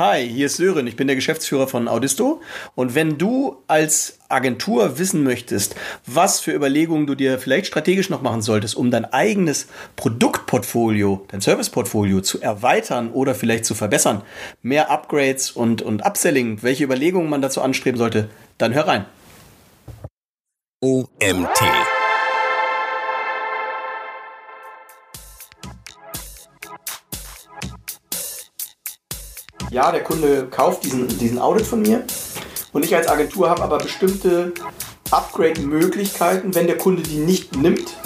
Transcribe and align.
Hi, 0.00 0.26
hier 0.26 0.46
ist 0.46 0.56
Sören, 0.56 0.86
ich 0.86 0.96
bin 0.96 1.08
der 1.08 1.14
Geschäftsführer 1.14 1.68
von 1.68 1.86
Audisto. 1.86 2.40
Und 2.74 2.94
wenn 2.94 3.18
du 3.18 3.58
als 3.66 4.18
Agentur 4.30 4.98
wissen 4.98 5.22
möchtest, 5.22 5.76
was 6.06 6.40
für 6.40 6.54
Überlegungen 6.54 7.06
du 7.06 7.14
dir 7.14 7.38
vielleicht 7.38 7.66
strategisch 7.66 8.08
noch 8.08 8.22
machen 8.22 8.40
solltest, 8.40 8.76
um 8.76 8.90
dein 8.90 9.04
eigenes 9.04 9.66
Produktportfolio, 9.96 11.26
dein 11.28 11.42
Serviceportfolio 11.42 12.22
zu 12.22 12.40
erweitern 12.40 13.12
oder 13.12 13.34
vielleicht 13.34 13.66
zu 13.66 13.74
verbessern, 13.74 14.22
mehr 14.62 14.90
Upgrades 14.90 15.50
und, 15.50 15.82
und 15.82 16.00
Upselling, 16.00 16.62
welche 16.62 16.84
Überlegungen 16.84 17.28
man 17.28 17.42
dazu 17.42 17.60
anstreben 17.60 17.98
sollte, 17.98 18.30
dann 18.56 18.72
hör 18.72 18.88
rein. 18.88 19.04
OMT 20.80 21.60
ja, 29.70 29.92
der 29.92 30.02
Kunde 30.02 30.48
kauft 30.50 30.84
diesen, 30.84 31.06
diesen 31.18 31.38
Audit 31.38 31.66
von 31.66 31.82
mir 31.82 32.02
und 32.72 32.84
ich 32.84 32.94
als 32.94 33.08
Agentur 33.08 33.48
habe 33.48 33.62
aber 33.62 33.78
bestimmte 33.78 34.52
Upgrade-Möglichkeiten. 35.10 36.54
Wenn 36.54 36.66
der 36.66 36.76
Kunde 36.76 37.02
die 37.02 37.18
nicht 37.18 37.56
nimmt, 37.56 37.96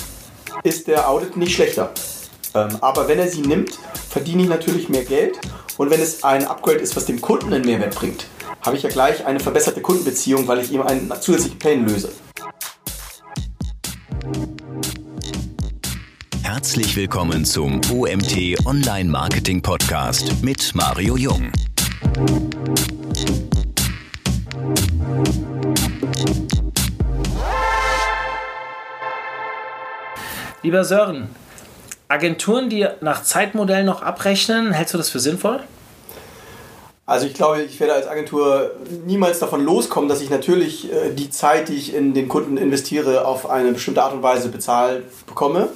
ist 0.63 0.89
der 0.89 1.09
Audit 1.09 1.37
nicht 1.37 1.55
schlechter. 1.55 1.93
Ähm, 2.55 2.79
aber 2.81 3.09
wenn 3.09 3.19
er 3.19 3.29
sie 3.29 3.41
nimmt, 3.41 3.79
verdiene 4.09 4.43
ich 4.43 4.49
natürlich 4.49 4.89
mehr 4.89 5.05
Geld 5.05 5.39
und 5.77 5.91
wenn 5.91 6.01
es 6.01 6.23
ein 6.23 6.47
Upgrade 6.47 6.79
ist, 6.79 6.97
was 6.97 7.07
dem 7.07 7.21
Kunden 7.21 7.53
einen 7.53 7.65
Mehrwert 7.65 7.95
bringt, 7.95 8.27
habe 8.63 8.77
ich 8.77 8.83
ja 8.83 8.91
gleich 8.91 9.27
eine 9.27 9.41
verbesserte 9.41 9.81
Kundenbeziehung, 9.81 10.47
weil 10.47 10.61
ich 10.61 10.73
ihm 10.73 10.83
einen 10.83 11.13
zusätzlichen 11.21 11.59
Pain 11.59 11.87
löse. 11.87 12.11
Herzlich 16.55 16.95
willkommen 16.95 17.45
zum 17.45 17.81
OMT 17.91 18.65
Online 18.65 19.11
Marketing 19.11 19.61
Podcast 19.61 20.41
mit 20.41 20.73
Mario 20.77 21.17
Jung. 21.17 21.51
Lieber 30.63 30.85
Sören, 30.85 31.29
Agenturen, 32.07 32.71
die 32.71 32.87
nach 33.01 33.25
Zeitmodell 33.25 33.83
noch 33.83 34.03
abrechnen, 34.03 34.71
hältst 34.71 34.95
du 34.95 34.99
das 34.99 35.09
für 35.09 35.19
sinnvoll? 35.19 35.59
Also 37.05 37.27
ich 37.27 37.35
glaube, 37.35 37.63
ich 37.63 37.81
werde 37.81 37.95
als 37.95 38.07
Agentur 38.07 38.71
niemals 39.05 39.41
davon 39.41 39.65
loskommen, 39.65 40.09
dass 40.09 40.21
ich 40.21 40.31
natürlich 40.31 40.93
äh, 40.93 41.13
die 41.13 41.31
Zeit, 41.31 41.69
die 41.69 41.75
ich 41.75 41.93
in 41.93 42.15
den 42.15 42.29
Kunden 42.29 42.59
investiere, 42.59 43.27
auf 43.27 43.51
eine 43.51 43.73
bestimmte 43.73 44.05
Art 44.05 44.13
und 44.13 44.23
Weise 44.23 44.51
bezahlt 44.51 45.03
bekomme. 45.27 45.69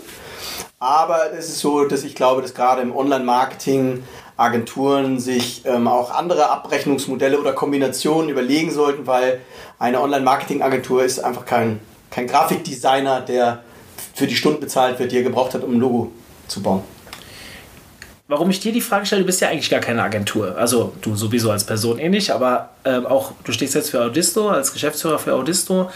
Aber 0.81 1.33
es 1.33 1.49
ist 1.49 1.59
so, 1.59 1.85
dass 1.85 2.05
ich 2.05 2.15
glaube, 2.15 2.41
dass 2.41 2.55
gerade 2.55 2.83
im 2.83 2.95
Online-Marketing 2.95 4.05
Agenturen 4.37 5.19
sich 5.19 5.63
ähm, 5.67 5.89
auch 5.89 6.13
andere 6.13 6.51
Abrechnungsmodelle 6.51 7.41
oder 7.41 7.53
Kombinationen 7.53 8.31
überlegen 8.31 8.71
sollten, 8.71 9.09
weil 9.09 9.41
eine 9.81 10.01
Online-Marketing-Agentur 10.01 11.03
ist 11.03 11.19
einfach 11.19 11.45
kein, 11.45 11.81
kein 12.11 12.29
Grafikdesigner, 12.29 13.23
der 13.23 13.65
für 14.15 14.29
die 14.29 14.37
Stunden 14.37 14.61
bezahlt 14.61 15.01
wird, 15.01 15.11
die 15.11 15.17
er 15.17 15.25
gebraucht 15.25 15.55
hat, 15.55 15.65
um 15.65 15.75
ein 15.75 15.81
Logo 15.81 16.13
zu 16.47 16.63
bauen. 16.63 16.85
Warum 18.29 18.51
ich 18.51 18.61
dir 18.61 18.73
die 18.73 18.81
Frage 18.81 19.07
stelle, 19.07 19.23
du 19.23 19.27
bist 19.27 19.41
ja 19.41 19.49
eigentlich 19.49 19.71
gar 19.71 19.81
keine 19.81 20.03
Agentur. 20.03 20.57
Also 20.57 20.93
du 21.01 21.17
sowieso 21.17 21.51
als 21.51 21.65
Person 21.65 21.99
eh 21.99 22.09
nicht, 22.09 22.31
aber 22.31 22.69
ähm, 22.85 23.05
auch 23.07 23.33
du 23.43 23.51
stehst 23.51 23.75
jetzt 23.75 23.91
für 23.91 24.03
Audisto, 24.03 24.49
als 24.51 24.73
Geschäftsführer 24.73 25.19
für 25.19 25.35
Audisto. 25.35 25.91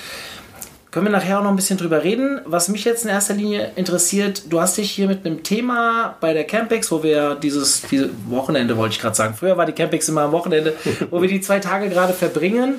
Können 0.93 1.07
wir 1.07 1.11
nachher 1.13 1.39
auch 1.39 1.43
noch 1.43 1.49
ein 1.49 1.57
bisschen 1.57 1.79
drüber 1.79 2.05
reden. 2.05 2.43
Was 2.45 2.69
mich 2.69 2.85
jetzt 2.85 3.05
in 3.05 3.11
erster 3.11 3.33
Linie 3.33 3.73
interessiert, 3.77 4.43
du 4.51 4.61
hast 4.61 4.77
dich 4.77 4.91
hier 4.91 5.09
mit 5.09 5.25
einem 5.25 5.43
Thema 5.43 6.19
bei 6.21 6.35
der 6.35 6.45
Campex, 6.45 6.93
wo 6.93 7.03
wir 7.03 7.35
dieses, 7.35 7.81
diese 7.91 8.11
Wochenende, 8.29 8.77
wollte 8.77 8.93
ich 8.93 9.01
gerade 9.01 9.17
sagen, 9.17 9.35
früher 9.35 9.57
war 9.57 9.65
die 9.65 9.73
Campex 9.73 10.11
immer 10.11 10.21
am 10.21 10.33
Wochenende, 10.33 10.75
wo 11.11 11.23
wir 11.23 11.31
die 11.31 11.41
zwei 11.41 11.61
Tage 11.61 11.89
gerade 11.89 12.13
verbringen, 12.13 12.75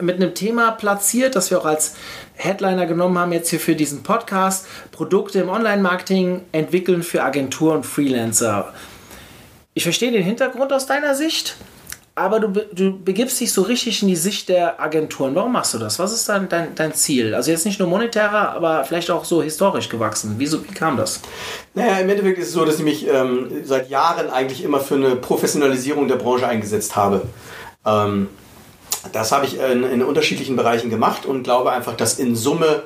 mit 0.00 0.16
einem 0.16 0.34
Thema 0.34 0.70
platziert, 0.70 1.36
das 1.36 1.50
wir 1.50 1.58
auch 1.58 1.66
als 1.66 1.96
Headliner 2.32 2.86
genommen 2.86 3.18
haben, 3.18 3.32
jetzt 3.32 3.50
hier 3.50 3.60
für 3.60 3.76
diesen 3.76 4.02
Podcast, 4.02 4.66
Produkte 4.90 5.38
im 5.40 5.50
Online-Marketing 5.50 6.40
entwickeln 6.52 7.02
für 7.02 7.22
Agenturen 7.22 7.76
und 7.76 7.86
Freelancer. 7.86 8.72
Ich 9.74 9.82
verstehe 9.82 10.12
den 10.12 10.22
Hintergrund 10.22 10.72
aus 10.72 10.86
deiner 10.86 11.14
Sicht 11.14 11.56
aber 12.14 12.40
du, 12.40 12.48
du 12.72 12.98
begibst 12.98 13.40
dich 13.40 13.52
so 13.52 13.62
richtig 13.62 14.02
in 14.02 14.08
die 14.08 14.16
Sicht 14.16 14.50
der 14.50 14.80
Agenturen. 14.80 15.34
Warum 15.34 15.52
machst 15.52 15.72
du 15.72 15.78
das? 15.78 15.98
Was 15.98 16.12
ist 16.12 16.28
dein, 16.28 16.48
dein, 16.48 16.74
dein 16.74 16.92
Ziel? 16.92 17.34
Also 17.34 17.50
jetzt 17.50 17.64
nicht 17.64 17.78
nur 17.78 17.88
monetärer, 17.88 18.50
aber 18.50 18.84
vielleicht 18.84 19.10
auch 19.10 19.24
so 19.24 19.42
historisch 19.42 19.88
gewachsen. 19.88 20.34
Wieso, 20.36 20.62
wie 20.62 20.74
kam 20.74 20.98
das? 20.98 21.20
Naja, 21.72 21.98
im 21.98 22.10
Endeffekt 22.10 22.38
ist 22.38 22.48
es 22.48 22.52
so, 22.52 22.66
dass 22.66 22.78
ich 22.78 22.84
mich 22.84 23.08
ähm, 23.08 23.48
seit 23.64 23.88
Jahren 23.88 24.28
eigentlich 24.28 24.62
immer 24.62 24.80
für 24.80 24.96
eine 24.96 25.16
Professionalisierung 25.16 26.06
der 26.06 26.16
Branche 26.16 26.46
eingesetzt 26.46 26.96
habe. 26.96 27.22
Ähm, 27.86 28.28
das 29.12 29.32
habe 29.32 29.46
ich 29.46 29.58
in, 29.58 29.82
in 29.82 30.02
unterschiedlichen 30.02 30.54
Bereichen 30.54 30.90
gemacht 30.90 31.24
und 31.24 31.44
glaube 31.44 31.72
einfach, 31.72 31.96
dass 31.96 32.18
in 32.18 32.36
Summe 32.36 32.82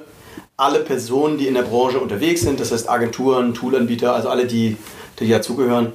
alle 0.57 0.79
Personen, 0.79 1.37
die 1.37 1.49
in 1.49 1.55
der 1.55 1.63
Branche 1.63 1.99
unterwegs 1.99 2.43
sind, 2.43 2.61
das 2.61 2.71
heißt 2.71 2.89
Agenturen, 2.89 3.55
Toolanbieter, 3.55 4.15
also 4.15 4.29
alle, 4.29 4.47
die, 4.47 4.77
die 5.19 5.29
dazugehören, 5.29 5.93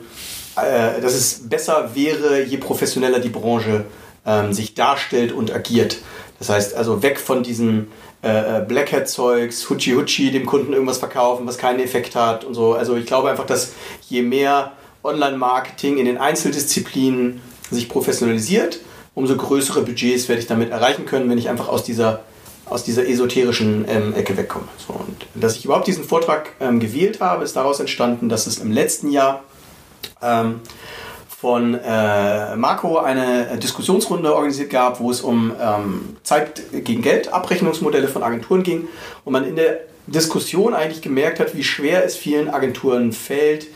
äh, 0.56 1.01
dass 1.01 1.13
es 1.13 1.47
besser 1.47 1.91
wäre, 1.94 2.44
je 2.44 2.57
professioneller 2.57 3.19
die 3.19 3.29
Branche 3.29 3.85
ähm, 4.25 4.53
sich 4.53 4.73
darstellt 4.73 5.31
und 5.31 5.53
agiert. 5.53 5.97
Das 6.39 6.50
heißt 6.50 6.75
also 6.75 7.03
weg 7.03 7.19
von 7.19 7.44
diesem 7.44 7.88
äh, 8.23 8.59
äh 8.59 8.66
Black 8.66 8.91
Hat 8.91 9.07
Zeugs, 9.07 9.69
Hutschi 9.69 9.94
Hutschi, 9.94 10.31
dem 10.31 10.45
Kunden 10.45 10.73
irgendwas 10.73 10.97
verkaufen, 10.97 11.47
was 11.47 11.57
keinen 11.57 11.79
Effekt 11.79 12.16
hat 12.16 12.44
und 12.44 12.53
so. 12.53 12.73
Also 12.73 12.95
ich 12.95 13.06
glaube 13.06 13.29
einfach, 13.29 13.45
dass 13.45 13.73
je 14.09 14.22
mehr 14.22 14.73
Online-Marketing 15.03 15.97
in 15.97 16.06
den 16.06 16.17
Einzeldisziplinen 16.17 17.41
sich 17.72 17.89
professionalisiert, 17.89 18.79
umso 19.16 19.35
größere 19.35 19.81
Budgets 19.81 20.28
werde 20.29 20.41
ich 20.41 20.47
damit 20.47 20.72
erreichen 20.72 21.06
können, 21.06 21.29
wenn 21.29 21.38
ich 21.38 21.50
einfach 21.50 21.68
aus 21.68 21.83
dieser 21.83 22.22
aus 22.66 22.85
dieser 22.85 23.06
esoterischen 23.06 23.85
ähm, 23.89 24.13
Ecke 24.16 24.38
wegkomme. 24.38 24.68
So, 24.78 24.94
und 24.94 25.28
dass 25.35 25.57
ich 25.57 25.66
überhaupt 25.66 25.88
diesen 25.88 26.06
Vortrag 26.06 26.51
ähm, 26.62 26.79
gewählt 26.79 27.19
habe, 27.19 27.44
ist 27.44 27.57
daraus 27.57 27.81
entstanden, 27.81 28.29
dass 28.29 28.47
es 28.47 28.59
im 28.59 28.72
letzten 28.72 29.12
Jahr 29.12 29.44
ähm, 30.22 30.62
von 31.41 31.73
äh, 31.73 32.56
Marco 32.56 33.00
eine 33.00 33.57
Diskussionsrunde 33.57 34.35
organisiert 34.35 34.69
gab, 34.69 35.00
wo 35.00 35.09
es 35.09 35.22
um 35.22 35.51
ähm, 35.59 36.17
Zeit 36.22 36.62
gegen 36.84 37.01
Geld, 37.01 37.34
Abrechnungsmodelle 37.34 38.07
von 38.07 38.22
Agenturen 38.22 38.62
ging 38.62 38.88
und 39.25 39.34
man 39.34 39.47
in 39.47 39.56
der 39.56 39.79
Diskussion 40.06 40.73
eigentlich 40.73 41.01
gemerkt 41.01 41.39
hat, 41.39 41.56
wie 41.56 41.63
schwer 41.63 42.06
es 42.06 42.16
vielen 42.16 42.50
Agenturen 42.50 43.12
fällt, 43.12 43.67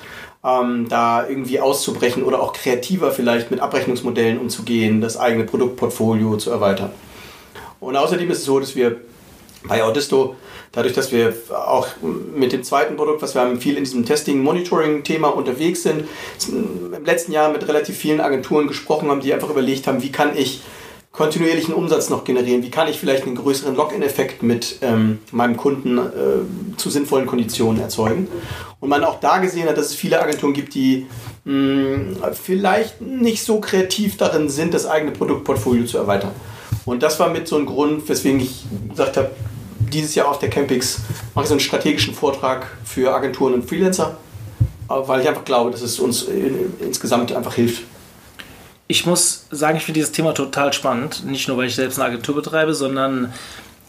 ähm, 0.44 0.88
da 0.90 1.28
irgendwie 1.28 1.60
auszubrechen 1.60 2.24
oder 2.24 2.40
auch 2.40 2.54
kreativer 2.54 3.12
vielleicht 3.12 3.50
mit 3.50 3.60
Abrechnungsmodellen 3.62 4.40
umzugehen, 4.40 5.02
das 5.02 5.18
eigene 5.18 5.46
Produktportfolio 5.46 6.38
zu 6.38 6.52
erweitern. 6.52 6.92
Und 7.80 7.96
außerdem 7.96 8.30
ist 8.30 8.40
es 8.40 8.46
so, 8.46 8.60
dass 8.60 8.76
wir 8.76 8.98
bei 9.68 9.84
Audisto 9.84 10.36
dadurch, 10.76 10.94
dass 10.94 11.12
wir 11.12 11.34
auch 11.50 11.88
mit 12.36 12.52
dem 12.52 12.64
zweiten 12.64 12.96
Produkt, 12.96 13.22
was 13.22 13.34
wir 13.34 13.42
haben, 13.42 13.60
viel 13.60 13.78
in 13.78 13.84
diesem 13.84 14.06
Testing-Monitoring-Thema 14.06 15.30
unterwegs 15.30 15.84
sind, 15.84 16.04
im 16.48 17.04
letzten 17.04 17.32
Jahr 17.32 17.52
mit 17.52 17.68
relativ 17.68 17.98
vielen 17.98 18.22
Agenturen 18.22 18.68
gesprochen 18.68 19.10
haben, 19.10 19.22
die 19.22 19.34
einfach 19.34 19.50
überlegt 19.50 19.88
haben, 19.88 20.04
wie 20.04 20.12
kann 20.12 20.38
ich 20.38 20.62
kontinuierlichen 21.16 21.74
Umsatz 21.74 22.10
noch 22.10 22.26
generieren, 22.26 22.62
wie 22.62 22.70
kann 22.70 22.90
ich 22.90 23.00
vielleicht 23.00 23.24
einen 23.24 23.36
größeren 23.36 23.76
Login-Effekt 23.76 24.44
mit 24.44 24.80
ähm, 24.82 25.20
meinem 25.32 25.56
Kunden 25.56 25.98
äh, 25.98 26.78
zu 26.78 26.90
sinnvollen 26.90 27.26
Konditionen 27.26 27.82
erzeugen. 27.82 28.28
Und 28.82 28.90
man 28.90 29.04
auch 29.06 29.22
da 29.22 29.38
gesehen 29.38 29.70
hat, 29.70 29.78
dass 29.78 29.88
es 29.88 29.96
viele 29.96 30.22
Agenturen 30.22 30.54
gibt, 30.54 30.74
die 30.74 31.08
mh, 31.46 32.34
vielleicht 32.34 33.00
nicht 33.00 33.44
so 33.44 33.62
kreativ 33.62 34.18
darin 34.18 34.50
sind, 34.50 34.74
das 34.74 34.86
eigene 34.86 35.12
Produktportfolio 35.12 35.86
zu 35.86 35.98
erweitern. 35.98 36.32
Und 36.84 37.02
das 37.02 37.20
war 37.20 37.30
mit 37.30 37.48
so 37.48 37.58
ein 37.58 37.66
Grund, 37.66 38.08
weswegen 38.10 38.42
ich 38.42 38.66
gesagt 38.90 39.16
habe, 39.18 39.32
dieses 39.96 40.16
Jahr 40.16 40.28
auf 40.28 40.40
der 40.40 40.50
Campix 40.50 41.00
mache 41.34 41.44
ich 41.44 41.50
so 41.50 41.54
einen 41.54 41.62
strategischen 41.62 42.14
Vortrag 42.14 42.68
für 42.84 43.14
Agenturen 43.14 43.54
und 43.54 43.68
Freelancer, 43.68 44.18
weil 44.88 45.22
ich 45.22 45.28
einfach 45.28 45.46
glaube, 45.46 45.72
dass 45.72 45.82
es 45.82 46.00
uns 46.00 46.28
insgesamt 46.80 47.32
einfach 47.34 47.56
hilft. 47.56 47.84
Ich 48.88 49.06
muss 49.06 49.48
sagen, 49.50 49.78
ich 49.78 49.84
finde 49.84 50.00
dieses 50.00 50.12
Thema 50.12 50.34
total 50.34 50.72
spannend. 50.74 51.26
Nicht 51.26 51.48
nur, 51.48 51.58
weil 51.58 51.68
ich 51.68 51.76
selbst 51.76 51.98
eine 51.98 52.10
Agentur 52.10 52.36
betreibe, 52.36 52.76
sondern 52.76 53.34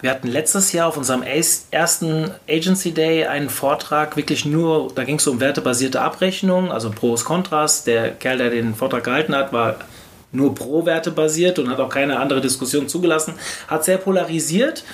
wir 0.00 0.10
hatten 0.10 0.28
letztes 0.28 0.72
Jahr 0.72 0.88
auf 0.88 0.96
unserem 0.96 1.22
ersten 1.22 2.30
Agency 2.48 2.92
Day 2.92 3.26
einen 3.26 3.50
Vortrag, 3.50 4.16
wirklich 4.16 4.44
nur, 4.44 4.92
da 4.94 5.04
ging 5.04 5.16
es 5.16 5.26
um 5.26 5.40
wertebasierte 5.40 6.00
Abrechnung, 6.00 6.70
also 6.70 6.90
Pros, 6.90 7.24
Kontras. 7.24 7.84
Der 7.84 8.12
Kerl, 8.12 8.38
der 8.38 8.50
den 8.50 8.74
Vortrag 8.74 9.04
gehalten 9.04 9.34
hat, 9.34 9.52
war 9.52 9.76
nur 10.32 10.54
pro-Werte 10.54 11.10
basiert 11.10 11.58
und 11.58 11.68
hat 11.68 11.80
auch 11.80 11.88
keine 11.88 12.18
andere 12.18 12.40
Diskussion 12.40 12.88
zugelassen, 12.88 13.34
hat 13.68 13.84
sehr 13.84 13.98
polarisiert. 13.98 14.84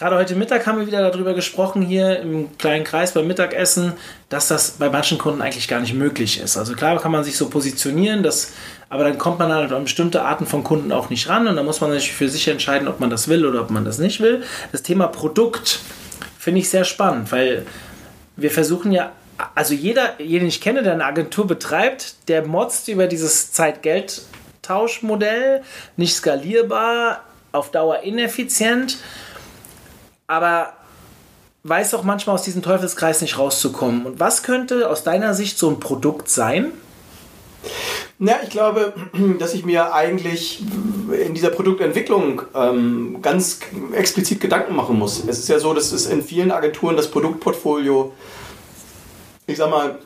Gerade 0.00 0.16
heute 0.16 0.34
Mittag 0.34 0.66
haben 0.66 0.78
wir 0.78 0.86
wieder 0.86 1.10
darüber 1.10 1.34
gesprochen, 1.34 1.82
hier 1.82 2.20
im 2.20 2.56
kleinen 2.56 2.84
Kreis 2.84 3.12
beim 3.12 3.26
Mittagessen, 3.26 3.92
dass 4.30 4.48
das 4.48 4.70
bei 4.78 4.88
manchen 4.88 5.18
Kunden 5.18 5.42
eigentlich 5.42 5.68
gar 5.68 5.80
nicht 5.80 5.92
möglich 5.92 6.40
ist. 6.40 6.56
Also 6.56 6.72
klar 6.72 6.98
kann 6.98 7.12
man 7.12 7.22
sich 7.22 7.36
so 7.36 7.50
positionieren, 7.50 8.22
dass, 8.22 8.54
aber 8.88 9.04
dann 9.04 9.18
kommt 9.18 9.38
man 9.38 9.52
halt 9.52 9.72
an 9.72 9.84
bestimmte 9.84 10.22
Arten 10.22 10.46
von 10.46 10.64
Kunden 10.64 10.90
auch 10.90 11.10
nicht 11.10 11.28
ran 11.28 11.46
und 11.46 11.56
dann 11.56 11.66
muss 11.66 11.82
man 11.82 11.92
sich 11.92 12.14
für 12.14 12.30
sich 12.30 12.48
entscheiden, 12.48 12.88
ob 12.88 12.98
man 12.98 13.10
das 13.10 13.28
will 13.28 13.44
oder 13.44 13.60
ob 13.60 13.68
man 13.68 13.84
das 13.84 13.98
nicht 13.98 14.20
will. 14.20 14.42
Das 14.72 14.82
Thema 14.82 15.06
Produkt 15.06 15.80
finde 16.38 16.60
ich 16.60 16.70
sehr 16.70 16.84
spannend, 16.84 17.30
weil 17.30 17.66
wir 18.36 18.50
versuchen 18.50 18.92
ja 18.92 19.12
also 19.54 19.74
jeder, 19.74 20.14
den 20.18 20.46
ich 20.46 20.62
kenne, 20.62 20.82
der 20.82 20.94
eine 20.94 21.04
Agentur 21.04 21.46
betreibt, 21.46 22.14
der 22.28 22.46
motzt 22.46 22.88
über 22.88 23.06
dieses 23.06 23.52
Zeit-Geld-Tauschmodell, 23.52 25.60
nicht 25.98 26.14
skalierbar, 26.14 27.20
auf 27.52 27.70
Dauer 27.70 28.00
ineffizient, 28.00 28.96
aber 30.30 30.72
weiß 31.64 31.92
auch 31.94 32.04
manchmal 32.04 32.34
aus 32.34 32.42
diesem 32.42 32.62
Teufelskreis 32.62 33.20
nicht 33.20 33.36
rauszukommen. 33.36 34.06
Und 34.06 34.20
was 34.20 34.44
könnte 34.44 34.88
aus 34.88 35.02
deiner 35.02 35.34
Sicht 35.34 35.58
so 35.58 35.68
ein 35.68 35.80
Produkt 35.80 36.28
sein? 36.28 36.72
Ja, 38.20 38.36
ich 38.42 38.50
glaube, 38.50 38.94
dass 39.40 39.54
ich 39.54 39.64
mir 39.64 39.92
eigentlich 39.92 40.62
in 41.26 41.34
dieser 41.34 41.50
Produktentwicklung 41.50 42.42
ähm, 42.54 43.18
ganz 43.22 43.58
explizit 43.92 44.40
Gedanken 44.40 44.76
machen 44.76 44.98
muss. 44.98 45.22
Es 45.26 45.40
ist 45.40 45.48
ja 45.48 45.58
so, 45.58 45.74
dass 45.74 45.90
es 45.90 46.06
in 46.06 46.22
vielen 46.22 46.52
Agenturen 46.52 46.96
das 46.96 47.10
Produktportfolio, 47.10 48.12
ich 49.48 49.58
sag 49.58 49.68
mal, 49.68 49.98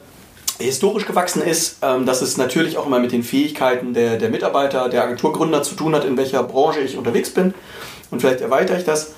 historisch 0.59 1.05
gewachsen 1.05 1.43
ist, 1.43 1.79
ähm, 1.83 2.07
dass 2.07 2.23
es 2.23 2.39
natürlich 2.39 2.79
auch 2.79 2.87
immer 2.87 2.99
mit 2.99 3.13
den 3.13 3.25
Fähigkeiten 3.25 3.93
der, 3.93 4.17
der 4.17 4.31
Mitarbeiter, 4.31 4.89
der 4.89 5.05
Agenturgründer 5.05 5.63
zu 5.63 5.75
tun 5.75 5.95
hat, 5.95 6.07
in 6.07 6.17
welcher 6.17 6.43
Branche 6.45 6.81
ich 6.81 6.97
unterwegs 6.97 7.29
bin. 7.29 7.53
Und 8.11 8.21
vielleicht 8.21 8.41
erweitere 8.41 8.79
ich 8.79 8.85
das. 8.85 9.13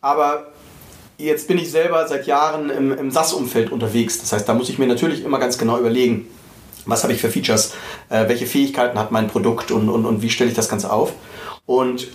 Aber 0.00 0.48
jetzt 1.18 1.48
bin 1.48 1.58
ich 1.58 1.70
selber 1.70 2.06
seit 2.06 2.26
Jahren 2.26 2.70
im, 2.70 2.96
im 2.96 3.10
SAS-Umfeld 3.10 3.72
unterwegs. 3.72 4.20
Das 4.20 4.32
heißt, 4.32 4.48
da 4.48 4.54
muss 4.54 4.68
ich 4.68 4.78
mir 4.78 4.86
natürlich 4.86 5.24
immer 5.24 5.38
ganz 5.38 5.58
genau 5.58 5.78
überlegen, 5.78 6.28
was 6.84 7.02
habe 7.02 7.12
ich 7.12 7.20
für 7.20 7.30
Features, 7.30 7.74
äh, 8.08 8.28
welche 8.28 8.46
Fähigkeiten 8.46 8.98
hat 8.98 9.10
mein 9.10 9.28
Produkt 9.28 9.70
und, 9.70 9.88
und, 9.88 10.04
und 10.04 10.22
wie 10.22 10.30
stelle 10.30 10.50
ich 10.50 10.56
das 10.56 10.68
Ganze 10.68 10.92
auf. 10.92 11.12
Und 11.64 12.08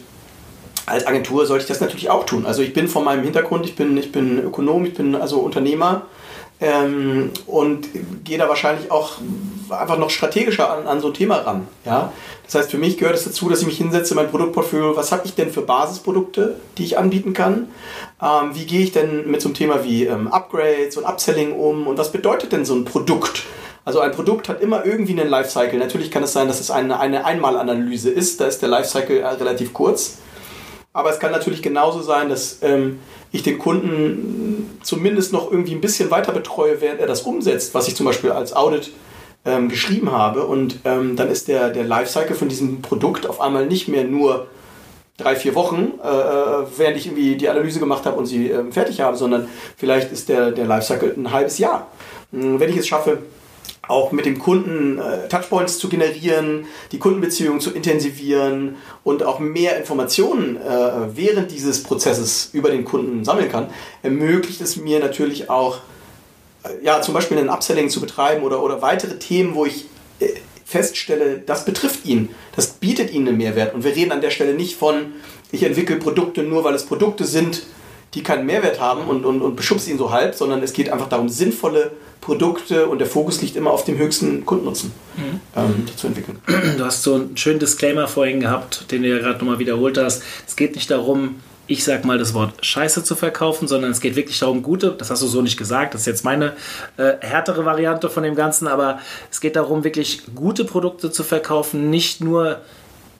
als 0.85 1.05
Agentur 1.05 1.45
sollte 1.45 1.63
ich 1.63 1.67
das 1.67 1.81
natürlich 1.81 2.09
auch 2.09 2.25
tun. 2.25 2.45
Also 2.45 2.61
ich 2.61 2.73
bin 2.73 2.87
von 2.87 3.03
meinem 3.03 3.23
Hintergrund, 3.23 3.65
ich 3.65 3.75
bin, 3.75 3.97
ich 3.97 4.11
bin 4.11 4.39
Ökonom, 4.39 4.85
ich 4.85 4.93
bin 4.93 5.15
also 5.15 5.39
Unternehmer 5.39 6.03
ähm, 6.61 7.31
und 7.47 7.87
gehe 8.23 8.37
da 8.37 8.47
wahrscheinlich 8.47 8.91
auch 8.91 9.13
einfach 9.69 9.97
noch 9.97 10.09
strategischer 10.09 10.71
an, 10.71 10.87
an 10.87 11.01
so 11.01 11.07
ein 11.07 11.13
Thema 11.13 11.37
ran. 11.37 11.67
Ja? 11.85 12.13
Das 12.45 12.55
heißt, 12.55 12.71
für 12.71 12.77
mich 12.77 12.97
gehört 12.97 13.15
es 13.15 13.23
dazu, 13.23 13.49
dass 13.49 13.61
ich 13.61 13.65
mich 13.65 13.77
hinsetze, 13.77 14.13
mein 14.13 14.29
Produktportfolio, 14.29 14.95
was 14.95 15.11
habe 15.11 15.23
ich 15.25 15.33
denn 15.35 15.51
für 15.51 15.61
Basisprodukte, 15.61 16.55
die 16.77 16.83
ich 16.83 16.97
anbieten 16.97 17.33
kann? 17.33 17.69
Ähm, 18.21 18.51
wie 18.53 18.65
gehe 18.65 18.81
ich 18.81 18.91
denn 18.91 19.29
mit 19.29 19.41
so 19.41 19.49
einem 19.49 19.55
Thema 19.55 19.83
wie 19.83 20.05
ähm, 20.05 20.27
Upgrades 20.27 20.97
und 20.97 21.05
Upselling 21.05 21.53
um 21.53 21.87
und 21.87 21.97
was 21.97 22.11
bedeutet 22.11 22.51
denn 22.51 22.63
so 22.63 22.75
ein 22.75 22.85
Produkt? 22.85 23.43
Also 23.83 23.99
ein 23.99 24.11
Produkt 24.11 24.47
hat 24.47 24.61
immer 24.61 24.85
irgendwie 24.85 25.19
einen 25.19 25.29
Lifecycle. 25.29 25.79
Natürlich 25.79 26.11
kann 26.11 26.21
es 26.21 26.33
sein, 26.33 26.47
dass 26.47 26.59
es 26.59 26.69
eine, 26.69 26.99
eine 26.99 27.25
Einmalanalyse 27.25 28.11
ist. 28.11 28.39
Da 28.39 28.45
ist 28.45 28.61
der 28.61 28.69
Lifecycle 28.69 29.19
äh, 29.19 29.27
relativ 29.27 29.73
kurz. 29.73 30.19
Aber 30.93 31.09
es 31.09 31.19
kann 31.19 31.31
natürlich 31.31 31.61
genauso 31.61 32.01
sein, 32.01 32.29
dass 32.29 32.59
ähm, 32.61 32.99
ich 33.31 33.43
den 33.43 33.57
Kunden 33.59 34.79
zumindest 34.83 35.31
noch 35.31 35.49
irgendwie 35.49 35.73
ein 35.73 35.81
bisschen 35.81 36.11
weiter 36.11 36.33
betreue, 36.33 36.81
während 36.81 36.99
er 36.99 37.07
das 37.07 37.21
umsetzt, 37.21 37.73
was 37.73 37.87
ich 37.87 37.95
zum 37.95 38.05
Beispiel 38.05 38.31
als 38.31 38.53
Audit 38.53 38.91
ähm, 39.45 39.69
geschrieben 39.69 40.11
habe. 40.11 40.45
Und 40.45 40.79
ähm, 40.83 41.15
dann 41.15 41.29
ist 41.29 41.47
der, 41.47 41.69
der 41.69 41.85
Lifecycle 41.85 42.35
von 42.35 42.49
diesem 42.49 42.81
Produkt 42.81 43.27
auf 43.27 43.39
einmal 43.39 43.65
nicht 43.67 43.87
mehr 43.87 44.03
nur 44.03 44.47
drei, 45.17 45.35
vier 45.35 45.55
Wochen, 45.55 45.93
äh, 46.03 46.07
äh 46.07 46.65
während 46.77 46.97
ich 46.97 47.07
irgendwie 47.07 47.35
die 47.35 47.47
Analyse 47.47 47.79
gemacht 47.79 48.05
habe 48.05 48.17
und 48.17 48.25
sie 48.25 48.49
äh, 48.49 48.71
fertig 48.71 48.99
habe, 49.01 49.15
sondern 49.15 49.47
vielleicht 49.77 50.11
ist 50.11 50.29
der, 50.29 50.51
der 50.51 50.65
Lifecycle 50.65 51.13
ein 51.15 51.31
halbes 51.31 51.57
Jahr. 51.57 51.87
Hm, 52.31 52.59
wenn 52.59 52.69
ich 52.69 52.77
es 52.77 52.87
schaffe, 52.87 53.19
auch 53.91 54.11
mit 54.11 54.25
dem 54.25 54.39
Kunden 54.39 54.97
äh, 54.97 55.27
Touchpoints 55.27 55.77
zu 55.77 55.89
generieren, 55.89 56.65
die 56.91 56.97
Kundenbeziehungen 56.97 57.59
zu 57.59 57.71
intensivieren 57.71 58.77
und 59.03 59.21
auch 59.23 59.39
mehr 59.39 59.77
Informationen 59.77 60.57
äh, 60.57 60.61
während 61.15 61.51
dieses 61.51 61.83
Prozesses 61.83 62.49
über 62.53 62.71
den 62.71 62.85
Kunden 62.85 63.23
sammeln 63.25 63.51
kann, 63.51 63.69
ermöglicht 64.01 64.61
es 64.61 64.77
mir 64.77 64.99
natürlich 64.99 65.49
auch, 65.49 65.79
äh, 66.63 66.69
ja, 66.83 67.01
zum 67.01 67.13
Beispiel 67.13 67.37
ein 67.37 67.49
Upselling 67.49 67.89
zu 67.89 68.01
betreiben 68.01 68.43
oder, 68.43 68.63
oder 68.63 68.81
weitere 68.81 69.19
Themen, 69.19 69.53
wo 69.53 69.65
ich 69.65 69.85
äh, 70.19 70.29
feststelle, 70.65 71.39
das 71.39 71.65
betrifft 71.65 72.05
ihn, 72.05 72.29
das 72.55 72.67
bietet 72.67 73.11
ihnen 73.11 73.27
einen 73.27 73.37
Mehrwert. 73.37 73.75
Und 73.75 73.83
wir 73.83 73.95
reden 73.95 74.13
an 74.13 74.21
der 74.21 74.31
Stelle 74.31 74.53
nicht 74.53 74.77
von, 74.77 75.13
ich 75.51 75.63
entwickle 75.63 75.97
Produkte 75.97 76.43
nur, 76.43 76.63
weil 76.63 76.73
es 76.73 76.85
Produkte 76.85 77.25
sind, 77.25 77.63
die 78.13 78.23
keinen 78.23 78.45
Mehrwert 78.45 78.79
haben 78.79 79.07
und, 79.07 79.25
und, 79.25 79.41
und 79.41 79.55
beschubst 79.55 79.87
ihn 79.87 79.97
so 79.97 80.11
halb, 80.11 80.35
sondern 80.35 80.63
es 80.63 80.73
geht 80.73 80.89
einfach 80.89 81.09
darum, 81.09 81.29
sinnvolle 81.29 81.91
Produkte 82.21 82.85
und 82.87 82.99
der 82.99 83.07
Fokus 83.07 83.41
liegt 83.41 83.55
immer 83.55 83.71
auf 83.71 83.83
dem 83.83 83.97
höchsten 83.97 84.45
Kundennutzen 84.45 84.91
mhm. 85.17 85.39
ähm, 85.55 85.85
zu 85.95 86.07
entwickeln. 86.07 86.39
Du 86.77 86.85
hast 86.85 87.03
so 87.03 87.15
einen 87.15 87.35
schönen 87.35 87.59
Disclaimer 87.59 88.07
vorhin 88.07 88.39
gehabt, 88.39 88.91
den 88.91 89.01
du 89.01 89.09
ja 89.09 89.17
gerade 89.17 89.39
nochmal 89.39 89.59
wiederholt 89.59 89.97
hast. 89.97 90.23
Es 90.47 90.55
geht 90.55 90.75
nicht 90.75 90.89
darum, 90.89 91.41
ich 91.67 91.83
sag 91.83 92.05
mal 92.05 92.17
das 92.17 92.33
Wort 92.33 92.65
Scheiße 92.65 93.03
zu 93.03 93.15
verkaufen, 93.15 93.67
sondern 93.67 93.91
es 93.91 94.01
geht 94.01 94.15
wirklich 94.15 94.37
darum, 94.39 94.61
gute, 94.61 94.91
das 94.91 95.09
hast 95.09 95.21
du 95.23 95.27
so 95.27 95.41
nicht 95.41 95.57
gesagt, 95.57 95.93
das 95.93 96.01
ist 96.01 96.07
jetzt 96.07 96.25
meine 96.25 96.53
äh, 96.97 97.13
härtere 97.21 97.65
Variante 97.65 98.09
von 98.09 98.23
dem 98.23 98.35
Ganzen, 98.35 98.67
aber 98.67 98.99
es 99.31 99.41
geht 99.41 99.55
darum, 99.55 99.83
wirklich 99.83 100.23
gute 100.35 100.65
Produkte 100.65 101.11
zu 101.11 101.23
verkaufen, 101.23 101.89
nicht 101.89 102.21
nur 102.21 102.61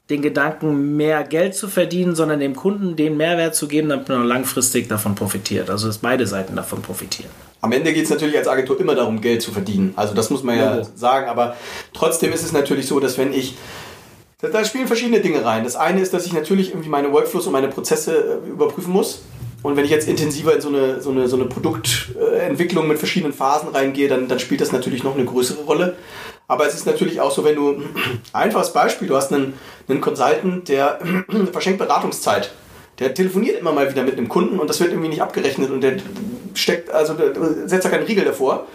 den 0.09 0.21
Gedanken, 0.21 0.97
mehr 0.97 1.23
Geld 1.23 1.55
zu 1.55 1.69
verdienen, 1.69 2.15
sondern 2.15 2.39
dem 2.39 2.55
Kunden 2.55 2.95
den 2.95 3.17
Mehrwert 3.17 3.55
zu 3.55 3.67
geben, 3.67 3.89
damit 3.89 4.09
man 4.09 4.25
langfristig 4.25 4.89
davon 4.89 5.15
profitiert. 5.15 5.69
Also 5.69 5.87
dass 5.87 5.99
beide 5.99 6.27
Seiten 6.27 6.55
davon 6.55 6.81
profitieren. 6.81 7.31
Am 7.61 7.71
Ende 7.71 7.93
geht 7.93 8.05
es 8.05 8.09
natürlich 8.09 8.37
als 8.37 8.47
Agentur 8.47 8.79
immer 8.79 8.95
darum, 8.95 9.21
Geld 9.21 9.41
zu 9.41 9.51
verdienen. 9.51 9.93
Also 9.95 10.13
das 10.15 10.29
muss 10.29 10.43
man 10.43 10.57
ja, 10.57 10.77
ja 10.77 10.83
sagen. 10.95 11.29
Aber 11.29 11.55
trotzdem 11.93 12.33
ist 12.33 12.43
es 12.43 12.51
natürlich 12.51 12.87
so, 12.87 12.99
dass 12.99 13.17
wenn 13.17 13.33
ich 13.33 13.55
da 14.41 14.65
spielen 14.65 14.87
verschiedene 14.87 15.19
Dinge 15.19 15.45
rein. 15.45 15.63
Das 15.63 15.75
eine 15.75 16.01
ist, 16.01 16.13
dass 16.13 16.25
ich 16.25 16.33
natürlich 16.33 16.69
irgendwie 16.69 16.89
meine 16.89 17.11
Workflows 17.11 17.45
und 17.45 17.53
meine 17.53 17.67
Prozesse 17.67 18.41
äh, 18.43 18.49
überprüfen 18.49 18.91
muss. 18.91 19.21
Und 19.63 19.77
wenn 19.77 19.85
ich 19.85 19.91
jetzt 19.91 20.07
intensiver 20.07 20.55
in 20.55 20.61
so 20.61 20.69
eine, 20.69 20.99
so 21.01 21.11
eine, 21.11 21.27
so 21.27 21.35
eine 21.35 21.45
Produktentwicklung 21.45 22.87
mit 22.87 22.97
verschiedenen 22.97 23.33
Phasen 23.33 23.69
reingehe, 23.69 24.07
dann, 24.07 24.27
dann 24.27 24.39
spielt 24.39 24.61
das 24.61 24.71
natürlich 24.71 25.03
noch 25.03 25.15
eine 25.15 25.25
größere 25.25 25.61
Rolle. 25.63 25.95
Aber 26.47 26.65
es 26.65 26.73
ist 26.73 26.87
natürlich 26.87 27.21
auch 27.21 27.31
so, 27.31 27.43
wenn 27.43 27.55
du, 27.55 27.83
einfaches 28.33 28.73
Beispiel, 28.73 29.07
du 29.07 29.15
hast 29.15 29.31
einen, 29.31 29.53
einen 29.87 30.01
Consultant, 30.01 30.67
der 30.67 30.99
verschenkt 31.51 31.77
Beratungszeit. 31.77 32.51
Der 32.97 33.13
telefoniert 33.13 33.59
immer 33.59 33.71
mal 33.71 33.89
wieder 33.91 34.03
mit 34.03 34.17
einem 34.17 34.29
Kunden 34.29 34.59
und 34.59 34.69
das 34.69 34.79
wird 34.79 34.91
irgendwie 34.91 35.09
nicht 35.09 35.21
abgerechnet 35.21 35.69
und 35.69 35.81
der 35.81 35.97
steckt, 36.55 36.91
also 36.91 37.15
setzt 37.65 37.85
da 37.85 37.89
keinen 37.89 38.05
Riegel 38.05 38.25
davor. 38.25 38.67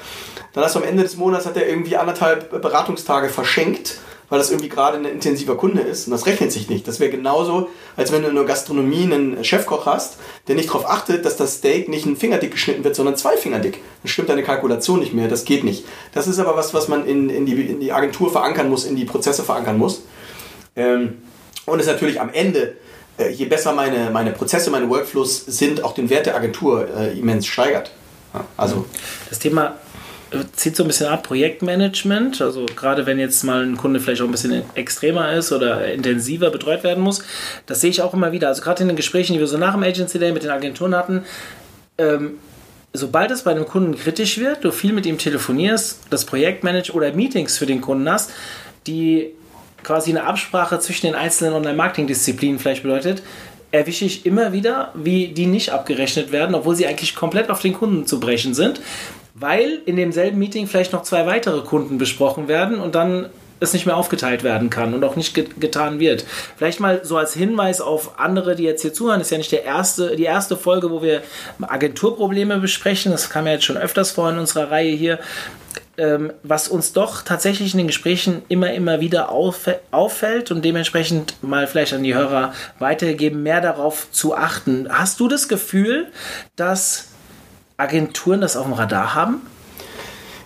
Dann 0.53 0.65
hast 0.65 0.75
du 0.75 0.81
am 0.81 0.87
Ende 0.87 1.03
des 1.03 1.17
Monats 1.17 1.45
hat 1.47 1.57
er 1.57 1.69
irgendwie 1.69 1.97
anderthalb 1.97 2.63
Beratungstage 2.63 3.29
verschenkt, 3.29 3.99
weil 4.29 4.39
das 4.39 4.51
irgendwie 4.51 4.69
gerade 4.69 4.97
ein 4.97 5.05
intensiver 5.05 5.57
Kunde 5.57 5.83
ist 5.83 6.07
und 6.07 6.13
das 6.13 6.27
rechnet 6.27 6.51
sich 6.51 6.69
nicht. 6.69 6.89
Das 6.89 6.99
wäre 6.99 7.11
genauso, 7.11 7.69
als 7.97 8.11
wenn 8.11 8.23
du 8.23 8.29
in 8.29 8.35
der 8.35 8.45
Gastronomie 8.45 9.05
einen 9.05 9.45
Chefkoch 9.45 9.87
hast, 9.87 10.17
der 10.49 10.57
nicht 10.57 10.69
darauf 10.69 10.89
achtet, 10.89 11.25
dass 11.25 11.37
das 11.37 11.57
Steak 11.57 11.89
nicht 11.89 12.07
ein 12.07 12.17
Fingerdick 12.17 12.53
geschnitten 12.53 12.85
wird, 12.85 12.97
sondern 12.97 13.17
zwei 13.17 13.37
Fingerdick. 13.37 13.81
Dann 14.03 14.09
stimmt 14.09 14.29
deine 14.29 14.43
Kalkulation 14.43 15.01
nicht 15.01 15.13
mehr, 15.13 15.29
das 15.29 15.45
geht 15.45 15.63
nicht. 15.63 15.85
Das 16.13 16.27
ist 16.27 16.39
aber 16.39 16.57
was, 16.57 16.75
was 16.75 16.89
man 16.89 17.07
in, 17.07 17.31
in, 17.31 17.47
die, 17.47 17.53
in 17.53 17.81
die 17.81 17.93
Agentur 17.93 18.33
verankern 18.33 18.69
muss, 18.69 18.85
in 18.85 18.97
die 18.97 19.05
Prozesse 19.05 19.45
verankern 19.45 19.79
muss. 19.79 20.03
Ähm, 20.75 21.19
und 21.67 21.81
ist 21.81 21.87
natürlich 21.87 22.21
am 22.21 22.33
Ende 22.33 22.77
äh, 23.19 23.31
je 23.31 23.47
besser 23.47 23.73
meine, 23.73 24.11
meine 24.11 24.33
Prozesse, 24.33 24.71
meine 24.71 24.89
Workflows 24.89 25.45
sind, 25.47 25.83
auch 25.83 25.95
den 25.95 26.11
Wert 26.11 26.27
der 26.27 26.37
Agentur 26.37 26.89
äh, 26.97 27.19
immens 27.19 27.47
steigert. 27.47 27.91
Also 28.57 28.87
das 29.29 29.39
Thema 29.39 29.77
äh, 30.31 30.39
zieht 30.55 30.77
so 30.77 30.85
ein 30.85 30.89
bisschen 30.89 31.07
ab 31.07 31.23
Projektmanagement, 31.23 32.43
also 32.43 32.67
gerade 32.77 33.07
wenn 33.07 33.19
jetzt 33.19 33.43
mal 33.45 33.65
ein 33.65 33.77
Kunde 33.77 34.01
vielleicht 34.01 34.21
auch 34.21 34.27
ein 34.27 34.33
bisschen 34.33 34.63
extremer 34.75 35.33
ist 35.33 35.53
oder 35.53 35.93
intensiver 35.93 36.51
betreut 36.51 36.85
werden 36.85 37.03
muss, 37.03 37.23
das 37.67 37.81
sehe 37.81 37.91
ich 37.91 38.03
auch 38.03 38.13
immer 38.13 38.33
wieder. 38.33 38.49
Also 38.49 38.63
gerade 38.63 38.83
in 38.83 38.89
den 38.89 38.97
Gesprächen, 38.97 39.35
die 39.35 39.39
wir 39.39 39.47
so 39.47 39.59
nach 39.59 39.75
dem 39.75 39.83
Agency 39.83 40.19
Day 40.19 40.33
mit 40.33 40.43
den 40.43 40.51
Agenturen 40.51 40.95
hatten, 40.95 41.25
ähm, 41.99 42.39
sobald 42.93 43.31
es 43.31 43.43
bei 43.43 43.53
einem 43.53 43.67
Kunden 43.67 43.97
kritisch 43.97 44.39
wird, 44.39 44.65
du 44.65 44.73
viel 44.73 44.93
mit 44.93 45.07
ihm 45.07 45.19
telefonierst, 45.19 46.01
das 46.11 46.25
Projektmanagement 46.25 46.95
oder 46.95 47.13
Meetings 47.13 47.59
für 47.59 47.67
den 47.67 47.81
Kunden 47.81 48.11
hast, 48.11 48.31
die 48.87 49.33
quasi 49.87 50.11
eine 50.11 50.25
Absprache 50.25 50.81
zwischen 50.81 51.07
den 51.07 51.15
einzelnen 51.15 51.55
Online-Marketing-Disziplinen 51.55 52.59
vielleicht 52.59 52.83
bedeutet, 52.83 53.23
erwische 53.71 54.05
ich 54.05 54.27
immer 54.27 54.53
wieder, 54.53 54.91
wie 54.95 55.29
die 55.29 55.47
nicht 55.47 55.71
abgerechnet 55.71 56.33
werden, 56.33 56.57
obwohl 56.57 56.75
sie 56.75 56.87
eigentlich 56.87 57.15
komplett 57.15 57.51
auf 57.51 57.61
den 57.61 57.73
Kunden 57.73 58.05
zu 58.05 58.19
brechen 58.19 58.53
sind, 58.53 58.81
weil 59.35 59.81
in 59.87 59.97
demselben 59.97 60.39
Meeting 60.39 60.67
vielleicht 60.67 60.93
noch 60.93 61.03
zwei 61.03 61.27
weitere 61.27 61.61
Kunden 61.61 61.99
besprochen 61.99 62.49
werden 62.49 62.81
und 62.81 62.97
dann 62.97 63.27
es 63.61 63.73
nicht 63.73 63.87
mehr 63.87 63.97
aufgeteilt 63.97 64.43
werden 64.43 64.71
kann 64.71 64.93
und 64.93 65.05
auch 65.05 65.15
nicht 65.15 65.35
get 65.35 65.61
getan 65.61 66.01
wird. 66.01 66.27
Vielleicht 66.57 66.81
mal 66.81 67.05
so 67.05 67.17
als 67.17 67.33
Hinweis 67.33 67.81
auf 67.81 68.19
andere, 68.19 68.57
die 68.57 68.65
jetzt 68.65 68.83
hier 68.83 68.93
zuhören, 68.93 69.21
das 69.21 69.29
ist 69.29 69.33
ja 69.33 69.39
nicht 69.39 69.53
der 69.53 69.65
erste, 69.65 70.17
die 70.17 70.25
erste 70.25 70.57
Folge, 70.57 70.91
wo 70.91 71.01
wir 71.01 71.23
Agenturprobleme 71.63 72.59
besprechen. 72.59 73.13
Das 73.13 73.31
kam 73.31 73.47
ja 73.47 73.53
jetzt 73.53 73.65
schon 73.65 73.79
öfters 73.79 74.11
vor 74.11 74.29
in 74.31 74.39
unserer 74.39 74.71
Reihe 74.71 74.95
hier 74.95 75.19
ähm, 75.99 76.33
was 76.43 76.69
uns 76.69 76.93
doch 76.93 77.23
tatsächlich 77.23 77.73
in 77.73 77.79
den 77.79 77.87
Gesprächen 77.87 78.43
immer, 78.49 78.73
immer 78.73 79.01
wieder 79.01 79.31
auffällt 79.31 80.51
und 80.51 80.65
dementsprechend 80.65 81.43
mal 81.43 81.67
vielleicht 81.67 81.93
an 81.93 82.03
die 82.03 82.15
Hörer 82.15 82.53
weitergegeben, 82.79 83.43
mehr 83.43 83.61
darauf 83.61 84.09
zu 84.11 84.37
achten. 84.37 84.89
Hast 84.91 85.21
du 85.21 85.29
das 85.29 85.49
Gefühl, 85.49 86.09
dass 86.57 87.07
Agenturen 87.77 88.41
das 88.41 88.57
auf 88.57 88.65
dem 88.65 88.75
Radar 88.75 89.15
haben? 89.15 89.43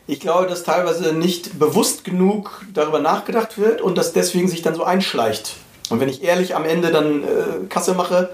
Ich 0.07 0.19
glaube, 0.19 0.49
dass 0.49 0.65
teilweise 0.65 1.13
nicht 1.13 1.59
bewusst 1.59 2.05
genug 2.05 2.65
darüber 2.75 2.99
nachgedacht 2.99 3.59
wird 3.59 3.81
und 3.81 3.97
dass 3.97 4.13
deswegen 4.13 4.49
sich 4.49 4.63
dann 4.63 4.75
so 4.75 4.83
einschleicht. 4.83 5.57
Und 5.89 6.01
wenn 6.01 6.09
ich 6.09 6.23
ehrlich 6.25 6.57
am 6.57 6.65
Ende 6.65 6.91
dann 6.91 7.23
äh, 7.23 7.67
Kasse 7.69 7.95
mache, 7.95 8.31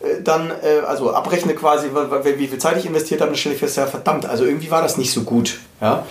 äh, 0.00 0.22
dann, 0.22 0.50
äh, 0.50 0.80
also 0.86 1.12
abrechne 1.12 1.54
quasi, 1.54 1.88
wie 2.24 2.46
viel 2.46 2.58
Zeit 2.58 2.76
ich 2.76 2.86
investiert 2.86 3.20
habe, 3.20 3.30
dann 3.30 3.38
stelle 3.38 3.54
ich 3.54 3.60
fest, 3.60 3.76
ja 3.76 3.86
verdammt, 3.86 4.26
also 4.26 4.44
irgendwie 4.44 4.70
war 4.70 4.82
das 4.82 4.96
nicht 4.96 5.12
so 5.12 5.22
gut. 5.22 5.58
Ja? 5.80 6.04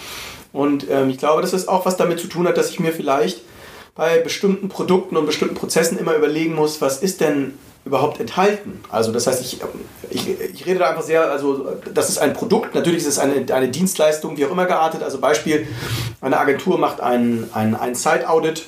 Und 0.53 0.89
ähm, 0.89 1.09
ich 1.09 1.17
glaube, 1.17 1.41
dass 1.41 1.51
das 1.51 1.67
auch 1.67 1.85
was 1.85 1.97
damit 1.97 2.19
zu 2.19 2.27
tun 2.27 2.47
hat, 2.47 2.57
dass 2.57 2.69
ich 2.69 2.79
mir 2.79 2.91
vielleicht 2.91 3.41
bei 3.95 4.19
bestimmten 4.19 4.69
Produkten 4.69 5.17
und 5.17 5.25
bestimmten 5.25 5.55
Prozessen 5.55 5.97
immer 5.97 6.15
überlegen 6.15 6.53
muss, 6.53 6.81
was 6.81 7.01
ist 7.01 7.19
denn 7.19 7.53
überhaupt 7.83 8.19
enthalten. 8.19 8.83
Also 8.89 9.11
das 9.11 9.27
heißt, 9.27 9.41
ich, 9.41 9.59
ich, 10.09 10.39
ich 10.39 10.65
rede 10.65 10.79
da 10.79 10.89
einfach 10.89 11.03
sehr, 11.03 11.31
also 11.31 11.73
das 11.93 12.09
ist 12.09 12.19
ein 12.19 12.33
Produkt, 12.33 12.75
natürlich 12.75 12.99
ist 12.99 13.07
es 13.07 13.17
eine, 13.17 13.45
eine 13.53 13.69
Dienstleistung, 13.69 14.37
wie 14.37 14.45
auch 14.45 14.51
immer 14.51 14.65
geartet. 14.65 15.01
Also 15.01 15.19
Beispiel, 15.19 15.67
eine 16.21 16.37
Agentur 16.37 16.77
macht 16.77 17.01
ein, 17.01 17.49
ein, 17.53 17.75
ein 17.75 17.95
Site-Audit 17.95 18.65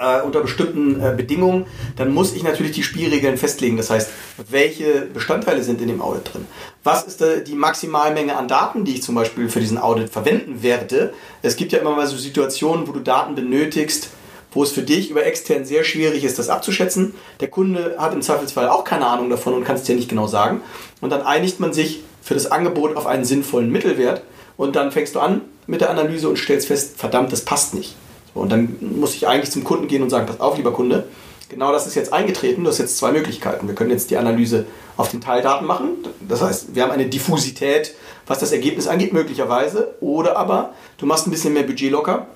äh, 0.00 0.22
unter 0.22 0.40
bestimmten 0.40 1.00
äh, 1.00 1.14
Bedingungen, 1.16 1.66
dann 1.96 2.12
muss 2.12 2.34
ich 2.34 2.42
natürlich 2.42 2.72
die 2.72 2.82
Spielregeln 2.82 3.36
festlegen. 3.36 3.76
Das 3.76 3.90
heißt, 3.90 4.10
welche 4.48 5.02
Bestandteile 5.12 5.62
sind 5.62 5.80
in 5.80 5.88
dem 5.88 6.00
Audit 6.00 6.32
drin? 6.32 6.46
Was 6.82 7.04
ist 7.04 7.22
äh, 7.22 7.44
die 7.44 7.54
Maximalmenge 7.54 8.36
an 8.36 8.48
Daten, 8.48 8.84
die 8.84 8.94
ich 8.94 9.02
zum 9.02 9.14
Beispiel 9.14 9.48
für 9.48 9.60
diesen 9.60 9.78
Audit 9.78 10.10
verwenden 10.10 10.62
werde? 10.62 11.12
Es 11.42 11.56
gibt 11.56 11.72
ja 11.72 11.78
immer 11.78 11.94
mal 11.94 12.06
so 12.06 12.16
Situationen, 12.16 12.88
wo 12.88 12.92
du 12.92 13.00
Daten 13.00 13.34
benötigst, 13.34 14.10
wo 14.52 14.62
es 14.62 14.72
für 14.72 14.82
dich 14.82 15.10
über 15.10 15.24
extern 15.24 15.64
sehr 15.64 15.84
schwierig 15.84 16.24
ist, 16.24 16.38
das 16.38 16.48
abzuschätzen. 16.48 17.14
Der 17.40 17.48
Kunde 17.48 17.96
hat 17.98 18.14
im 18.14 18.22
Zweifelsfall 18.22 18.68
auch 18.68 18.84
keine 18.84 19.06
Ahnung 19.06 19.30
davon 19.30 19.54
und 19.54 19.64
kann 19.64 19.76
es 19.76 19.84
dir 19.84 19.94
nicht 19.94 20.08
genau 20.08 20.26
sagen. 20.26 20.62
Und 21.00 21.10
dann 21.10 21.22
einigt 21.22 21.60
man 21.60 21.72
sich 21.72 22.02
für 22.22 22.34
das 22.34 22.50
Angebot 22.50 22.96
auf 22.96 23.06
einen 23.06 23.24
sinnvollen 23.24 23.70
Mittelwert 23.70 24.22
und 24.56 24.76
dann 24.76 24.92
fängst 24.92 25.14
du 25.14 25.20
an 25.20 25.42
mit 25.66 25.80
der 25.80 25.90
Analyse 25.90 26.28
und 26.28 26.36
stellst 26.36 26.66
fest, 26.66 26.98
verdammt, 26.98 27.32
das 27.32 27.44
passt 27.44 27.74
nicht. 27.74 27.94
Und 28.34 28.50
dann 28.50 28.76
muss 28.80 29.14
ich 29.14 29.26
eigentlich 29.26 29.50
zum 29.50 29.64
Kunden 29.64 29.88
gehen 29.88 30.02
und 30.02 30.10
sagen, 30.10 30.26
pass 30.26 30.40
auf, 30.40 30.56
lieber 30.56 30.72
Kunde, 30.72 31.08
genau 31.48 31.72
das 31.72 31.86
ist 31.86 31.94
jetzt 31.94 32.12
eingetreten, 32.12 32.64
du 32.64 32.70
hast 32.70 32.78
jetzt 32.78 32.96
zwei 32.96 33.12
Möglichkeiten. 33.12 33.66
Wir 33.66 33.74
können 33.74 33.90
jetzt 33.90 34.10
die 34.10 34.16
Analyse 34.16 34.66
auf 34.96 35.10
den 35.10 35.20
Teildaten 35.20 35.66
machen, 35.66 35.88
das 36.26 36.42
heißt, 36.42 36.74
wir 36.74 36.82
haben 36.82 36.92
eine 36.92 37.06
Diffusität, 37.06 37.94
was 38.26 38.38
das 38.38 38.52
Ergebnis 38.52 38.86
angeht, 38.86 39.12
möglicherweise, 39.12 39.94
oder 40.00 40.36
aber 40.36 40.74
du 40.98 41.06
machst 41.06 41.26
ein 41.26 41.30
bisschen 41.30 41.52
mehr 41.52 41.64
Budget 41.64 41.90
locker 41.90 42.26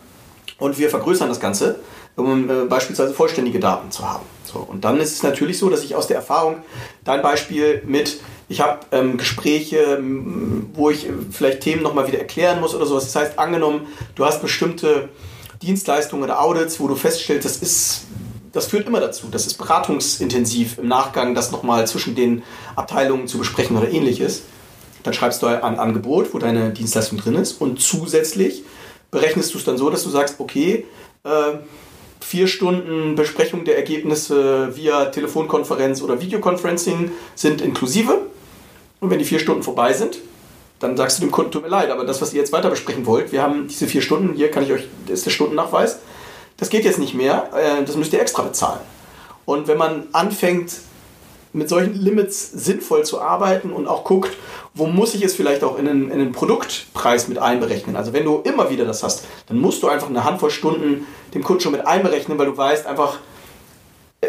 und 0.59 0.79
wir 0.79 0.91
vergrößern 0.91 1.29
das 1.29 1.41
Ganze 1.41 1.79
um 2.17 2.49
äh, 2.49 2.65
beispielsweise 2.67 3.13
vollständige 3.13 3.59
Daten 3.59 3.91
zu 3.91 4.09
haben. 4.09 4.25
So, 4.45 4.59
und 4.59 4.85
dann 4.85 5.01
ist 5.01 5.13
es 5.13 5.23
natürlich 5.23 5.59
so, 5.59 5.69
dass 5.69 5.83
ich 5.83 5.95
aus 5.97 6.07
der 6.07 6.17
Erfahrung 6.17 6.59
dein 7.03 7.23
Beispiel 7.23 7.83
mit, 7.87 8.21
ich 8.49 8.61
habe 8.61 8.81
ähm, 8.93 9.17
Gespräche, 9.17 10.01
wo 10.75 10.91
ich 10.91 11.09
äh, 11.09 11.13
vielleicht 11.31 11.61
Themen 11.61 11.83
nochmal 11.83 12.07
wieder 12.07 12.19
erklären 12.19 12.61
muss 12.61 12.75
oder 12.75 12.87
sowas. 12.87 13.05
Das 13.05 13.17
heißt, 13.17 13.39
angenommen, 13.39 13.87
du 14.15 14.25
hast 14.25 14.43
bestimmte 14.43 15.09
Dienstleistungen 15.64 16.25
oder 16.25 16.40
Audits, 16.42 16.78
wo 16.78 16.88
du 16.88 16.94
feststellst, 16.94 17.44
das 17.44 17.56
ist 17.56 18.02
das 18.52 18.66
führt 18.66 18.87
immer 18.87 19.00
dazu. 19.00 19.26
Das 19.30 19.47
ist 19.47 19.54
beratungsintensiv 19.54 20.78
im 20.78 20.87
Nachgang, 20.87 21.35
das 21.35 21.50
nochmal 21.50 21.88
zwischen 21.88 22.14
den 22.14 22.44
Abteilungen 22.76 23.26
zu 23.26 23.37
besprechen 23.37 23.76
oder 23.76 23.90
ähnliches. 23.90 24.42
Dann 25.02 25.12
schreibst 25.12 25.42
du 25.42 25.47
ein 25.47 25.78
Angebot, 25.78 26.33
wo 26.33 26.38
deine 26.38 26.71
Dienstleistung 26.71 27.18
drin 27.18 27.35
ist 27.35 27.61
und 27.61 27.80
zusätzlich 27.80 28.62
berechnest 29.11 29.52
du 29.54 29.59
es 29.59 29.64
dann 29.64 29.76
so, 29.76 29.90
dass 29.90 30.04
du 30.04 30.09
sagst, 30.09 30.37
okay, 30.38 30.87
äh, 31.25 31.59
vier 32.21 32.47
Stunden 32.47 33.16
Besprechung 33.16 33.64
der 33.64 33.76
Ergebnisse 33.76 34.75
via 34.76 35.06
Telefonkonferenz 35.06 36.00
oder 36.00 36.21
Videoconferencing 36.21 37.11
sind 37.35 37.61
inklusive. 37.61 38.23
Und 39.00 39.11
wenn 39.11 39.18
die 39.18 39.25
vier 39.25 39.40
Stunden 39.40 39.62
vorbei 39.62 39.92
sind, 39.92 40.18
dann 40.78 40.97
sagst 40.97 41.19
du 41.19 41.23
dem 41.23 41.31
Kunden, 41.31 41.50
tut 41.50 41.62
mir 41.62 41.69
leid, 41.69 41.90
aber 41.90 42.04
das, 42.04 42.21
was 42.21 42.33
ihr 42.33 42.40
jetzt 42.40 42.52
weiter 42.52 42.71
besprechen 42.71 43.07
wollt, 43.07 43.33
wir 43.33 43.43
haben 43.43 43.69
diese 43.69 43.87
vier 43.87 44.02
Stunden, 44.02 44.35
hier 44.35 44.50
kann 44.50 44.64
ich 44.64 44.73
euch, 44.73 44.85
ist 45.09 45.25
der 45.25 45.31
Stundennachweis, 45.31 46.00
das 46.57 46.69
geht 46.69 46.85
jetzt 46.85 46.99
nicht 46.99 47.14
mehr, 47.14 47.50
äh, 47.54 47.85
das 47.85 47.97
müsst 47.97 48.12
ihr 48.12 48.21
extra 48.21 48.43
bezahlen. 48.43 48.81
Und 49.45 49.69
wenn 49.69 49.78
man 49.78 50.09
anfängt, 50.12 50.73
mit 51.54 51.69
solchen 51.69 51.95
Limits 51.95 52.50
sinnvoll 52.50 53.04
zu 53.04 53.21
arbeiten 53.21 53.73
und 53.73 53.87
auch 53.87 54.02
guckt, 54.02 54.37
wo 54.75 54.87
muss 54.87 55.14
ich 55.14 55.23
es 55.23 55.37
vielleicht 55.37 55.62
auch 55.62 55.78
in 55.78 55.85
den, 55.87 56.11
in 56.11 56.19
den 56.19 56.33
Produktpreis 56.33 57.28
mit 57.28 57.38
einberechnen. 57.38 57.95
Also 57.95 58.12
wenn 58.12 58.25
du 58.25 58.40
immer 58.40 58.71
wieder 58.71 58.85
das 58.85 59.04
hast, 59.04 59.25
dann 59.47 59.59
musst 59.59 59.83
du 59.85 59.88
einfach 59.88 60.09
eine 60.09 60.25
Handvoll 60.25 60.50
Stunden 60.50 61.07
dem 61.33 61.45
Kunden 61.45 61.62
schon 61.62 61.73
mit 61.73 61.87
einberechnen, 61.87 62.38
weil 62.38 62.47
du 62.47 62.57
weißt 62.57 62.87
einfach, 62.87 63.19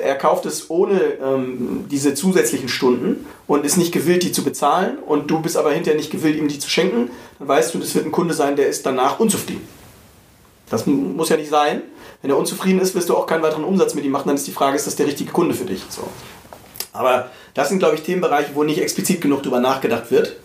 er 0.02 0.16
kauft 0.16 0.46
es 0.46 0.70
ohne 0.70 1.00
ähm, 1.24 1.86
diese 1.90 2.14
zusätzlichen 2.14 2.70
Stunden 2.70 3.26
und 3.48 3.66
ist 3.66 3.78
nicht 3.78 3.92
gewillt, 3.92 4.24
die 4.24 4.32
zu 4.32 4.44
bezahlen 4.44 4.98
und 5.00 5.30
du 5.30 5.42
bist 5.42 5.58
aber 5.58 5.72
hinterher 5.72 5.98
nicht 5.98 6.12
gewillt, 6.12 6.38
ihm 6.38 6.48
die 6.48 6.60
zu 6.60 6.70
schenken, 6.70 7.10
dann 7.40 7.48
weißt 7.48 7.74
du, 7.74 7.80
das 7.80 7.96
wird 7.96 8.06
ein 8.06 8.12
Kunde 8.12 8.34
sein, 8.34 8.56
der 8.56 8.68
ist 8.68 8.86
danach 8.86 9.20
unzufrieden. 9.20 9.68
Das 10.70 10.86
muss 10.86 11.30
ja 11.30 11.38
nicht 11.38 11.50
sein. 11.50 11.84
Wenn 12.22 12.32
er 12.32 12.38
unzufrieden 12.38 12.80
ist, 12.80 12.96
wirst 12.96 13.10
du 13.10 13.16
auch 13.16 13.28
keinen 13.28 13.44
weiteren 13.44 13.64
Umsatz 13.64 13.94
mit 13.94 14.04
ihm 14.04 14.12
machen, 14.12 14.28
dann 14.28 14.36
ist 14.36 14.48
die 14.48 14.52
Frage, 14.52 14.76
ist 14.76 14.88
das 14.88 14.96
der 14.96 15.06
richtige 15.06 15.32
Kunde 15.32 15.54
für 15.54 15.66
dich? 15.66 15.84
So. 15.90 16.08
Aber 16.92 17.30
das 17.54 17.70
sind, 17.70 17.80
glaube 17.80 17.96
ich, 17.96 18.02
Themenbereiche, 18.02 18.52
wo 18.56 18.64
nicht 18.64 18.82
explizit 18.82 19.22
genug 19.22 19.44
darüber 19.44 19.60
nachgedacht 19.60 20.12
wird. 20.12 20.38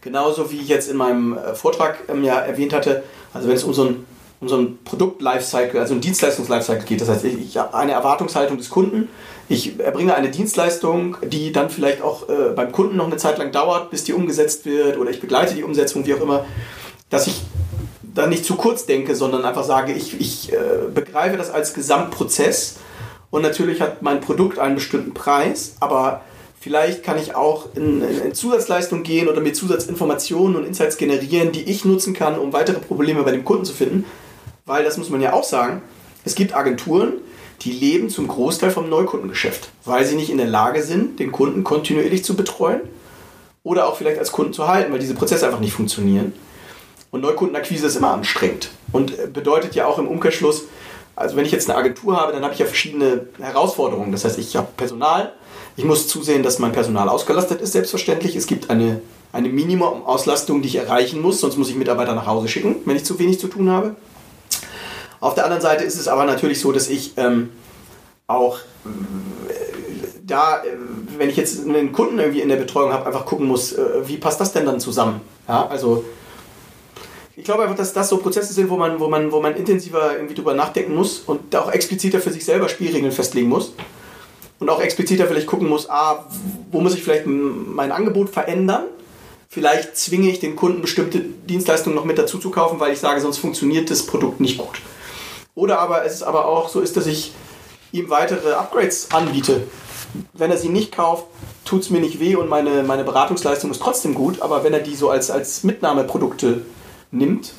Genauso 0.00 0.50
wie 0.50 0.56
ich 0.56 0.68
jetzt 0.68 0.88
in 0.88 0.96
meinem 0.96 1.36
äh, 1.36 1.54
Vortrag 1.54 1.98
ähm, 2.08 2.24
ja 2.24 2.38
erwähnt 2.38 2.72
hatte, 2.72 3.02
also 3.34 3.48
wenn 3.48 3.56
es 3.56 3.64
um 3.64 3.74
so 3.74 3.84
ein, 3.84 4.06
um 4.40 4.48
so 4.48 4.56
ein 4.56 4.78
Produkt-Lifecycle, 4.84 5.80
also 5.80 5.94
ein 5.94 6.00
Dienstleistungs-Lifecycle 6.00 6.84
geht, 6.84 7.00
das 7.00 7.08
heißt, 7.08 7.24
ich, 7.24 7.56
habe 7.56 7.74
eine 7.74 7.92
Erwartungshaltung 7.92 8.56
des 8.56 8.70
Kunden, 8.70 9.08
ich 9.48 9.80
erbringe 9.80 10.14
eine 10.14 10.30
Dienstleistung, 10.30 11.16
die 11.24 11.52
dann 11.52 11.70
vielleicht 11.70 12.02
auch 12.02 12.28
äh, 12.28 12.52
beim 12.54 12.70
Kunden 12.70 12.96
noch 12.96 13.06
eine 13.06 13.16
Zeit 13.16 13.38
lang 13.38 13.50
dauert, 13.50 13.90
bis 13.90 14.04
die 14.04 14.12
umgesetzt 14.12 14.66
wird 14.66 14.98
oder 14.98 15.10
ich 15.10 15.20
begleite 15.20 15.54
die 15.54 15.62
Umsetzung, 15.62 16.06
wie 16.06 16.14
auch 16.14 16.20
immer, 16.20 16.44
dass 17.08 17.26
ich 17.26 17.40
da 18.02 18.26
nicht 18.26 18.44
zu 18.44 18.56
kurz 18.56 18.84
denke, 18.84 19.14
sondern 19.14 19.44
einfach 19.44 19.64
sage, 19.64 19.92
ich, 19.92 20.20
ich 20.20 20.52
äh, 20.52 20.56
begreife 20.92 21.36
das 21.36 21.50
als 21.50 21.72
Gesamtprozess. 21.72 22.76
Und 23.30 23.42
natürlich 23.42 23.80
hat 23.80 24.02
mein 24.02 24.20
Produkt 24.20 24.58
einen 24.58 24.74
bestimmten 24.74 25.14
Preis, 25.14 25.76
aber 25.80 26.22
vielleicht 26.60 27.02
kann 27.02 27.18
ich 27.18 27.34
auch 27.34 27.66
in, 27.74 28.02
in 28.02 28.34
Zusatzleistung 28.34 29.02
gehen 29.02 29.28
oder 29.28 29.40
mir 29.40 29.52
Zusatzinformationen 29.52 30.56
und 30.56 30.66
Insights 30.66 30.96
generieren, 30.96 31.52
die 31.52 31.62
ich 31.62 31.84
nutzen 31.84 32.14
kann, 32.14 32.38
um 32.38 32.52
weitere 32.52 32.78
Probleme 32.80 33.22
bei 33.22 33.30
dem 33.30 33.44
Kunden 33.44 33.64
zu 33.64 33.72
finden. 33.72 34.04
Weil, 34.68 34.84
das 34.84 34.98
muss 34.98 35.08
man 35.08 35.22
ja 35.22 35.32
auch 35.32 35.44
sagen, 35.44 35.80
es 36.24 36.34
gibt 36.34 36.54
Agenturen, 36.54 37.14
die 37.62 37.72
leben 37.72 38.10
zum 38.10 38.28
Großteil 38.28 38.70
vom 38.70 38.90
Neukundengeschäft, 38.90 39.70
weil 39.86 40.04
sie 40.04 40.14
nicht 40.14 40.28
in 40.28 40.36
der 40.36 40.46
Lage 40.46 40.82
sind, 40.82 41.18
den 41.18 41.32
Kunden 41.32 41.64
kontinuierlich 41.64 42.22
zu 42.22 42.36
betreuen 42.36 42.82
oder 43.64 43.88
auch 43.88 43.96
vielleicht 43.96 44.18
als 44.18 44.30
Kunden 44.30 44.52
zu 44.52 44.68
halten, 44.68 44.92
weil 44.92 44.98
diese 44.98 45.14
Prozesse 45.14 45.46
einfach 45.46 45.60
nicht 45.60 45.72
funktionieren. 45.72 46.34
Und 47.10 47.22
Neukundenakquise 47.22 47.86
ist 47.86 47.96
immer 47.96 48.12
anstrengend 48.12 48.68
und 48.92 49.32
bedeutet 49.32 49.74
ja 49.74 49.86
auch 49.86 49.98
im 49.98 50.06
Umkehrschluss, 50.06 50.64
also 51.16 51.34
wenn 51.34 51.46
ich 51.46 51.50
jetzt 51.50 51.70
eine 51.70 51.78
Agentur 51.78 52.20
habe, 52.20 52.32
dann 52.32 52.44
habe 52.44 52.52
ich 52.52 52.60
ja 52.60 52.66
verschiedene 52.66 53.26
Herausforderungen. 53.40 54.12
Das 54.12 54.26
heißt, 54.26 54.38
ich 54.38 54.54
habe 54.54 54.68
Personal, 54.76 55.32
ich 55.78 55.84
muss 55.84 56.08
zusehen, 56.08 56.42
dass 56.42 56.58
mein 56.58 56.72
Personal 56.72 57.08
ausgelastet 57.08 57.62
ist, 57.62 57.72
selbstverständlich. 57.72 58.36
Es 58.36 58.46
gibt 58.46 58.68
eine, 58.68 59.00
eine 59.32 59.48
Minimum-Auslastung, 59.48 60.60
die 60.60 60.68
ich 60.68 60.76
erreichen 60.76 61.22
muss, 61.22 61.40
sonst 61.40 61.56
muss 61.56 61.70
ich 61.70 61.74
Mitarbeiter 61.74 62.14
nach 62.14 62.26
Hause 62.26 62.48
schicken, 62.48 62.76
wenn 62.84 62.96
ich 62.96 63.04
zu 63.06 63.18
wenig 63.18 63.40
zu 63.40 63.48
tun 63.48 63.70
habe. 63.70 63.96
Auf 65.20 65.34
der 65.34 65.44
anderen 65.44 65.62
Seite 65.62 65.84
ist 65.84 65.98
es 65.98 66.08
aber 66.08 66.24
natürlich 66.24 66.60
so, 66.60 66.72
dass 66.72 66.88
ich 66.88 67.14
ähm, 67.16 67.50
auch 68.26 68.58
äh, 68.58 68.88
da, 70.24 70.62
äh, 70.62 70.68
wenn 71.16 71.30
ich 71.30 71.36
jetzt 71.36 71.64
einen 71.64 71.92
Kunden 71.92 72.18
irgendwie 72.18 72.40
in 72.40 72.48
der 72.48 72.56
Betreuung 72.56 72.92
habe, 72.92 73.06
einfach 73.06 73.26
gucken 73.26 73.46
muss, 73.46 73.72
äh, 73.72 74.06
wie 74.06 74.16
passt 74.16 74.40
das 74.40 74.52
denn 74.52 74.66
dann 74.66 74.80
zusammen? 74.80 75.20
Ja, 75.48 75.66
also 75.66 76.04
ich 77.36 77.44
glaube 77.44 77.62
einfach, 77.62 77.76
dass 77.76 77.92
das 77.92 78.08
so 78.08 78.18
Prozesse 78.18 78.52
sind, 78.52 78.68
wo 78.68 78.76
man, 78.76 79.00
wo 79.00 79.08
man, 79.08 79.32
wo 79.32 79.40
man 79.40 79.54
intensiver 79.54 80.14
irgendwie 80.14 80.34
drüber 80.34 80.54
nachdenken 80.54 80.94
muss 80.94 81.20
und 81.20 81.54
auch 81.54 81.70
expliziter 81.70 82.20
für 82.20 82.32
sich 82.32 82.44
selber 82.44 82.68
Spielregeln 82.68 83.12
festlegen 83.12 83.48
muss. 83.48 83.72
Und 84.58 84.68
auch 84.70 84.80
expliziter 84.80 85.26
vielleicht 85.26 85.46
gucken 85.46 85.68
muss, 85.68 85.88
ah, 85.88 86.26
wo 86.72 86.80
muss 86.80 86.94
ich 86.94 87.02
vielleicht 87.04 87.26
mein 87.26 87.92
Angebot 87.92 88.30
verändern? 88.30 88.86
Vielleicht 89.48 89.96
zwinge 89.96 90.28
ich 90.28 90.40
den 90.40 90.56
Kunden 90.56 90.82
bestimmte 90.82 91.20
Dienstleistungen 91.20 91.94
noch 91.94 92.04
mit 92.04 92.18
dazu 92.18 92.38
zu 92.38 92.50
kaufen, 92.50 92.80
weil 92.80 92.92
ich 92.92 92.98
sage, 92.98 93.20
sonst 93.20 93.38
funktioniert 93.38 93.88
das 93.88 94.04
Produkt 94.04 94.40
nicht 94.40 94.58
gut. 94.58 94.80
Oder 95.58 95.80
aber 95.80 96.04
es 96.04 96.14
ist 96.14 96.22
aber 96.22 96.46
auch 96.46 96.68
so 96.68 96.80
ist, 96.80 96.96
dass 96.96 97.08
ich 97.08 97.32
ihm 97.90 98.10
weitere 98.10 98.52
Upgrades 98.52 99.10
anbiete. 99.10 99.64
Wenn 100.32 100.52
er 100.52 100.56
sie 100.56 100.68
nicht 100.68 100.92
kauft, 100.92 101.24
tut 101.64 101.80
es 101.82 101.90
mir 101.90 102.00
nicht 102.00 102.20
weh 102.20 102.36
und 102.36 102.48
meine, 102.48 102.84
meine 102.84 103.02
Beratungsleistung 103.02 103.72
ist 103.72 103.82
trotzdem 103.82 104.14
gut, 104.14 104.40
aber 104.40 104.62
wenn 104.62 104.72
er 104.72 104.78
die 104.78 104.94
so 104.94 105.10
als, 105.10 105.32
als 105.32 105.64
Mitnahmeprodukte 105.64 106.62
nimmt, 107.10 107.54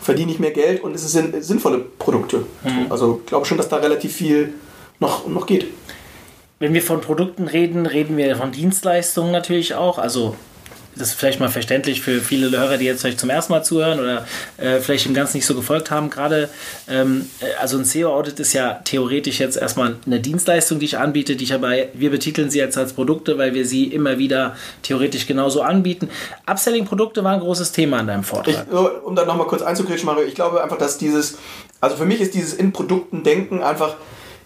verdiene 0.00 0.30
ich 0.30 0.38
mehr 0.38 0.52
Geld 0.52 0.84
und 0.84 0.94
es 0.94 1.10
sind 1.10 1.42
sinnvolle 1.42 1.80
Produkte. 1.80 2.46
Mhm. 2.62 2.86
Also 2.90 3.18
ich 3.20 3.26
glaube 3.26 3.44
schon, 3.44 3.58
dass 3.58 3.68
da 3.68 3.78
relativ 3.78 4.14
viel 4.14 4.54
noch, 5.00 5.26
noch 5.26 5.46
geht. 5.46 5.66
Wenn 6.60 6.74
wir 6.74 6.82
von 6.82 7.00
Produkten 7.00 7.48
reden, 7.48 7.86
reden 7.86 8.16
wir 8.16 8.36
von 8.36 8.52
Dienstleistungen 8.52 9.32
natürlich 9.32 9.74
auch. 9.74 9.98
Also 9.98 10.36
das 10.96 11.08
ist 11.08 11.14
vielleicht 11.14 11.40
mal 11.40 11.48
verständlich 11.48 12.02
für 12.02 12.20
viele 12.20 12.50
Hörer, 12.50 12.76
die 12.76 12.84
jetzt 12.84 13.00
vielleicht 13.00 13.20
zum 13.20 13.30
ersten 13.30 13.52
Mal 13.52 13.62
zuhören 13.62 13.98
oder 13.98 14.26
äh, 14.58 14.78
vielleicht 14.80 15.06
dem 15.06 15.14
Ganzen 15.14 15.38
nicht 15.38 15.46
so 15.46 15.54
gefolgt 15.54 15.90
haben. 15.90 16.10
Gerade, 16.10 16.50
ähm, 16.88 17.28
äh, 17.40 17.46
also 17.60 17.78
ein 17.78 17.84
SEO-Audit 17.84 18.38
ist 18.40 18.52
ja 18.52 18.80
theoretisch 18.84 19.40
jetzt 19.40 19.56
erstmal 19.56 19.96
eine 20.04 20.20
Dienstleistung, 20.20 20.78
die 20.78 20.86
ich 20.86 20.98
anbiete, 20.98 21.36
die 21.36 21.44
ich 21.44 21.54
aber, 21.54 21.72
wir 21.94 22.10
betiteln 22.10 22.50
sie 22.50 22.58
jetzt 22.58 22.76
als 22.76 22.92
Produkte, 22.92 23.38
weil 23.38 23.54
wir 23.54 23.64
sie 23.64 23.84
immer 23.84 24.18
wieder 24.18 24.56
theoretisch 24.82 25.26
genauso 25.26 25.62
anbieten. 25.62 26.10
Upselling-Produkte 26.46 27.24
war 27.24 27.32
ein 27.32 27.40
großes 27.40 27.72
Thema 27.72 28.00
in 28.00 28.06
deinem 28.06 28.24
Vortrag. 28.24 28.66
Ich, 28.70 29.04
um 29.04 29.16
dann 29.16 29.26
nochmal 29.26 29.46
kurz 29.46 29.62
einzugrätschen, 29.62 30.06
Mario, 30.06 30.26
ich 30.26 30.34
glaube 30.34 30.62
einfach, 30.62 30.78
dass 30.78 30.98
dieses, 30.98 31.38
also 31.80 31.96
für 31.96 32.04
mich 32.04 32.20
ist 32.20 32.34
dieses 32.34 32.52
in 32.52 32.72
Produkten 32.72 33.22
denken 33.22 33.62
einfach, 33.62 33.96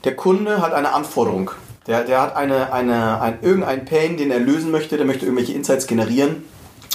der 0.04 0.14
Kunde 0.14 0.62
hat 0.62 0.72
eine 0.72 0.92
Anforderung 0.92 1.50
Der, 1.86 2.02
der 2.04 2.20
hat 2.20 2.36
eine, 2.36 2.72
eine, 2.72 3.20
ein, 3.20 3.38
irgendeinen 3.42 3.84
Pain, 3.84 4.16
den 4.16 4.30
er 4.30 4.40
lösen 4.40 4.70
möchte, 4.70 4.96
der 4.96 5.06
möchte 5.06 5.24
irgendwelche 5.24 5.52
Insights 5.52 5.86
generieren 5.86 6.44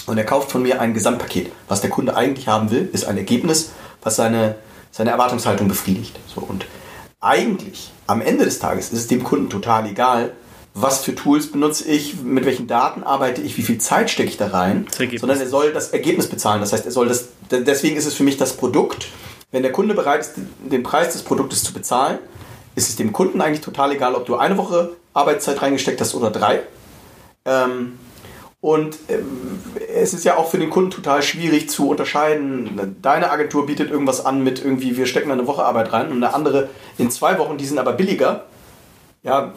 und 0.05 0.17
er 0.17 0.25
kauft 0.25 0.51
von 0.51 0.61
mir 0.61 0.81
ein 0.81 0.93
Gesamtpaket. 0.93 1.51
Was 1.67 1.81
der 1.81 1.89
Kunde 1.89 2.15
eigentlich 2.15 2.47
haben 2.47 2.71
will, 2.71 2.89
ist 2.91 3.05
ein 3.05 3.17
Ergebnis, 3.17 3.71
was 4.03 4.17
seine, 4.17 4.55
seine 4.91 5.11
Erwartungshaltung 5.11 5.67
befriedigt. 5.67 6.19
So, 6.33 6.41
und 6.41 6.65
eigentlich, 7.21 7.91
am 8.07 8.21
Ende 8.21 8.45
des 8.45 8.59
Tages, 8.59 8.91
ist 8.91 8.99
es 8.99 9.07
dem 9.07 9.23
Kunden 9.23 9.49
total 9.49 9.87
egal, 9.87 10.33
was 10.73 11.03
für 11.03 11.13
Tools 11.13 11.51
benutze 11.51 11.89
ich, 11.89 12.21
mit 12.21 12.45
welchen 12.45 12.67
Daten 12.67 13.03
arbeite 13.03 13.41
ich, 13.41 13.57
wie 13.57 13.61
viel 13.61 13.77
Zeit 13.77 14.09
stecke 14.09 14.29
ich 14.29 14.37
da 14.37 14.47
rein, 14.47 14.87
sondern 15.19 15.39
er 15.39 15.47
soll 15.47 15.73
das 15.73 15.89
Ergebnis 15.89 16.27
bezahlen. 16.27 16.61
Das 16.61 16.71
heißt, 16.71 16.85
er 16.85 16.91
soll 16.91 17.09
das, 17.09 17.27
deswegen 17.51 17.97
ist 17.97 18.05
es 18.05 18.13
für 18.13 18.23
mich 18.23 18.37
das 18.37 18.53
Produkt. 18.55 19.07
Wenn 19.51 19.63
der 19.63 19.73
Kunde 19.73 19.93
bereit 19.93 20.21
ist, 20.21 20.33
den 20.63 20.81
Preis 20.81 21.11
des 21.11 21.23
Produktes 21.23 21.63
zu 21.63 21.73
bezahlen, 21.73 22.19
ist 22.81 22.89
es 22.89 22.95
dem 22.95 23.13
Kunden 23.13 23.41
eigentlich 23.41 23.61
total 23.61 23.91
egal, 23.91 24.15
ob 24.15 24.25
du 24.25 24.37
eine 24.37 24.57
Woche 24.57 24.93
Arbeitszeit 25.13 25.61
reingesteckt 25.61 26.01
hast 26.01 26.15
oder 26.15 26.31
drei. 26.31 26.61
Ähm, 27.45 27.99
und 28.59 28.97
ähm, 29.07 29.59
es 29.95 30.13
ist 30.13 30.25
ja 30.25 30.37
auch 30.37 30.49
für 30.49 30.57
den 30.57 30.71
Kunden 30.71 30.89
total 30.89 31.21
schwierig 31.21 31.69
zu 31.69 31.89
unterscheiden. 31.89 32.97
Deine 33.01 33.29
Agentur 33.29 33.67
bietet 33.67 33.91
irgendwas 33.91 34.25
an 34.25 34.43
mit 34.43 34.63
irgendwie, 34.63 34.97
wir 34.97 35.05
stecken 35.05 35.31
eine 35.31 35.45
Woche 35.45 35.63
Arbeit 35.63 35.93
rein 35.93 36.07
und 36.11 36.23
eine 36.23 36.33
andere 36.33 36.69
in 36.97 37.11
zwei 37.11 37.37
Wochen, 37.37 37.57
die 37.57 37.65
sind 37.65 37.77
aber 37.77 37.93
billiger. 37.93 38.45
Ja, 39.21 39.53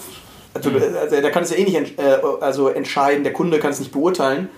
also, 0.52 0.70
mhm. 0.70 0.82
also 1.00 1.20
da 1.20 1.30
kann 1.30 1.44
es 1.44 1.50
ja 1.50 1.56
eh 1.56 1.64
nicht 1.64 1.98
äh, 1.98 2.18
also 2.40 2.68
entscheiden, 2.68 3.24
der 3.24 3.32
Kunde 3.32 3.58
kann 3.58 3.70
es 3.70 3.78
nicht 3.78 3.92
beurteilen, 3.92 4.50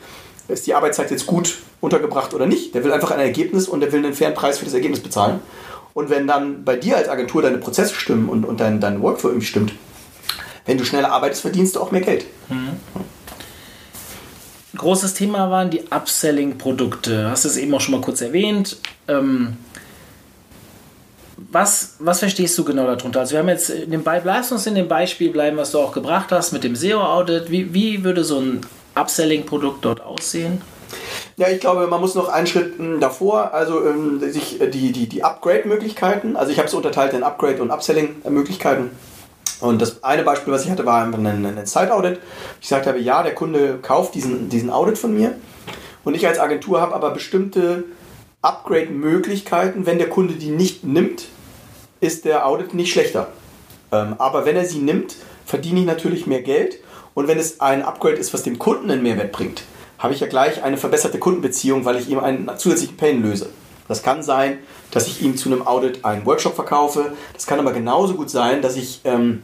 ist 0.49 0.67
die 0.67 0.75
Arbeitszeit 0.75 1.11
jetzt 1.13 1.27
gut 1.27 1.59
untergebracht 1.81 2.35
oder 2.35 2.47
nicht. 2.47 2.75
Der 2.75 2.83
will 2.83 2.93
einfach 2.93 3.13
ein 3.13 3.21
Ergebnis 3.21 3.69
und 3.69 3.81
der 3.81 3.93
will 3.93 4.05
einen 4.05 4.15
fairen 4.15 4.35
Preis 4.35 4.59
für 4.59 4.65
das 4.65 4.75
Ergebnis 4.75 5.01
bezahlen. 5.01 5.41
Und 5.97 6.11
wenn 6.11 6.27
dann 6.27 6.63
bei 6.63 6.77
dir 6.77 6.99
als 6.99 7.09
Agentur 7.09 7.41
deine 7.41 7.57
Prozesse 7.57 7.95
stimmen 7.95 8.29
und, 8.29 8.45
und 8.45 8.61
dein, 8.61 8.83
dein 8.83 9.01
Workflow 9.01 9.31
irgendwie 9.31 9.47
stimmt, 9.47 9.73
wenn 10.67 10.77
du 10.77 10.85
schneller 10.85 11.11
arbeitest, 11.11 11.41
verdienst 11.41 11.75
du 11.75 11.81
auch 11.81 11.91
mehr 11.91 12.03
Geld. 12.03 12.27
Mhm. 12.51 12.73
Großes 14.77 15.15
Thema 15.15 15.51
waren 15.51 15.71
die 15.71 15.85
Upselling-Produkte. 15.89 17.31
Hast 17.31 17.47
du 17.47 17.49
es 17.49 17.57
eben 17.57 17.73
auch 17.75 17.81
schon 17.81 17.93
mal 17.93 18.03
kurz 18.03 18.21
erwähnt. 18.21 18.77
Ähm, 19.09 19.57
was, 21.51 21.95
was 21.99 22.19
verstehst 22.19 22.59
du 22.59 22.65
genau 22.65 22.85
darunter? 22.85 23.21
Also 23.21 23.33
wir 23.33 23.39
haben 23.39 23.49
jetzt 23.49 23.71
in 23.71 23.91
dem 23.91 24.05
Be 24.05 24.21
lass 24.23 24.53
uns 24.53 24.67
in 24.67 24.75
dem 24.75 24.89
Beispiel 24.89 25.31
bleiben, 25.31 25.57
was 25.57 25.73
du 25.73 25.79
auch 25.79 25.93
gebracht 25.93 26.31
hast 26.31 26.53
mit 26.53 26.63
dem 26.63 26.77
SEO-Audit. 26.77 27.51
Wie, 27.51 27.73
wie 27.73 28.05
würde 28.05 28.23
so 28.23 28.39
ein 28.39 28.61
Upselling-Produkt 28.95 29.83
dort 29.83 30.03
aussehen? 30.03 30.61
Ja, 31.39 31.49
ich 31.49 31.61
glaube, 31.61 31.87
man 31.87 32.01
muss 32.01 32.15
noch 32.15 32.31
einen 32.31 32.47
Schritt 32.47 32.79
hm, 32.79 32.99
davor, 32.99 33.53
also 33.53 33.85
ähm, 33.85 34.21
sich 34.33 34.59
äh, 34.59 34.69
die, 34.71 34.91
die, 34.93 35.07
die 35.07 35.23
Upgrade-Möglichkeiten, 35.23 36.35
also 36.35 36.51
ich 36.51 36.57
habe 36.57 36.67
es 36.67 36.73
unterteilt 36.73 37.13
in 37.13 37.23
Upgrade- 37.23 37.61
und 37.61 37.71
Upselling-Möglichkeiten. 37.71 38.91
Und 39.61 39.83
das 39.83 40.03
eine 40.03 40.23
Beispiel, 40.23 40.53
was 40.53 40.65
ich 40.65 40.71
hatte, 40.71 40.87
war 40.87 41.05
einfach 41.05 41.19
ein, 41.19 41.45
ein 41.45 41.67
Site-Audit. 41.67 42.21
Ich 42.63 42.69
sagte 42.69 42.89
habe, 42.89 43.01
ja, 43.01 43.23
der 43.23 43.35
Kunde 43.35 43.79
kauft 43.83 44.15
diesen, 44.15 44.49
diesen 44.49 44.71
Audit 44.71 44.97
von 44.97 45.15
mir. 45.15 45.35
Und 46.05 46.15
ich 46.15 46.27
als 46.27 46.39
Agentur 46.39 46.81
habe 46.81 46.95
aber 46.95 47.11
bestimmte 47.11 47.85
Upgrade-Möglichkeiten. 48.41 49.85
Wenn 49.85 49.99
der 49.99 50.09
Kunde 50.09 50.35
die 50.35 50.51
nicht 50.51 50.85
nimmt, 50.85 51.27
ist 52.01 52.25
der 52.25 52.47
Audit 52.47 52.73
nicht 52.73 52.93
schlechter. 52.93 53.29
Ähm, 53.93 54.15
aber 54.19 54.47
wenn 54.47 54.57
er 54.57 54.65
sie 54.65 54.79
nimmt, 54.79 55.17
verdiene 55.45 55.81
ich 55.81 55.87
natürlich 55.87 56.27
mehr 56.27 56.43
Geld. 56.43 56.79
Und 57.13 57.29
wenn 57.29 57.39
es 57.39 57.61
ein 57.61 57.83
Upgrade 57.83 58.17
ist, 58.17 58.33
was 58.33 58.43
dem 58.43 58.59
Kunden 58.59 58.91
einen 58.91 59.03
Mehrwert 59.03 59.33
bringt, 59.33 59.65
habe 59.99 60.15
ich 60.15 60.21
ja 60.21 60.27
gleich 60.27 60.63
eine 60.63 60.77
verbesserte 60.77 61.19
Kundenbeziehung, 61.19 61.85
weil 61.85 61.97
ich 61.97 62.09
ihm 62.09 62.19
einen 62.19 62.51
zusätzlichen 62.59 62.97
Pain 62.97 63.23
löse. 63.23 63.49
Das 63.89 64.03
kann 64.03 64.23
sein, 64.23 64.59
dass 64.91 65.07
ich 65.07 65.23
ihm 65.23 65.37
zu 65.37 65.49
einem 65.49 65.67
Audit 65.67 66.05
einen 66.05 66.27
Workshop 66.27 66.55
verkaufe. 66.55 67.13
Das 67.35 67.47
kann 67.47 67.59
aber 67.59 67.73
genauso 67.73 68.15
gut 68.15 68.31
sein, 68.31 68.63
dass 68.63 68.77
ich 68.77 69.01
ähm, 69.05 69.43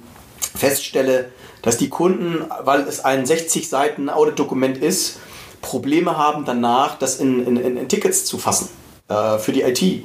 feststelle, 0.55 1.31
dass 1.63 1.77
die 1.77 1.89
Kunden, 1.89 2.45
weil 2.65 2.81
es 2.83 3.05
ein 3.05 3.25
60 3.25 3.69
Seiten 3.69 4.09
Audit-Dokument 4.09 4.79
ist, 4.79 5.21
Probleme 5.61 6.19
haben 6.19 6.45
danach, 6.45 6.99
das 6.99 7.21
in, 7.21 7.47
in, 7.47 7.77
in 7.77 7.89
Tickets 7.89 8.25
zu 8.25 8.37
fassen 8.37 8.69
äh, 9.09 9.39
für 9.39 9.53
die 9.53 9.63
IT. 9.63 10.05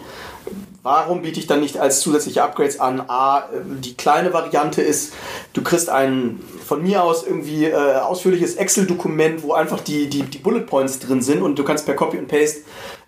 Warum 0.84 1.22
biete 1.22 1.39
ich 1.39 1.48
dann 1.48 1.60
nicht 1.60 1.77
als 1.77 2.00
zusätzliche 2.00 2.43
Upgrades 2.43 2.79
an? 2.79 3.01
A, 3.07 3.50
die 3.81 3.96
kleine 3.96 4.31
Variante 4.34 4.81
ist, 4.81 5.13
du 5.53 5.62
kriegst 5.62 5.89
ein 5.89 6.39
von 6.65 6.84
mir 6.84 7.03
aus 7.03 7.25
irgendwie 7.25 7.65
äh, 7.65 7.74
ausführliches 7.74 8.55
Excel-Dokument, 8.55 9.44
wo 9.44 9.53
einfach 9.53 9.81
die, 9.81 10.07
die, 10.07 10.24
die 10.24 10.37
Bullet 10.37 10.61
Points 10.61 11.00
drin 11.00 11.22
sind 11.22 11.42
und 11.42 11.57
du 11.57 11.63
kannst 11.63 11.85
per 11.85 11.96
Copy 11.96 12.18
und 12.18 12.27
Paste 12.27 12.61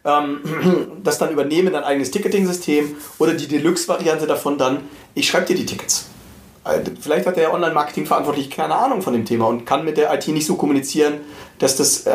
ähm, 0.05 0.39
das 1.03 1.17
dann 1.17 1.31
übernehmen, 1.31 1.73
dein 1.73 1.83
eigenes 1.83 2.11
Ticketing-System 2.11 2.95
oder 3.17 3.33
die 3.33 3.47
Deluxe-Variante 3.47 4.27
davon 4.27 4.57
dann, 4.57 4.81
ich 5.13 5.27
schreibe 5.27 5.47
dir 5.47 5.55
die 5.55 5.65
Tickets. 5.65 6.07
Äh, 6.65 6.79
vielleicht 6.99 7.27
hat 7.27 7.37
der 7.37 7.53
Online-Marketing-Verantwortliche 7.53 8.49
keine 8.49 8.75
Ahnung 8.75 9.01
von 9.01 9.13
dem 9.13 9.25
Thema 9.25 9.47
und 9.47 9.65
kann 9.65 9.85
mit 9.85 9.97
der 9.97 10.13
IT 10.13 10.27
nicht 10.29 10.45
so 10.45 10.55
kommunizieren, 10.55 11.21
dass 11.59 11.75
das 11.75 12.05
äh, 12.05 12.13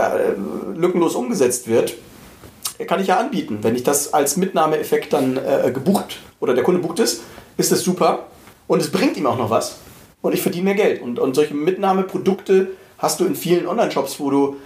lückenlos 0.75 1.15
umgesetzt 1.15 1.69
wird 1.69 1.95
kann 2.87 3.01
ich 3.01 3.07
ja 3.07 3.19
anbieten. 3.19 3.59
Wenn 3.63 3.77
ich 3.77 3.83
das 3.83 4.13
als 4.13 4.37
Mitnahmeeffekt 4.37 5.13
dann 5.13 5.37
äh, 5.37 5.71
gebucht 5.73 6.19
oder 6.41 6.55
der 6.55 6.65
Kunde 6.65 6.81
bucht 6.81 6.99
es, 6.99 7.23
ist 7.57 7.73
das 7.73 7.83
super 7.83 8.27
und 8.67 8.81
es 8.81 8.91
bringt 8.91 9.17
ihm 9.17 9.27
auch 9.27 9.39
noch 9.39 9.51
was 9.51 9.77
und 10.23 10.35
ich 10.35 10.43
verdiene 10.43 10.65
mehr 10.65 10.75
Geld. 10.75 11.03
Und, 11.03 11.19
und 11.19 11.35
solche 11.35 11.55
Mitnahmeprodukte 11.55 12.69
hast 12.99 13.21
du 13.21 13.27
in 13.27 13.37
vielen 13.37 13.67
Online-Shops, 13.67 14.19
wo 14.19 14.31
du, 14.31 14.57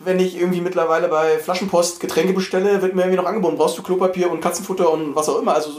wenn 0.00 0.18
ich 0.18 0.36
irgendwie 0.36 0.60
mittlerweile 0.60 1.08
bei 1.08 1.38
Flaschenpost 1.38 2.00
Getränke 2.00 2.32
bestelle, 2.32 2.82
wird 2.82 2.94
mir 2.94 3.02
irgendwie 3.02 3.18
noch 3.18 3.26
angeboten, 3.26 3.56
brauchst 3.56 3.78
du 3.78 3.82
Klopapier 3.82 4.30
und 4.30 4.40
Katzenfutter 4.40 4.90
und 4.90 5.14
was 5.14 5.28
auch 5.28 5.40
immer. 5.40 5.54
Also 5.54 5.70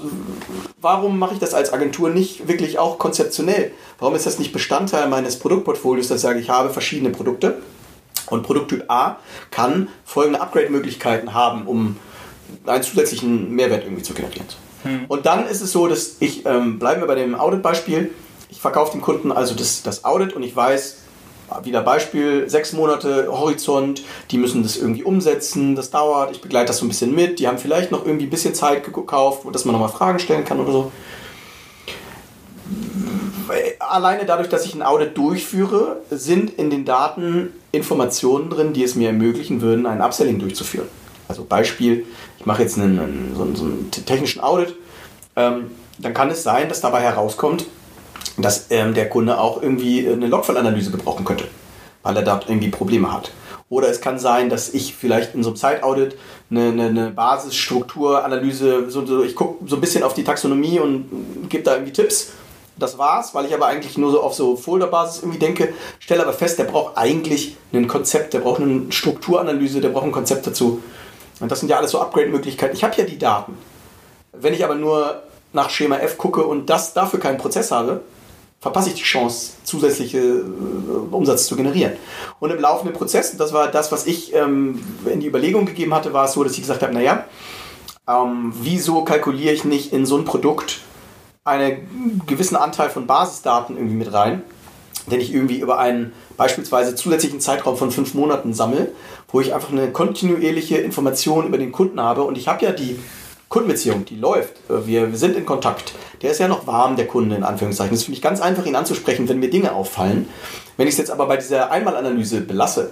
warum 0.79 1.19
mache 1.19 1.33
ich 1.33 1.39
das 1.39 1.53
als 1.53 1.73
Agentur 1.73 2.09
nicht 2.09 2.47
wirklich 2.47 2.79
auch 2.79 2.97
konzeptionell? 2.97 3.71
Warum 3.99 4.15
ist 4.15 4.25
das 4.25 4.39
nicht 4.39 4.53
Bestandteil 4.53 5.09
meines 5.09 5.37
Produktportfolios, 5.37 6.07
dass 6.07 6.17
ich 6.17 6.23
sage, 6.23 6.39
ich 6.39 6.49
habe 6.49 6.69
verschiedene 6.69 7.09
Produkte? 7.11 7.57
Und 8.29 8.43
Produkttyp 8.43 8.85
A 8.89 9.17
kann 9.51 9.89
folgende 10.03 10.41
Upgrade-Möglichkeiten 10.41 11.33
haben, 11.33 11.67
um 11.67 11.97
einen 12.65 12.83
zusätzlichen 12.83 13.51
Mehrwert 13.51 13.83
irgendwie 13.83 14.03
zu 14.03 14.13
generieren. 14.13 14.47
Hm. 14.83 15.05
Und 15.07 15.25
dann 15.25 15.47
ist 15.47 15.61
es 15.61 15.71
so, 15.71 15.87
dass 15.87 16.17
ich, 16.19 16.45
ähm, 16.45 16.79
bleiben 16.79 17.01
wir 17.01 17.07
bei 17.07 17.15
dem 17.15 17.35
Audit-Beispiel, 17.35 18.11
ich 18.49 18.61
verkaufe 18.61 18.91
dem 18.91 19.01
Kunden 19.01 19.31
also 19.31 19.55
das, 19.55 19.83
das 19.83 20.05
Audit 20.05 20.33
und 20.33 20.43
ich 20.43 20.55
weiß, 20.55 20.97
wieder 21.63 21.81
Beispiel, 21.81 22.49
sechs 22.49 22.73
Monate 22.73 23.27
Horizont, 23.29 24.01
die 24.31 24.37
müssen 24.37 24.63
das 24.63 24.77
irgendwie 24.77 25.03
umsetzen, 25.03 25.75
das 25.75 25.91
dauert, 25.91 26.31
ich 26.31 26.41
begleite 26.41 26.67
das 26.67 26.77
so 26.77 26.85
ein 26.85 26.87
bisschen 26.87 27.13
mit, 27.13 27.39
die 27.39 27.47
haben 27.47 27.59
vielleicht 27.59 27.91
noch 27.91 28.05
irgendwie 28.05 28.25
ein 28.25 28.31
bisschen 28.31 28.55
Zeit 28.55 28.83
gekauft, 28.83 29.45
dass 29.51 29.65
man 29.65 29.73
nochmal 29.73 29.89
Fragen 29.89 30.19
stellen 30.19 30.45
kann 30.45 30.59
oder 30.59 30.71
so 30.71 30.91
alleine 33.79 34.25
dadurch, 34.25 34.49
dass 34.49 34.65
ich 34.65 34.73
ein 34.75 34.81
Audit 34.81 35.17
durchführe, 35.17 36.01
sind 36.09 36.51
in 36.57 36.69
den 36.69 36.85
Daten 36.85 37.49
Informationen 37.71 38.49
drin, 38.49 38.73
die 38.73 38.83
es 38.83 38.95
mir 38.95 39.07
ermöglichen 39.07 39.61
würden, 39.61 39.85
ein 39.85 40.01
Upselling 40.01 40.39
durchzuführen. 40.39 40.87
Also 41.27 41.43
Beispiel, 41.43 42.05
ich 42.39 42.45
mache 42.45 42.61
jetzt 42.61 42.77
einen, 42.77 42.99
einen, 42.99 43.33
so, 43.35 43.43
einen, 43.43 43.55
so 43.55 43.65
einen 43.65 43.91
technischen 43.91 44.41
Audit, 44.41 44.75
ähm, 45.35 45.71
dann 45.97 46.13
kann 46.13 46.29
es 46.29 46.43
sein, 46.43 46.69
dass 46.69 46.81
dabei 46.81 47.01
herauskommt, 47.01 47.65
dass 48.37 48.67
ähm, 48.69 48.93
der 48.93 49.09
Kunde 49.09 49.39
auch 49.39 49.61
irgendwie 49.61 50.07
eine 50.07 50.27
Logfallanalyse 50.27 50.91
gebrauchen 50.91 51.25
könnte, 51.25 51.45
weil 52.03 52.15
er 52.17 52.23
dort 52.23 52.49
irgendwie 52.49 52.69
Probleme 52.69 53.11
hat. 53.11 53.31
Oder 53.69 53.89
es 53.89 53.99
kann 53.99 54.19
sein, 54.19 54.49
dass 54.49 54.73
ich 54.73 54.93
vielleicht 54.93 55.33
in 55.33 55.41
so 55.41 55.49
einem 55.49 55.57
Site-Audit 55.57 56.15
eine, 56.51 56.69
eine, 56.69 56.85
eine 56.85 57.09
Basisstrukturanalyse, 57.11 58.89
so, 58.89 59.05
so, 59.05 59.23
ich 59.23 59.35
gucke 59.35 59.67
so 59.67 59.75
ein 59.75 59.81
bisschen 59.81 60.03
auf 60.03 60.13
die 60.13 60.23
Taxonomie 60.23 60.79
und 60.79 61.49
gebe 61.49 61.63
da 61.63 61.73
irgendwie 61.73 61.93
Tipps 61.93 62.33
das 62.77 62.97
war's, 62.97 63.33
weil 63.33 63.45
ich 63.45 63.53
aber 63.53 63.67
eigentlich 63.67 63.97
nur 63.97 64.11
so 64.11 64.21
auf 64.21 64.33
so 64.33 64.55
Folderbasis 64.55 65.21
irgendwie 65.21 65.39
denke, 65.39 65.73
stelle 65.99 66.23
aber 66.23 66.33
fest, 66.33 66.59
der 66.59 66.65
braucht 66.65 66.97
eigentlich 66.97 67.55
ein 67.73 67.87
Konzept, 67.87 68.33
der 68.33 68.39
braucht 68.39 68.61
eine 68.61 68.91
Strukturanalyse, 68.91 69.81
der 69.81 69.89
braucht 69.89 70.05
ein 70.05 70.11
Konzept 70.11 70.45
dazu. 70.47 70.81
Und 71.39 71.51
das 71.51 71.59
sind 71.59 71.69
ja 71.69 71.77
alles 71.77 71.91
so 71.91 71.99
Upgrade-Möglichkeiten. 71.99 72.75
Ich 72.75 72.83
habe 72.83 72.95
ja 72.97 73.03
die 73.03 73.17
Daten. 73.17 73.57
Wenn 74.31 74.53
ich 74.53 74.63
aber 74.63 74.75
nur 74.75 75.23
nach 75.53 75.69
Schema 75.69 75.97
F 75.97 76.17
gucke 76.17 76.45
und 76.45 76.69
das 76.69 76.93
dafür 76.93 77.19
keinen 77.19 77.37
Prozess 77.37 77.71
habe, 77.71 78.01
verpasse 78.59 78.89
ich 78.89 78.95
die 78.95 79.03
Chance, 79.03 79.53
zusätzliche 79.63 80.17
äh, 80.17 80.43
Umsatz 81.11 81.45
zu 81.45 81.55
generieren. 81.55 81.93
Und 82.39 82.49
im 82.51 82.59
laufenden 82.59 82.95
Prozess, 82.95 83.35
das 83.37 83.53
war 83.53 83.69
das, 83.69 83.91
was 83.91 84.07
ich 84.07 84.33
ähm, 84.33 84.81
in 85.05 85.19
die 85.19 85.27
Überlegung 85.27 85.65
gegeben 85.65 85.93
hatte, 85.93 86.13
war 86.13 86.25
es 86.25 86.33
so, 86.33 86.43
dass 86.43 86.53
ich 86.53 86.61
gesagt 86.61 86.81
habe, 86.81 86.93
naja, 86.93 87.25
ähm, 88.07 88.53
wieso 88.59 89.03
kalkuliere 89.03 89.53
ich 89.53 89.65
nicht 89.65 89.93
in 89.93 90.05
so 90.05 90.17
ein 90.17 90.25
Produkt 90.25 90.81
einen 91.45 92.23
gewissen 92.25 92.55
Anteil 92.55 92.89
von 92.89 93.05
Basisdaten 93.05 93.77
irgendwie 93.77 93.95
mit 93.95 94.11
rein, 94.11 94.41
den 95.05 95.21
ich 95.21 95.31
irgendwie 95.31 95.59
über 95.59 95.77
einen 95.77 96.11
beispielsweise 96.37 96.95
zusätzlichen 96.95 97.39
Zeitraum 97.39 97.77
von 97.77 97.91
fünf 97.91 98.15
Monaten 98.15 98.55
sammle, 98.55 98.91
wo 99.31 99.41
ich 99.41 99.53
einfach 99.53 99.71
eine 99.71 99.91
kontinuierliche 99.91 100.77
Information 100.77 101.45
über 101.45 101.59
den 101.59 101.71
Kunden 101.71 102.01
habe 102.01 102.23
und 102.23 102.35
ich 102.35 102.47
habe 102.47 102.65
ja 102.65 102.71
die 102.71 102.99
Kundenbeziehung, 103.47 104.05
die 104.05 104.15
läuft. 104.15 104.53
Wir, 104.67 105.11
wir 105.11 105.17
sind 105.19 105.35
in 105.37 105.45
Kontakt. 105.45 105.93
Der 106.23 106.31
ist 106.31 106.39
ja 106.39 106.47
noch 106.47 106.65
warm, 106.65 106.95
der 106.95 107.05
Kunde 107.05 107.35
in 107.35 107.43
Anführungszeichen. 107.43 107.95
Das 107.95 108.03
finde 108.05 108.15
ich 108.17 108.23
ganz 108.23 108.41
einfach, 108.41 108.65
ihn 108.65 108.75
anzusprechen, 108.75 109.29
wenn 109.29 109.37
mir 109.37 109.51
Dinge 109.51 109.73
auffallen. 109.73 110.27
Wenn 110.77 110.87
ich 110.87 110.95
es 110.95 110.97
jetzt 110.97 111.11
aber 111.11 111.27
bei 111.27 111.37
dieser 111.37 111.69
Einmalanalyse 111.69 112.41
belasse, 112.41 112.89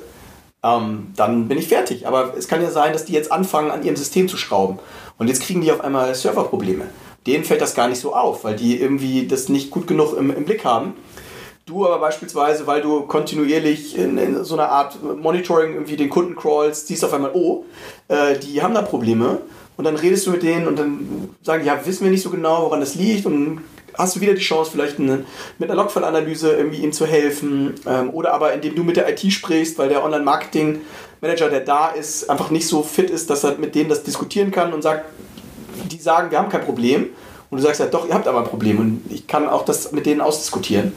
ähm, 0.62 1.12
dann 1.16 1.48
bin 1.48 1.58
ich 1.58 1.68
fertig. 1.68 2.08
Aber 2.08 2.36
es 2.38 2.48
kann 2.48 2.62
ja 2.62 2.70
sein, 2.70 2.94
dass 2.94 3.06
die 3.06 3.14
jetzt 3.14 3.32
anfangen, 3.32 3.72
an 3.72 3.84
ihrem 3.84 3.96
System 3.96 4.28
zu 4.28 4.38
schrauben. 4.38 4.78
Und 5.18 5.28
jetzt 5.28 5.42
kriegen 5.42 5.62
die 5.62 5.72
auf 5.72 5.82
einmal 5.82 6.14
Serverprobleme 6.14 6.86
denen 7.28 7.44
fällt 7.44 7.62
das 7.62 7.76
gar 7.76 7.88
nicht 7.88 8.00
so 8.00 8.14
auf, 8.14 8.44
weil 8.44 8.56
die 8.56 8.80
irgendwie 8.80 9.28
das 9.28 9.50
nicht 9.50 9.72
gut 9.72 9.88
genug 9.88 10.18
im, 10.18 10.36
im 10.36 10.46
Blick 10.46 10.66
haben. 10.66 10.94
Du 11.66 11.86
aber 11.86 11.98
beispielsweise, 12.00 12.68
weil 12.68 12.82
du 12.82 13.04
kontinuierlich 13.04 13.98
in, 13.98 14.18
in 14.18 14.44
so 14.44 14.56
einer 14.56 14.70
Art 14.70 15.02
Monitoring 15.02 15.74
irgendwie 15.74 15.96
den 15.96 16.10
Kunden 16.10 16.36
crawlst, 16.36 16.88
siehst 16.88 17.06
auf 17.06 17.14
einmal, 17.14 17.32
oh, 17.34 17.64
äh, 18.10 18.38
die 18.38 18.62
haben 18.62 18.74
da 18.74 18.82
Probleme. 18.82 19.40
Und 19.78 19.86
dann 19.86 19.96
redest 19.96 20.28
du 20.28 20.32
mit 20.32 20.44
denen 20.44 20.68
und 20.68 20.78
dann 20.78 21.30
sagen, 21.42 21.66
ja, 21.66 21.80
wissen 21.86 22.04
wir 22.04 22.12
nicht 22.12 22.22
so 22.22 22.30
genau, 22.30 22.64
woran 22.64 22.82
das 22.82 22.96
liegt. 22.96 23.26
Und 23.26 23.62
hast 23.98 24.16
du 24.16 24.22
wieder 24.22 24.34
die 24.34 24.42
Chance, 24.42 24.72
vielleicht 24.72 25.00
eine, 25.00 25.26
mit 25.58 25.70
einer 25.72 25.82
Logfile-Analyse 25.82 26.52
irgendwie 26.52 26.84
ihm 26.84 26.92
zu 26.92 27.06
helfen. 27.06 27.76
Ähm, 27.88 28.10
oder 28.12 28.34
aber 28.34 28.54
indem 28.54 28.76
du 28.76 28.84
mit 28.84 28.98
der 28.98 29.10
IT 29.10 29.32
sprichst, 29.32 29.78
weil 29.78 29.88
der 29.88 30.04
Online-Marketing-Manager, 30.04 31.50
der 31.50 31.62
da 31.62 31.90
ist, 31.90 32.30
einfach 32.30 32.50
nicht 32.50 32.68
so 32.68 32.84
fit 32.84 33.10
ist, 33.10 33.30
dass 33.30 33.46
er 33.46 33.58
mit 33.58 33.74
denen 33.74 33.90
das 33.90 34.04
diskutieren 34.04 34.52
kann 34.52 34.74
und 34.74 34.82
sagt, 34.82 35.06
die 35.90 36.00
sagen, 36.00 36.32
wir 36.32 36.40
haben 36.40 36.50
kein 36.50 36.64
Problem. 36.64 37.08
Und 37.50 37.60
du 37.60 37.64
sagst 37.64 37.80
ja, 37.80 37.86
doch, 37.86 38.08
ihr 38.08 38.14
habt 38.14 38.28
aber 38.28 38.40
ein 38.40 38.48
Problem 38.48 38.80
und 38.80 39.04
ich 39.12 39.28
kann 39.28 39.48
auch 39.48 39.64
das 39.64 39.92
mit 39.92 40.08
denen 40.08 40.22
ausdiskutieren. 40.22 40.94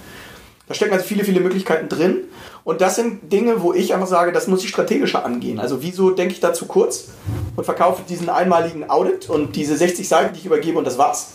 Da 0.68 0.74
stecken 0.74 0.94
also 0.94 1.04
viele, 1.04 1.22
viele 1.22 1.40
Möglichkeiten 1.40 1.88
drin. 1.88 2.24
Und 2.64 2.80
das 2.80 2.96
sind 2.96 3.32
Dinge, 3.32 3.62
wo 3.62 3.72
ich 3.72 3.94
einfach 3.94 4.08
sage, 4.08 4.32
das 4.32 4.48
muss 4.48 4.64
ich 4.64 4.70
strategischer 4.70 5.24
angehen. 5.24 5.60
Also 5.60 5.82
wieso 5.82 6.10
denke 6.10 6.34
ich 6.34 6.40
da 6.40 6.52
zu 6.52 6.66
kurz 6.66 7.08
und 7.54 7.64
verkaufe 7.64 8.02
diesen 8.08 8.28
einmaligen 8.28 8.90
Audit 8.90 9.30
und 9.30 9.54
diese 9.54 9.76
60 9.76 10.08
Seiten, 10.08 10.34
die 10.34 10.40
ich 10.40 10.46
übergebe 10.46 10.78
und 10.78 10.84
das 10.84 10.98
war's. 10.98 11.34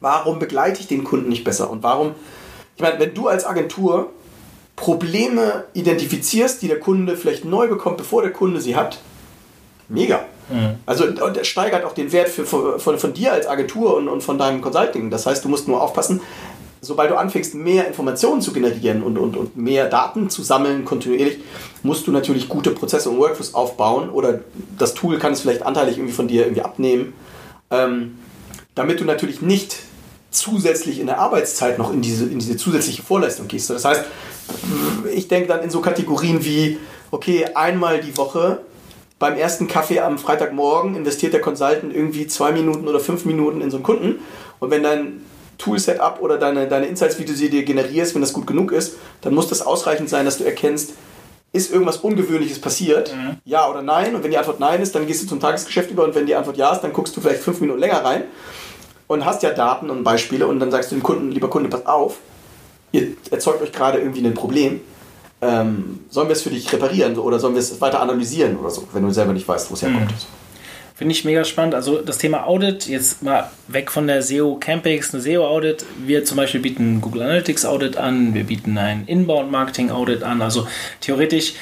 Warum 0.00 0.38
begleite 0.38 0.80
ich 0.80 0.86
den 0.86 1.04
Kunden 1.04 1.28
nicht 1.28 1.44
besser? 1.44 1.68
Und 1.68 1.82
warum, 1.82 2.14
ich 2.76 2.82
meine, 2.82 2.98
wenn 2.98 3.12
du 3.12 3.28
als 3.28 3.44
Agentur 3.44 4.10
Probleme 4.76 5.64
identifizierst, 5.74 6.62
die 6.62 6.68
der 6.68 6.80
Kunde 6.80 7.16
vielleicht 7.16 7.44
neu 7.44 7.68
bekommt, 7.68 7.98
bevor 7.98 8.22
der 8.22 8.32
Kunde 8.32 8.60
sie 8.60 8.76
hat, 8.76 8.98
mega. 9.88 10.24
Mhm. 10.50 10.76
Also 10.86 11.04
und 11.04 11.36
das 11.36 11.46
steigert 11.46 11.84
auch 11.84 11.92
den 11.92 12.12
Wert 12.12 12.28
für, 12.28 12.44
von, 12.44 12.98
von 12.98 13.12
dir 13.14 13.32
als 13.32 13.46
Agentur 13.46 13.96
und, 13.96 14.08
und 14.08 14.22
von 14.22 14.38
deinem 14.38 14.60
Consulting. 14.60 15.10
Das 15.10 15.26
heißt, 15.26 15.44
du 15.44 15.48
musst 15.48 15.68
nur 15.68 15.82
aufpassen, 15.82 16.20
sobald 16.84 17.10
du 17.10 17.16
anfängst, 17.16 17.54
mehr 17.54 17.86
Informationen 17.86 18.40
zu 18.40 18.52
generieren 18.52 19.02
und, 19.02 19.18
und, 19.18 19.36
und 19.36 19.56
mehr 19.56 19.88
Daten 19.88 20.30
zu 20.30 20.42
sammeln 20.42 20.84
kontinuierlich, 20.84 21.38
musst 21.82 22.06
du 22.06 22.12
natürlich 22.12 22.48
gute 22.48 22.70
Prozesse 22.70 23.10
und 23.10 23.18
Workflows 23.18 23.54
aufbauen 23.54 24.10
oder 24.10 24.40
das 24.78 24.94
Tool 24.94 25.18
kann 25.18 25.32
es 25.32 25.40
vielleicht 25.40 25.62
anteilig 25.62 25.96
irgendwie 25.96 26.14
von 26.14 26.28
dir 26.28 26.42
irgendwie 26.42 26.62
abnehmen, 26.62 27.14
ähm, 27.70 28.18
damit 28.74 29.00
du 29.00 29.04
natürlich 29.04 29.40
nicht 29.40 29.76
zusätzlich 30.30 30.98
in 30.98 31.06
der 31.06 31.20
Arbeitszeit 31.20 31.78
noch 31.78 31.92
in 31.92 32.02
diese, 32.02 32.24
in 32.24 32.38
diese 32.38 32.56
zusätzliche 32.56 33.02
Vorleistung 33.02 33.48
gehst. 33.48 33.70
Das 33.70 33.84
heißt, 33.84 34.04
ich 35.14 35.28
denke 35.28 35.48
dann 35.48 35.62
in 35.62 35.70
so 35.70 35.80
Kategorien 35.80 36.44
wie, 36.44 36.78
okay, 37.10 37.46
einmal 37.54 38.00
die 38.00 38.16
Woche 38.16 38.60
beim 39.24 39.38
ersten 39.38 39.68
Kaffee 39.68 40.00
am 40.00 40.18
Freitagmorgen 40.18 40.96
investiert 40.96 41.32
der 41.32 41.40
Consultant 41.40 41.94
irgendwie 41.94 42.26
zwei 42.26 42.52
Minuten 42.52 42.86
oder 42.86 43.00
fünf 43.00 43.24
Minuten 43.24 43.62
in 43.62 43.70
so 43.70 43.78
einen 43.78 43.82
Kunden 43.82 44.18
und 44.60 44.70
wenn 44.70 44.82
dein 44.82 45.22
Tool-Setup 45.56 46.20
oder 46.20 46.36
deine, 46.36 46.68
deine 46.68 46.84
Insights, 46.84 47.18
wie 47.18 47.24
du 47.24 47.32
sie 47.32 47.48
dir 47.48 47.64
generierst, 47.64 48.14
wenn 48.14 48.20
das 48.20 48.34
gut 48.34 48.46
genug 48.46 48.70
ist, 48.70 48.96
dann 49.22 49.32
muss 49.32 49.48
das 49.48 49.62
ausreichend 49.62 50.10
sein, 50.10 50.26
dass 50.26 50.36
du 50.36 50.44
erkennst, 50.44 50.92
ist 51.54 51.72
irgendwas 51.72 51.96
Ungewöhnliches 51.96 52.60
passiert? 52.60 53.16
Mhm. 53.16 53.36
Ja 53.46 53.70
oder 53.70 53.80
nein? 53.80 54.14
Und 54.14 54.24
wenn 54.24 54.30
die 54.30 54.36
Antwort 54.36 54.60
nein 54.60 54.82
ist, 54.82 54.94
dann 54.94 55.06
gehst 55.06 55.22
du 55.22 55.26
zum 55.26 55.40
Tagesgeschäft 55.40 55.90
über 55.90 56.04
und 56.04 56.14
wenn 56.14 56.26
die 56.26 56.34
Antwort 56.34 56.58
ja 56.58 56.70
ist, 56.74 56.82
dann 56.82 56.92
guckst 56.92 57.16
du 57.16 57.22
vielleicht 57.22 57.40
fünf 57.40 57.62
Minuten 57.62 57.80
länger 57.80 58.04
rein 58.04 58.24
und 59.06 59.24
hast 59.24 59.42
ja 59.42 59.54
Daten 59.54 59.88
und 59.88 60.04
Beispiele 60.04 60.46
und 60.46 60.60
dann 60.60 60.70
sagst 60.70 60.90
du 60.90 60.96
dem 60.96 61.02
Kunden, 61.02 61.30
lieber 61.30 61.48
Kunde, 61.48 61.70
pass 61.70 61.86
auf, 61.86 62.18
ihr 62.92 63.16
erzeugt 63.30 63.62
euch 63.62 63.72
gerade 63.72 64.00
irgendwie 64.00 64.26
ein 64.26 64.34
Problem. 64.34 64.82
Ähm, 65.44 66.00
sollen 66.08 66.28
wir 66.28 66.32
es 66.32 66.42
für 66.42 66.50
dich 66.50 66.72
reparieren 66.72 67.18
oder 67.18 67.38
sollen 67.38 67.54
wir 67.54 67.60
es 67.60 67.80
weiter 67.80 68.00
analysieren 68.00 68.56
oder 68.56 68.70
so, 68.70 68.86
wenn 68.92 69.02
du 69.02 69.10
selber 69.10 69.32
nicht 69.32 69.46
weißt, 69.46 69.70
wo 69.70 69.74
es 69.74 69.82
herkommt? 69.82 70.10
Mhm. 70.10 70.44
Finde 70.96 71.12
ich 71.12 71.24
mega 71.24 71.44
spannend. 71.44 71.74
Also 71.74 71.98
das 71.98 72.18
Thema 72.18 72.46
Audit, 72.46 72.86
jetzt 72.86 73.22
mal 73.22 73.50
weg 73.66 73.90
von 73.90 74.06
der 74.06 74.22
SEO 74.22 74.56
Campix, 74.60 75.12
eine 75.12 75.22
SEO 75.22 75.44
Audit. 75.44 75.84
Wir 76.06 76.24
zum 76.24 76.36
Beispiel 76.36 76.60
bieten 76.60 77.00
Google 77.00 77.22
Analytics 77.22 77.64
Audit 77.64 77.96
an, 77.96 78.32
wir 78.32 78.44
bieten 78.44 78.78
ein 78.78 79.02
Inbound 79.06 79.50
Marketing 79.50 79.90
Audit 79.90 80.22
an. 80.22 80.40
Also 80.40 80.68
theoretisch, 81.00 81.54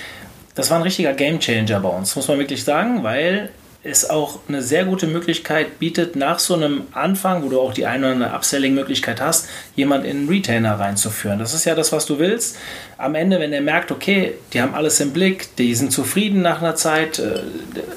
das 0.54 0.70
war 0.70 0.76
ein 0.76 0.82
richtiger 0.82 1.14
Game 1.14 1.40
Changer 1.40 1.80
bei 1.80 1.88
uns, 1.88 2.14
muss 2.14 2.28
man 2.28 2.38
wirklich 2.38 2.62
sagen, 2.62 3.02
weil 3.04 3.48
es 3.84 4.08
auch 4.08 4.38
eine 4.46 4.62
sehr 4.62 4.84
gute 4.84 5.08
Möglichkeit 5.08 5.80
bietet, 5.80 6.14
nach 6.14 6.38
so 6.38 6.54
einem 6.54 6.82
Anfang, 6.92 7.42
wo 7.42 7.48
du 7.48 7.60
auch 7.60 7.74
die 7.74 7.84
eine 7.84 8.06
oder 8.06 8.14
andere 8.14 8.32
Upselling-Möglichkeit 8.32 9.20
hast, 9.20 9.48
jemand 9.74 10.04
in 10.04 10.18
einen 10.18 10.28
Retainer 10.28 10.78
reinzuführen. 10.78 11.40
Das 11.40 11.52
ist 11.52 11.64
ja 11.64 11.74
das, 11.74 11.90
was 11.90 12.06
du 12.06 12.20
willst. 12.20 12.58
Am 12.96 13.16
Ende, 13.16 13.40
wenn 13.40 13.52
er 13.52 13.60
merkt, 13.60 13.90
okay, 13.90 14.34
die 14.52 14.62
haben 14.62 14.74
alles 14.74 15.00
im 15.00 15.12
Blick, 15.12 15.56
die 15.56 15.74
sind 15.74 15.90
zufrieden 15.90 16.42
nach 16.42 16.62
einer 16.62 16.76
Zeit, 16.76 17.18
äh, 17.18 17.40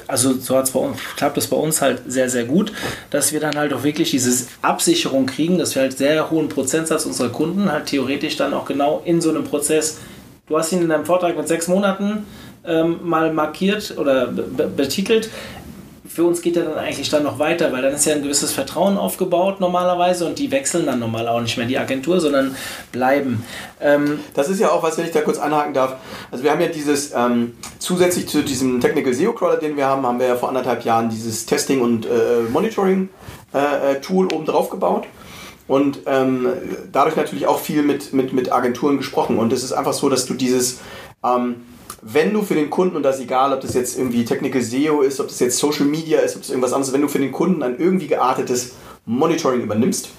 also 0.08 0.34
so 0.34 0.56
hat's 0.56 0.72
bei 0.72 0.80
uns, 0.80 0.98
klappt 1.16 1.38
es 1.38 1.46
bei 1.46 1.56
uns 1.56 1.80
halt 1.80 2.02
sehr, 2.08 2.28
sehr 2.28 2.46
gut, 2.46 2.72
dass 3.10 3.32
wir 3.32 3.38
dann 3.38 3.56
halt 3.56 3.72
auch 3.72 3.84
wirklich 3.84 4.10
diese 4.10 4.48
Absicherung 4.62 5.26
kriegen, 5.26 5.56
dass 5.56 5.76
wir 5.76 5.82
halt 5.82 5.96
sehr 5.96 6.32
hohen 6.32 6.48
Prozentsatz 6.48 7.06
unserer 7.06 7.28
Kunden 7.28 7.70
halt 7.70 7.86
theoretisch 7.86 8.36
dann 8.36 8.54
auch 8.54 8.64
genau 8.64 9.02
in 9.04 9.20
so 9.20 9.30
einem 9.30 9.44
Prozess, 9.44 9.98
du 10.48 10.58
hast 10.58 10.72
ihn 10.72 10.82
in 10.82 10.88
deinem 10.88 11.06
Vortrag 11.06 11.36
mit 11.36 11.46
sechs 11.46 11.68
Monaten 11.68 12.26
ähm, 12.66 12.98
mal 13.04 13.32
markiert 13.32 13.94
oder 13.96 14.26
betitelt 14.26 15.30
für 16.16 16.24
uns 16.24 16.40
geht 16.40 16.56
er 16.56 16.64
dann 16.64 16.78
eigentlich 16.78 17.10
dann 17.10 17.24
noch 17.24 17.38
weiter, 17.38 17.72
weil 17.72 17.82
dann 17.82 17.92
ist 17.92 18.06
ja 18.06 18.14
ein 18.14 18.22
gewisses 18.22 18.50
Vertrauen 18.50 18.96
aufgebaut 18.96 19.60
normalerweise 19.60 20.24
und 20.24 20.38
die 20.38 20.50
wechseln 20.50 20.86
dann 20.86 20.98
normal 20.98 21.28
auch 21.28 21.42
nicht 21.42 21.58
mehr 21.58 21.66
die 21.66 21.76
Agentur, 21.76 22.22
sondern 22.22 22.56
bleiben. 22.90 23.44
Ähm 23.82 24.20
das 24.32 24.48
ist 24.48 24.58
ja 24.58 24.70
auch 24.70 24.82
was, 24.82 24.96
wenn 24.96 25.04
ich 25.04 25.10
da 25.10 25.20
kurz 25.20 25.38
anhaken 25.38 25.74
darf. 25.74 25.96
Also 26.30 26.42
wir 26.42 26.52
haben 26.52 26.60
ja 26.62 26.68
dieses, 26.68 27.12
ähm, 27.14 27.52
zusätzlich 27.78 28.28
zu 28.28 28.42
diesem 28.42 28.80
Technical 28.80 29.12
SEO 29.12 29.34
Crawler, 29.34 29.58
den 29.58 29.76
wir 29.76 29.84
haben, 29.84 30.06
haben 30.06 30.18
wir 30.18 30.26
ja 30.26 30.36
vor 30.36 30.48
anderthalb 30.48 30.86
Jahren 30.86 31.10
dieses 31.10 31.44
Testing 31.44 31.82
und 31.82 32.06
äh, 32.06 32.48
Monitoring 32.50 33.10
äh, 33.52 33.92
äh, 33.92 34.00
Tool 34.00 34.32
oben 34.32 34.46
drauf 34.46 34.70
gebaut 34.70 35.04
und 35.68 35.98
ähm, 36.06 36.48
dadurch 36.92 37.16
natürlich 37.16 37.46
auch 37.46 37.60
viel 37.60 37.82
mit, 37.82 38.14
mit, 38.14 38.32
mit 38.32 38.50
Agenturen 38.50 38.96
gesprochen 38.96 39.38
und 39.38 39.52
es 39.52 39.62
ist 39.62 39.72
einfach 39.72 39.92
so, 39.92 40.08
dass 40.08 40.24
du 40.24 40.32
dieses 40.32 40.78
ähm, 41.22 41.56
wenn 42.02 42.32
du 42.32 42.42
für 42.42 42.54
den 42.54 42.70
Kunden, 42.70 42.96
und 42.96 43.02
das 43.02 43.16
ist 43.16 43.22
egal, 43.22 43.52
ob 43.52 43.60
das 43.60 43.74
jetzt 43.74 43.98
irgendwie 43.98 44.24
Technical 44.24 44.62
SEO 44.62 45.02
ist, 45.02 45.20
ob 45.20 45.28
das 45.28 45.40
jetzt 45.40 45.58
Social 45.58 45.86
Media 45.86 46.20
ist, 46.20 46.36
ob 46.36 46.42
das 46.42 46.50
irgendwas 46.50 46.72
anderes 46.72 46.88
ist, 46.88 46.94
wenn 46.94 47.02
du 47.02 47.08
für 47.08 47.18
den 47.18 47.32
Kunden 47.32 47.62
ein 47.62 47.78
irgendwie 47.78 48.06
geartetes 48.06 48.72
Monitoring 49.06 49.62
übernimmst, 49.62 50.10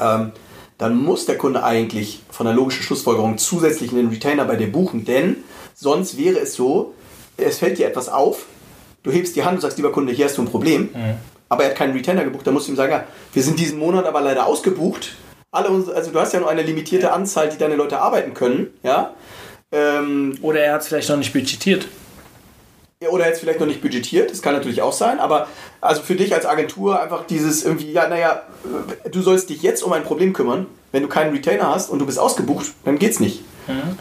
ähm, 0.00 0.32
dann 0.78 0.96
muss 0.96 1.26
der 1.26 1.38
Kunde 1.38 1.62
eigentlich 1.62 2.22
von 2.30 2.46
der 2.46 2.54
logischen 2.54 2.82
Schlussfolgerung 2.82 3.38
zusätzlich 3.38 3.92
einen 3.92 4.08
Retainer 4.08 4.44
bei 4.44 4.56
dir 4.56 4.70
buchen, 4.70 5.04
denn 5.04 5.36
sonst 5.74 6.18
wäre 6.18 6.38
es 6.40 6.54
so, 6.54 6.94
es 7.36 7.58
fällt 7.58 7.78
dir 7.78 7.86
etwas 7.86 8.08
auf, 8.08 8.46
du 9.02 9.10
hebst 9.10 9.36
die 9.36 9.44
Hand 9.44 9.56
und 9.56 9.60
sagst, 9.62 9.78
lieber 9.78 9.92
Kunde, 9.92 10.12
hier 10.12 10.26
hast 10.26 10.36
du 10.36 10.42
ein 10.42 10.48
Problem, 10.48 10.90
mhm. 10.92 11.14
aber 11.48 11.64
er 11.64 11.70
hat 11.70 11.76
keinen 11.76 11.94
Retainer 11.94 12.24
gebucht, 12.24 12.46
dann 12.46 12.54
musst 12.54 12.68
du 12.68 12.72
ihm 12.72 12.76
sagen, 12.76 12.92
ja, 12.92 13.04
wir 13.32 13.42
sind 13.42 13.58
diesen 13.58 13.78
Monat 13.78 14.04
aber 14.04 14.20
leider 14.20 14.46
ausgebucht, 14.46 15.16
alle 15.50 15.68
unsere, 15.68 15.96
also 15.96 16.10
du 16.10 16.20
hast 16.20 16.34
ja 16.34 16.40
nur 16.40 16.50
eine 16.50 16.62
limitierte 16.62 17.12
Anzahl, 17.12 17.48
die 17.48 17.56
deine 17.56 17.76
Leute 17.76 18.00
arbeiten 18.00 18.34
können, 18.34 18.68
ja, 18.82 19.14
ähm, 19.72 20.38
oder 20.42 20.60
er 20.60 20.74
hat 20.74 20.82
es 20.82 20.88
vielleicht 20.88 21.08
noch 21.08 21.16
nicht 21.16 21.32
budgetiert. 21.32 21.88
Oder 23.00 23.24
er 23.24 23.26
hat 23.26 23.34
es 23.34 23.40
vielleicht 23.40 23.60
noch 23.60 23.66
nicht 23.66 23.82
budgetiert, 23.82 24.30
das 24.30 24.40
kann 24.40 24.54
natürlich 24.54 24.80
auch 24.80 24.92
sein, 24.92 25.18
aber 25.18 25.48
also 25.82 26.00
für 26.00 26.14
dich 26.14 26.34
als 26.34 26.46
Agentur 26.46 27.00
einfach 27.00 27.26
dieses 27.26 27.62
irgendwie, 27.62 27.92
ja, 27.92 28.08
naja, 28.08 28.42
du 29.10 29.20
sollst 29.20 29.50
dich 29.50 29.62
jetzt 29.62 29.82
um 29.82 29.92
ein 29.92 30.02
Problem 30.02 30.32
kümmern. 30.32 30.66
Wenn 30.92 31.02
du 31.02 31.08
keinen 31.08 31.34
Retainer 31.34 31.74
hast 31.74 31.90
und 31.90 31.98
du 31.98 32.06
bist 32.06 32.18
ausgebucht, 32.18 32.66
dann 32.84 32.98
geht's 32.98 33.20
nicht. 33.20 33.42
Mhm. 33.68 33.98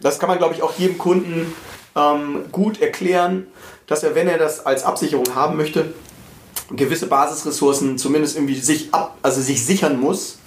Das 0.00 0.18
kann 0.18 0.28
man, 0.28 0.38
glaube 0.38 0.54
ich, 0.54 0.62
auch 0.62 0.76
jedem 0.76 0.98
Kunden 0.98 1.54
ähm, 1.94 2.46
gut 2.50 2.80
erklären, 2.80 3.46
dass 3.86 4.02
er, 4.02 4.16
wenn 4.16 4.26
er 4.26 4.38
das 4.38 4.66
als 4.66 4.84
Absicherung 4.84 5.34
haben 5.34 5.56
möchte, 5.56 5.92
gewisse 6.70 7.06
Basisressourcen 7.06 7.98
zumindest 7.98 8.36
irgendwie 8.36 8.56
sich 8.56 8.92
ab, 8.92 9.16
also 9.22 9.40
sich 9.40 9.64
sichern 9.64 10.00
muss, 10.00 10.38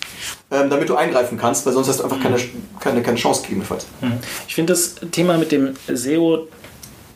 ähm, 0.52 0.70
damit 0.70 0.90
du 0.90 0.96
eingreifen 0.96 1.38
kannst, 1.38 1.66
weil 1.66 1.74
sonst 1.74 1.88
hast 1.88 2.00
du 2.00 2.04
einfach 2.04 2.22
keine, 2.22 2.38
keine, 2.80 3.02
keine 3.02 3.18
Chance 3.18 3.44
gegebenenfalls. 3.44 3.88
Mhm. 4.02 4.14
Ich 4.48 4.56
finde 4.56 4.74
das 4.74 4.96
Thema 5.12 5.38
mit 5.38 5.52
dem 5.52 5.76
SEO 5.88 6.48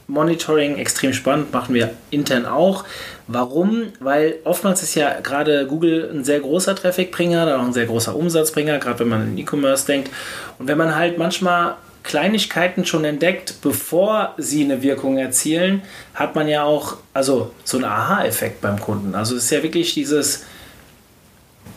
Monitoring 0.07 0.77
extrem 0.77 1.13
spannend, 1.13 1.53
machen 1.53 1.75
wir 1.75 1.91
intern 2.09 2.47
auch. 2.47 2.83
Warum? 3.27 3.93
Weil 3.99 4.37
oftmals 4.43 4.81
ist 4.81 4.95
ja 4.95 5.19
gerade 5.19 5.67
Google 5.67 6.09
ein 6.11 6.23
sehr 6.23 6.39
großer 6.39 6.75
Trafficbringer, 6.75 7.45
dann 7.45 7.61
auch 7.61 7.65
ein 7.65 7.73
sehr 7.73 7.85
großer 7.85 8.15
Umsatzbringer, 8.15 8.79
gerade 8.79 8.99
wenn 9.01 9.09
man 9.09 9.27
in 9.27 9.37
E-Commerce 9.37 9.85
denkt. 9.85 10.09
Und 10.57 10.67
wenn 10.67 10.79
man 10.79 10.95
halt 10.95 11.19
manchmal 11.19 11.75
Kleinigkeiten 12.01 12.87
schon 12.87 13.05
entdeckt, 13.05 13.61
bevor 13.61 14.33
sie 14.37 14.63
eine 14.63 14.81
Wirkung 14.81 15.19
erzielen, 15.19 15.83
hat 16.15 16.33
man 16.33 16.47
ja 16.47 16.63
auch 16.63 16.97
also 17.13 17.51
so 17.63 17.77
einen 17.77 17.85
Aha-Effekt 17.85 18.61
beim 18.61 18.79
Kunden. 18.79 19.13
Also 19.13 19.35
es 19.35 19.43
ist 19.43 19.51
ja 19.51 19.61
wirklich 19.61 19.93
dieses 19.93 20.43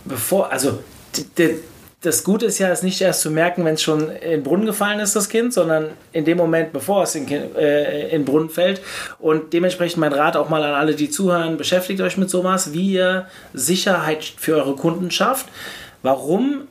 bevor, 0.04 0.50
also 0.50 0.78
das 2.02 2.24
Gute 2.24 2.46
ist 2.46 2.58
ja, 2.58 2.68
es 2.68 2.82
nicht 2.82 3.00
erst 3.00 3.20
zu 3.20 3.30
merken, 3.30 3.64
wenn 3.64 3.74
es 3.74 3.82
schon 3.82 4.10
in 4.10 4.30
den 4.30 4.42
Brunnen 4.42 4.66
gefallen 4.66 4.98
ist, 4.98 5.14
das 5.14 5.28
Kind, 5.28 5.54
sondern 5.54 5.90
in 6.12 6.24
dem 6.24 6.36
Moment, 6.36 6.72
bevor 6.72 7.04
es 7.04 7.14
in, 7.14 7.28
äh, 7.30 8.04
in 8.06 8.22
den 8.22 8.24
Brunnen 8.24 8.50
fällt. 8.50 8.80
Und 9.20 9.52
dementsprechend 9.52 9.98
mein 9.98 10.12
Rat 10.12 10.36
auch 10.36 10.48
mal 10.48 10.62
an 10.64 10.74
alle, 10.74 10.96
die 10.96 11.10
zuhören, 11.10 11.56
beschäftigt 11.56 12.00
euch 12.00 12.16
mit 12.16 12.28
sowas, 12.28 12.72
wie 12.72 12.94
ihr 12.94 13.26
Sicherheit 13.54 14.24
für 14.24 14.56
eure 14.56 14.74
Kunden 14.74 15.12
schafft. 15.12 15.46
Warum? 16.02 16.62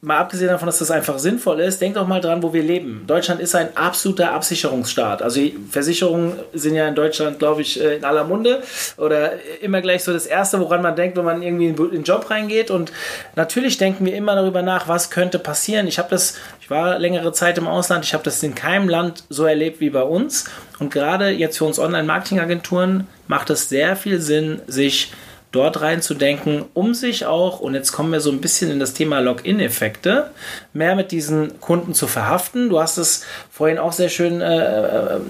Mal 0.00 0.18
abgesehen 0.18 0.50
davon, 0.50 0.66
dass 0.66 0.78
das 0.78 0.90
einfach 0.90 1.18
sinnvoll 1.18 1.60
ist, 1.60 1.80
denk 1.80 1.94
doch 1.94 2.06
mal 2.06 2.20
dran, 2.20 2.42
wo 2.42 2.52
wir 2.52 2.62
leben. 2.62 3.04
Deutschland 3.06 3.40
ist 3.40 3.54
ein 3.54 3.76
absoluter 3.76 4.32
Absicherungsstaat. 4.32 5.22
Also 5.22 5.40
Versicherungen 5.70 6.34
sind 6.52 6.74
ja 6.74 6.86
in 6.86 6.94
Deutschland, 6.94 7.38
glaube 7.38 7.62
ich, 7.62 7.80
äh, 7.80 7.96
in 7.96 8.04
aller 8.04 8.24
Munde 8.24 8.62
oder 8.98 9.32
immer 9.60 9.80
gleich 9.80 10.04
so 10.04 10.12
das 10.12 10.26
Erste, 10.26 10.60
woran 10.60 10.82
man 10.82 10.96
denkt, 10.96 11.16
wenn 11.16 11.24
man 11.24 11.42
irgendwie 11.42 11.68
in 11.68 11.76
den 11.76 12.04
Job 12.04 12.30
reingeht. 12.30 12.70
Und 12.70 12.92
natürlich 13.36 13.78
denken 13.78 14.04
wir 14.04 14.14
immer 14.14 14.34
darüber 14.34 14.62
nach, 14.62 14.86
was 14.86 15.10
könnte 15.10 15.38
passieren. 15.38 15.86
Ich 15.86 15.98
habe 15.98 16.08
das, 16.10 16.36
ich 16.60 16.68
war 16.68 16.98
längere 16.98 17.32
Zeit 17.32 17.56
im 17.58 17.66
Ausland, 17.66 18.04
ich 18.04 18.12
habe 18.12 18.24
das 18.24 18.42
in 18.42 18.54
keinem 18.54 18.88
Land 18.88 19.24
so 19.30 19.44
erlebt 19.44 19.80
wie 19.80 19.90
bei 19.90 20.02
uns. 20.02 20.44
Und 20.78 20.92
gerade 20.92 21.30
jetzt 21.30 21.56
für 21.58 21.64
uns 21.64 21.78
Online-Marketing-Agenturen 21.78 23.06
macht 23.28 23.50
es 23.50 23.68
sehr 23.68 23.96
viel 23.96 24.20
Sinn, 24.20 24.60
sich 24.66 25.12
dort 25.52 25.80
reinzudenken, 25.80 26.64
um 26.74 26.94
sich 26.94 27.26
auch, 27.26 27.60
und 27.60 27.74
jetzt 27.74 27.92
kommen 27.92 28.12
wir 28.12 28.20
so 28.20 28.30
ein 28.30 28.40
bisschen 28.40 28.70
in 28.70 28.80
das 28.80 28.94
Thema 28.94 29.20
Login-Effekte, 29.20 30.30
mehr 30.72 30.94
mit 30.94 31.12
diesen 31.12 31.60
Kunden 31.60 31.94
zu 31.94 32.06
verhaften. 32.06 32.68
Du 32.68 32.80
hast 32.80 32.98
es 32.98 33.24
vorhin 33.50 33.78
auch 33.78 33.92
sehr 33.92 34.08
schön 34.08 34.40
äh, 34.40 35.16
äh, 35.16 35.20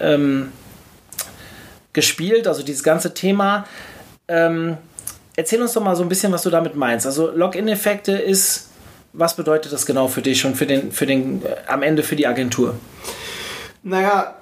ähm, 0.00 0.52
gespielt, 1.92 2.46
also 2.46 2.62
dieses 2.62 2.82
ganze 2.82 3.14
Thema. 3.14 3.66
Ähm, 4.28 4.76
erzähl 5.36 5.60
uns 5.60 5.72
doch 5.72 5.82
mal 5.82 5.96
so 5.96 6.02
ein 6.02 6.08
bisschen, 6.08 6.32
was 6.32 6.42
du 6.42 6.50
damit 6.50 6.76
meinst. 6.76 7.06
Also 7.06 7.30
Login-Effekte 7.30 8.12
ist, 8.12 8.70
was 9.12 9.34
bedeutet 9.34 9.72
das 9.72 9.86
genau 9.86 10.08
für 10.08 10.22
dich 10.22 10.44
und 10.44 10.56
für 10.56 10.66
den, 10.66 10.92
für 10.92 11.06
den, 11.06 11.44
äh, 11.44 11.56
am 11.66 11.82
Ende 11.82 12.02
für 12.02 12.16
die 12.16 12.26
Agentur? 12.26 12.76
Naja, 13.82 14.36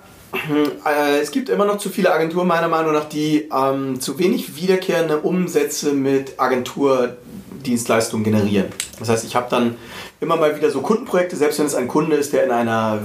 es 1.21 1.31
gibt 1.31 1.49
immer 1.49 1.65
noch 1.65 1.79
zu 1.79 1.91
viele 1.91 2.13
Agenturen, 2.13 2.47
meiner 2.47 2.69
Meinung 2.69 2.93
nach, 2.93 3.05
die 3.05 3.49
ähm, 3.55 4.01
zu 4.01 4.19
wenig 4.19 4.57
wiederkehrende 4.57 5.19
Umsätze 5.21 5.93
mit 5.93 6.41
Agenturdienstleistungen 6.41 8.25
generieren. 8.25 8.69
Das 8.99 9.09
heißt, 9.09 9.25
ich 9.25 9.37
habe 9.37 9.49
dann 9.51 9.77
immer 10.21 10.37
mal 10.37 10.57
wieder 10.57 10.71
so 10.71 10.81
Kundenprojekte, 10.81 11.37
selbst 11.37 11.59
wenn 11.59 11.67
es 11.67 11.75
ein 11.75 11.89
Kunde 11.89 12.17
ist, 12.17 12.33
der 12.33 12.45
in 12.45 12.51
einer, 12.51 13.01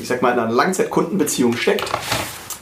ich 0.00 0.08
sag 0.08 0.22
mal, 0.22 0.32
in 0.32 0.38
einer 0.38 0.52
Langzeitkundenbeziehung 0.52 1.56
steckt. 1.56 1.84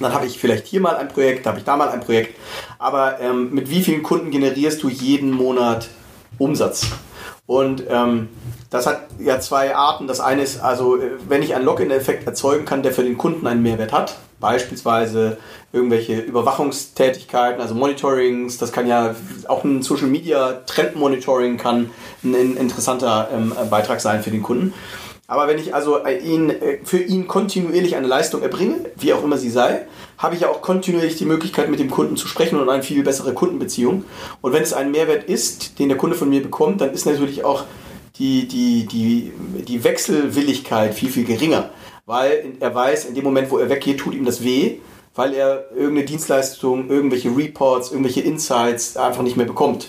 Dann 0.01 0.13
habe 0.13 0.27
ich 0.27 0.39
vielleicht 0.39 0.67
hier 0.67 0.81
mal 0.81 0.97
ein 0.97 1.09
Projekt, 1.09 1.47
habe 1.47 1.59
ich 1.59 1.65
da 1.65 1.77
mal 1.77 1.89
ein 1.89 2.01
Projekt. 2.01 2.37
Aber 2.79 3.21
ähm, 3.21 3.51
mit 3.53 3.71
wie 3.71 3.83
vielen 3.83 4.03
Kunden 4.03 4.31
generierst 4.31 4.83
du 4.83 4.89
jeden 4.89 5.31
Monat 5.31 5.89
Umsatz? 6.39 6.87
Und 7.53 7.85
ähm, 7.91 8.31
das 8.71 8.87
hat 8.87 9.03
ja 9.19 9.39
zwei 9.39 9.77
Arten. 9.77 10.07
Das 10.07 10.21
eine 10.21 10.41
ist 10.41 10.63
also, 10.63 10.97
äh, 10.97 11.11
wenn 11.29 11.43
ich 11.43 11.55
einen 11.55 11.67
Login-Effekt 11.67 12.27
erzeugen 12.27 12.65
kann, 12.65 12.83
der 12.83 12.93
für 12.93 13.03
den 13.03 13.19
Kunden 13.19 13.47
einen 13.47 13.63
Mehrwert 13.63 13.93
hat, 13.93 14.17
beispielsweise 14.41 15.37
irgendwelche 15.71 16.19
Überwachungstätigkeiten, 16.19 17.61
also 17.61 17.75
Monitorings, 17.75 18.57
das 18.57 18.73
kann 18.73 18.87
ja 18.87 19.15
auch 19.49 19.65
ein 19.65 19.83
Social 19.83 20.07
Media 20.07 20.63
Trend 20.65 20.97
Monitoring 20.97 21.59
kann 21.59 21.91
ein 22.25 22.57
interessanter 22.57 23.29
ähm, 23.35 23.53
Beitrag 23.69 24.01
sein 24.01 24.23
für 24.23 24.31
den 24.31 24.43
Kunden. 24.43 24.73
Aber 25.29 25.49
wenn 25.49 25.59
ich 25.59 25.75
also 25.75 26.05
äh, 26.05 26.19
ihn, 26.19 26.51
äh, 26.51 26.79
für 26.85 26.99
ihn 26.99 27.29
kontinuierlich 27.29 27.97
eine 27.97 28.07
Leistung 28.07 28.43
erbringe, 28.43 28.91
wie 28.97 29.13
auch 29.13 29.23
immer 29.23 29.39
sie 29.39 29.51
sei, 29.51 29.87
habe 30.19 30.35
ich 30.35 30.43
ja 30.43 30.51
auch 30.51 30.63
kontinuierlich 30.63 31.17
die 31.17 31.25
Möglichkeit, 31.25 31.71
mit 31.71 31.81
dem 31.81 31.91
Kunden 31.91 32.17
zu 32.17 32.29
sprechen 32.29 32.61
und 32.61 32.69
eine 32.69 32.83
viel 32.83 33.03
bessere 33.03 33.33
Kundenbeziehung. 33.33 34.05
Und 34.41 34.53
wenn 34.53 34.63
es 34.63 34.73
ein 34.73 34.91
Mehrwert 34.91 35.25
ist, 35.25 35.79
den 35.79 35.89
der 35.89 35.99
Kunde 35.99 36.17
von 36.17 36.29
mir 36.29 36.43
bekommt, 36.43 36.81
dann 36.81 36.93
ist 36.93 37.07
natürlich 37.07 37.45
auch 37.45 37.65
die, 38.17 38.47
die, 38.47 38.87
die, 38.87 39.33
die 39.63 39.85
Wechselwilligkeit 39.85 40.95
viel, 40.95 41.09
viel 41.09 41.25
geringer. 41.25 41.71
Weil 42.05 42.57
er 42.61 42.75
weiß, 42.75 43.07
in 43.07 43.15
dem 43.15 43.25
Moment, 43.25 43.51
wo 43.51 43.59
er 43.59 43.69
weggeht, 43.69 44.01
tut 44.01 44.15
ihm 44.15 44.25
das 44.25 44.45
weh, 44.45 44.79
weil 45.15 45.35
er 45.35 45.71
irgendeine 45.71 46.05
Dienstleistung, 46.05 46.91
irgendwelche 46.91 47.35
Reports, 47.37 47.91
irgendwelche 47.91 48.21
Insights 48.21 48.97
einfach 48.97 49.23
nicht 49.23 49.37
mehr 49.37 49.47
bekommt. 49.47 49.89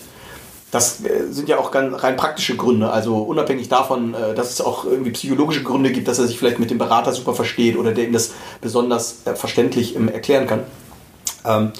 Das 0.74 1.06
äh, 1.06 1.28
sind 1.30 1.50
ja 1.50 1.60
auch 1.60 1.70
ganz 1.70 2.02
rein 2.02 2.18
praktische 2.18 2.58
Gründe, 2.58 2.90
also 2.90 3.18
unabhängig 3.18 3.70
davon, 3.70 4.16
äh, 4.16 4.34
dass 4.34 4.50
es 4.50 4.60
auch 4.60 4.86
irgendwie 4.86 5.12
psychologische 5.12 5.62
Gründe 5.62 5.92
gibt, 5.92 6.08
dass 6.08 6.18
er 6.18 6.26
sich 6.26 6.40
vielleicht 6.40 6.58
mit 6.58 6.72
dem 6.72 6.80
Berater 6.80 7.14
super 7.14 7.36
versteht 7.36 7.78
oder 7.78 7.92
der 7.92 8.06
ihm 8.06 8.12
das 8.12 8.32
besonders 8.60 9.22
äh, 9.26 9.36
verständlich 9.36 9.96
ähm, 9.96 10.08
erklären 10.08 10.48
kann. 10.48 10.62
Ähm, 11.46 11.74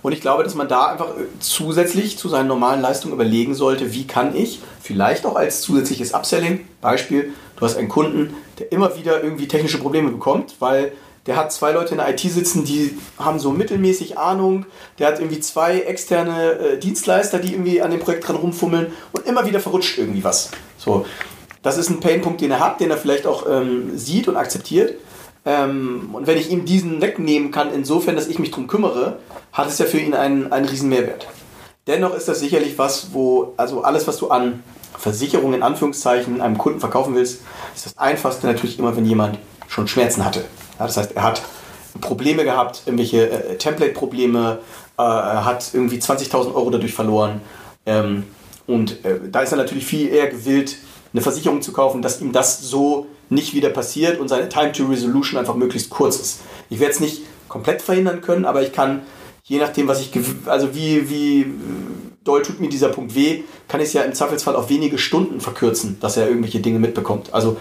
und 0.00 0.12
ich 0.12 0.22
glaube, 0.22 0.44
dass 0.44 0.54
man 0.54 0.66
da 0.66 0.86
einfach 0.86 1.08
zusätzlich 1.40 2.16
zu 2.16 2.30
seinen 2.30 2.46
normalen 2.46 2.80
Leistungen 2.80 3.12
überlegen 3.12 3.54
sollte, 3.54 3.92
wie 3.92 4.06
kann 4.06 4.34
ich 4.34 4.60
vielleicht 4.80 5.26
auch 5.26 5.36
als 5.36 5.60
zusätzliches 5.60 6.14
Upselling, 6.14 6.66
Beispiel, 6.80 7.34
du 7.56 7.66
hast 7.66 7.76
einen 7.76 7.90
Kunden, 7.90 8.34
der 8.58 8.72
immer 8.72 8.96
wieder 8.96 9.22
irgendwie 9.22 9.46
technische 9.46 9.76
Probleme 9.76 10.10
bekommt, 10.10 10.54
weil 10.58 10.92
der 11.26 11.36
hat 11.36 11.52
zwei 11.52 11.72
Leute 11.72 11.92
in 11.92 11.98
der 11.98 12.08
IT 12.08 12.20
sitzen, 12.20 12.64
die 12.64 12.98
haben 13.18 13.38
so 13.38 13.50
mittelmäßig 13.50 14.18
Ahnung. 14.18 14.66
Der 14.98 15.08
hat 15.08 15.18
irgendwie 15.18 15.40
zwei 15.40 15.80
externe 15.80 16.52
äh, 16.52 16.78
Dienstleister, 16.78 17.38
die 17.38 17.52
irgendwie 17.52 17.82
an 17.82 17.90
dem 17.90 18.00
Projekt 18.00 18.26
dran 18.26 18.36
rumfummeln 18.36 18.92
und 19.12 19.26
immer 19.26 19.46
wieder 19.46 19.60
verrutscht 19.60 19.98
irgendwie 19.98 20.24
was. 20.24 20.50
So, 20.78 21.04
das 21.62 21.76
ist 21.76 21.90
ein 21.90 22.00
Painpunkt, 22.00 22.40
den 22.40 22.50
er 22.50 22.60
hat, 22.60 22.80
den 22.80 22.90
er 22.90 22.96
vielleicht 22.96 23.26
auch 23.26 23.46
ähm, 23.48 23.98
sieht 23.98 24.28
und 24.28 24.36
akzeptiert. 24.36 24.94
Ähm, 25.44 26.10
und 26.12 26.26
wenn 26.26 26.38
ich 26.38 26.50
ihm 26.50 26.64
diesen 26.64 27.00
wegnehmen 27.00 27.50
kann, 27.50 27.72
insofern, 27.72 28.16
dass 28.16 28.28
ich 28.28 28.38
mich 28.38 28.50
darum 28.50 28.66
kümmere, 28.66 29.18
hat 29.52 29.68
es 29.68 29.78
ja 29.78 29.86
für 29.86 29.98
ihn 29.98 30.14
einen, 30.14 30.52
einen 30.52 30.66
riesen 30.66 30.88
Mehrwert. 30.88 31.26
Dennoch 31.86 32.14
ist 32.14 32.28
das 32.28 32.40
sicherlich 32.40 32.78
was, 32.78 33.14
wo, 33.14 33.54
also 33.56 33.82
alles, 33.82 34.06
was 34.06 34.18
du 34.18 34.28
an 34.28 34.62
Versicherung 34.98 35.54
in 35.54 35.62
Anführungszeichen 35.62 36.40
einem 36.40 36.58
Kunden 36.58 36.80
verkaufen 36.80 37.14
willst, 37.14 37.40
ist 37.74 37.86
das 37.86 37.96
einfachste 37.96 38.46
natürlich 38.46 38.78
immer, 38.78 38.96
wenn 38.96 39.06
jemand 39.06 39.38
schon 39.68 39.88
Schmerzen 39.88 40.24
hatte. 40.24 40.44
Ja, 40.78 40.86
das 40.86 40.96
heißt, 40.96 41.12
er 41.16 41.22
hat 41.22 41.42
Probleme 42.00 42.44
gehabt, 42.44 42.82
irgendwelche 42.86 43.30
äh, 43.30 43.56
Template-Probleme, 43.56 44.58
äh, 44.96 45.02
hat 45.02 45.70
irgendwie 45.72 45.98
20.000 45.98 46.54
Euro 46.54 46.70
dadurch 46.70 46.94
verloren. 46.94 47.40
Ähm, 47.86 48.24
und 48.66 49.04
äh, 49.04 49.18
da 49.30 49.40
ist 49.40 49.52
er 49.52 49.58
natürlich 49.58 49.86
viel 49.86 50.08
eher 50.08 50.28
gewillt, 50.28 50.76
eine 51.12 51.22
Versicherung 51.22 51.62
zu 51.62 51.72
kaufen, 51.72 52.02
dass 52.02 52.20
ihm 52.20 52.32
das 52.32 52.60
so 52.60 53.06
nicht 53.30 53.54
wieder 53.54 53.70
passiert 53.70 54.20
und 54.20 54.28
seine 54.28 54.48
Time 54.48 54.72
to 54.72 54.86
Resolution 54.86 55.38
einfach 55.38 55.54
möglichst 55.54 55.90
kurz 55.90 56.16
ist. 56.16 56.40
Ich 56.70 56.80
werde 56.80 56.94
es 56.94 57.00
nicht 57.00 57.22
komplett 57.48 57.82
verhindern 57.82 58.20
können, 58.20 58.44
aber 58.44 58.62
ich 58.62 58.72
kann, 58.72 59.02
je 59.44 59.58
nachdem, 59.58 59.88
was 59.88 60.00
ich, 60.00 60.10
also 60.46 60.74
wie, 60.74 61.08
wie 61.10 61.46
doll 62.24 62.42
tut 62.42 62.60
mir 62.60 62.68
dieser 62.68 62.88
Punkt 62.88 63.14
weh, 63.14 63.42
kann 63.68 63.80
ich 63.80 63.88
es 63.88 63.92
ja 63.94 64.02
im 64.02 64.12
Zweifelsfall 64.14 64.54
auf 64.54 64.68
wenige 64.68 64.98
Stunden 64.98 65.40
verkürzen, 65.40 65.98
dass 66.00 66.16
er 66.16 66.28
irgendwelche 66.28 66.60
Dinge 66.60 66.78
mitbekommt. 66.78 67.32
Also, 67.32 67.56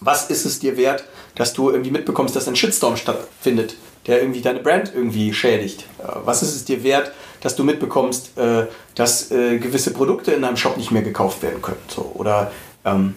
was 0.00 0.30
ist 0.30 0.46
es 0.46 0.58
dir 0.58 0.76
wert, 0.76 1.04
dass 1.34 1.52
du 1.52 1.70
irgendwie 1.70 1.90
mitbekommst, 1.90 2.34
dass 2.36 2.48
ein 2.48 2.56
Shitstorm 2.56 2.96
stattfindet, 2.96 3.74
der 4.06 4.20
irgendwie 4.20 4.40
deine 4.40 4.60
Brand 4.60 4.92
irgendwie 4.94 5.32
schädigt? 5.32 5.86
Was 6.24 6.42
ist 6.42 6.54
es 6.54 6.64
dir 6.64 6.82
wert, 6.82 7.12
dass 7.40 7.56
du 7.56 7.64
mitbekommst, 7.64 8.36
äh, 8.38 8.66
dass 8.94 9.30
äh, 9.30 9.58
gewisse 9.58 9.92
Produkte 9.92 10.32
in 10.32 10.42
deinem 10.42 10.56
Shop 10.56 10.76
nicht 10.76 10.90
mehr 10.90 11.02
gekauft 11.02 11.42
werden 11.42 11.62
können? 11.62 11.80
So, 11.88 12.12
oder 12.14 12.52
ähm, 12.84 13.14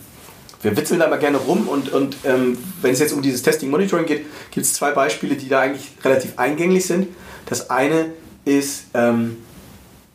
wir 0.61 0.75
witzeln 0.75 0.99
da 0.99 1.07
mal 1.07 1.19
gerne 1.19 1.37
rum 1.37 1.67
und, 1.67 1.91
und 1.93 2.17
ähm, 2.23 2.57
wenn 2.81 2.91
es 2.91 2.99
jetzt 2.99 3.13
um 3.13 3.21
dieses 3.21 3.43
Testing 3.43 3.69
Monitoring 3.69 4.05
geht, 4.05 4.25
gibt 4.51 4.65
es 4.65 4.73
zwei 4.73 4.91
Beispiele, 4.91 5.35
die 5.35 5.47
da 5.47 5.61
eigentlich 5.61 5.91
relativ 6.03 6.33
eingänglich 6.37 6.85
sind. 6.85 7.07
Das 7.45 7.69
eine 7.69 8.13
ist 8.45 8.85
ähm, 8.95 9.37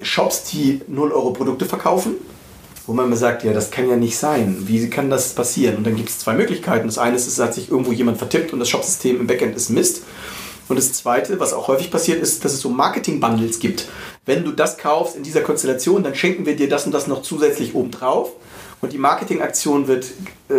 Shops, 0.02 0.44
die 0.44 0.80
0 0.88 1.12
Euro 1.12 1.32
Produkte 1.32 1.66
verkaufen, 1.66 2.16
wo 2.90 2.94
man 2.94 3.07
immer 3.07 3.14
sagt, 3.14 3.44
ja, 3.44 3.53
das 3.53 3.70
kann 3.70 3.88
ja 3.88 3.94
nicht 3.94 4.18
sein. 4.18 4.64
Wie 4.66 4.90
kann 4.90 5.11
das 5.11 5.33
passieren? 5.33 5.76
Und 5.76 5.87
dann 5.87 5.94
gibt 5.94 6.09
es 6.09 6.18
zwei 6.18 6.35
Möglichkeiten. 6.35 6.88
Das 6.88 6.98
eine 6.98 7.14
ist, 7.14 7.29
es 7.29 7.38
hat 7.38 7.55
sich 7.55 7.70
irgendwo 7.70 7.92
jemand 7.92 8.18
vertippt 8.18 8.53
und 8.53 8.59
das 8.59 8.68
Shopsystem 8.68 9.20
im 9.20 9.29
Backend 9.29 9.55
ist 9.55 9.70
Mist. 9.70 10.03
Und 10.68 10.74
das 10.74 10.92
zweite, 10.92 11.38
was 11.38 11.53
auch 11.53 11.68
häufig 11.68 11.92
passiert, 11.92 12.20
ist, 12.20 12.44
dass 12.44 12.53
es 12.53 12.61
so 12.61 12.68
Marketing-Bundles 12.68 13.61
gibt. 13.61 13.87
Wenn 14.26 14.42
du 14.42 14.50
das 14.50 14.76
kaufst 14.76 15.14
in 15.14 15.22
dieser 15.22 15.42
Konstellation, 15.42 16.03
dann 16.03 16.16
schenken 16.16 16.46
wir 16.46 16.57
dir 16.57 16.68
das 16.68 16.85
und 16.85 16.90
das 16.90 17.07
noch 17.07 17.22
zusätzlich 17.22 17.76
obendrauf 17.76 18.33
und 18.81 18.92
die 18.92 18.98
Marketingaktion 18.98 19.87
wird 19.87 20.07
äh, 20.48 20.55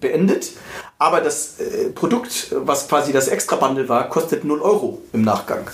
beendet, 0.00 0.52
aber 0.98 1.20
das 1.20 1.60
äh, 1.60 1.90
Produkt, 1.90 2.54
was 2.64 2.88
quasi 2.88 3.12
das 3.12 3.28
Extra-Bundle 3.28 3.90
war, 3.90 4.08
kostet 4.08 4.44
0 4.44 4.62
Euro 4.62 5.02
im 5.12 5.20
Nachgang. 5.20 5.66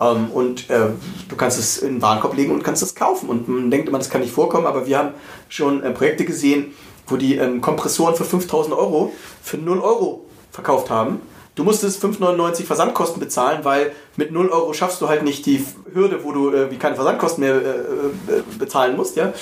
Ähm, 0.00 0.30
und 0.30 0.70
äh, 0.70 0.90
du 1.28 1.36
kannst 1.36 1.58
es 1.58 1.78
in 1.78 1.94
den 1.94 2.02
Warenkorb 2.02 2.36
legen 2.36 2.52
und 2.52 2.62
kannst 2.62 2.82
es 2.82 2.94
kaufen. 2.94 3.28
Und 3.28 3.48
man 3.48 3.70
denkt 3.70 3.88
immer, 3.88 3.98
das 3.98 4.10
kann 4.10 4.20
nicht 4.20 4.32
vorkommen, 4.32 4.66
aber 4.66 4.86
wir 4.86 4.98
haben 4.98 5.10
schon 5.48 5.82
äh, 5.82 5.90
Projekte 5.90 6.24
gesehen, 6.24 6.74
wo 7.06 7.16
die 7.16 7.36
ähm, 7.36 7.60
Kompressoren 7.60 8.14
für 8.14 8.24
5000 8.24 8.74
Euro 8.74 9.12
für 9.42 9.58
0 9.58 9.80
Euro 9.80 10.26
verkauft 10.50 10.90
haben. 10.90 11.20
Du 11.54 11.64
musstest 11.64 12.04
5,99 12.04 12.64
Versandkosten 12.64 13.18
bezahlen, 13.18 13.64
weil 13.64 13.90
mit 14.16 14.30
0 14.30 14.48
Euro 14.50 14.72
schaffst 14.74 15.00
du 15.00 15.08
halt 15.08 15.24
nicht 15.24 15.44
die 15.44 15.64
Hürde, 15.92 16.22
wo 16.22 16.30
du 16.30 16.52
äh, 16.52 16.70
wie 16.70 16.76
keine 16.76 16.94
Versandkosten 16.94 17.42
mehr 17.42 17.56
äh, 17.56 17.58
äh, 17.58 18.42
bezahlen 18.58 18.96
musst. 18.96 19.16
Ja? 19.16 19.32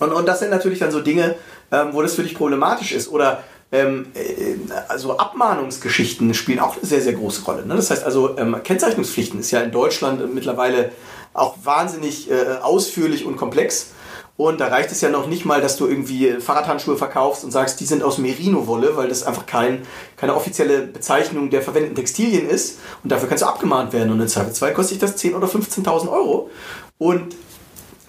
Und, 0.00 0.12
und 0.12 0.26
das 0.26 0.40
sind 0.40 0.50
natürlich 0.50 0.80
dann 0.80 0.90
so 0.90 1.00
Dinge, 1.00 1.36
ähm, 1.70 1.90
wo 1.92 2.02
das 2.02 2.14
für 2.14 2.24
dich 2.24 2.34
problematisch 2.34 2.90
ist. 2.90 3.08
Oder 3.08 3.44
ähm, 3.70 4.06
äh, 4.14 4.56
also 4.88 5.18
Abmahnungsgeschichten 5.18 6.32
spielen 6.34 6.60
auch 6.60 6.76
eine 6.76 6.86
sehr, 6.86 7.00
sehr 7.00 7.12
große 7.12 7.44
Rolle. 7.44 7.66
Ne? 7.66 7.76
Das 7.76 7.90
heißt 7.90 8.04
also, 8.04 8.38
ähm, 8.38 8.56
Kennzeichnungspflichten 8.62 9.40
ist 9.40 9.50
ja 9.50 9.60
in 9.60 9.72
Deutschland 9.72 10.34
mittlerweile 10.34 10.92
auch 11.34 11.56
wahnsinnig 11.62 12.30
äh, 12.30 12.58
ausführlich 12.62 13.24
und 13.24 13.36
komplex. 13.36 13.92
Und 14.38 14.60
da 14.60 14.68
reicht 14.68 14.92
es 14.92 15.00
ja 15.00 15.08
noch 15.08 15.26
nicht 15.26 15.44
mal, 15.44 15.60
dass 15.60 15.76
du 15.76 15.88
irgendwie 15.88 16.34
Fahrradhandschuhe 16.40 16.96
verkaufst 16.96 17.42
und 17.42 17.50
sagst, 17.50 17.80
die 17.80 17.84
sind 17.84 18.04
aus 18.04 18.18
Merino-Wolle, 18.18 18.96
weil 18.96 19.08
das 19.08 19.24
einfach 19.24 19.46
kein, 19.46 19.82
keine 20.16 20.36
offizielle 20.36 20.82
Bezeichnung 20.82 21.50
der 21.50 21.60
verwendeten 21.60 21.96
Textilien 21.96 22.48
ist. 22.48 22.78
Und 23.02 23.10
dafür 23.10 23.28
kannst 23.28 23.42
du 23.42 23.48
abgemahnt 23.48 23.92
werden. 23.92 24.12
Und 24.12 24.20
in 24.20 24.28
Zweifelsfall 24.28 24.74
kostet 24.74 25.02
das 25.02 25.16
10.000 25.16 25.34
oder 25.34 25.48
15.000 25.48 26.08
Euro. 26.08 26.50
Und 26.98 27.34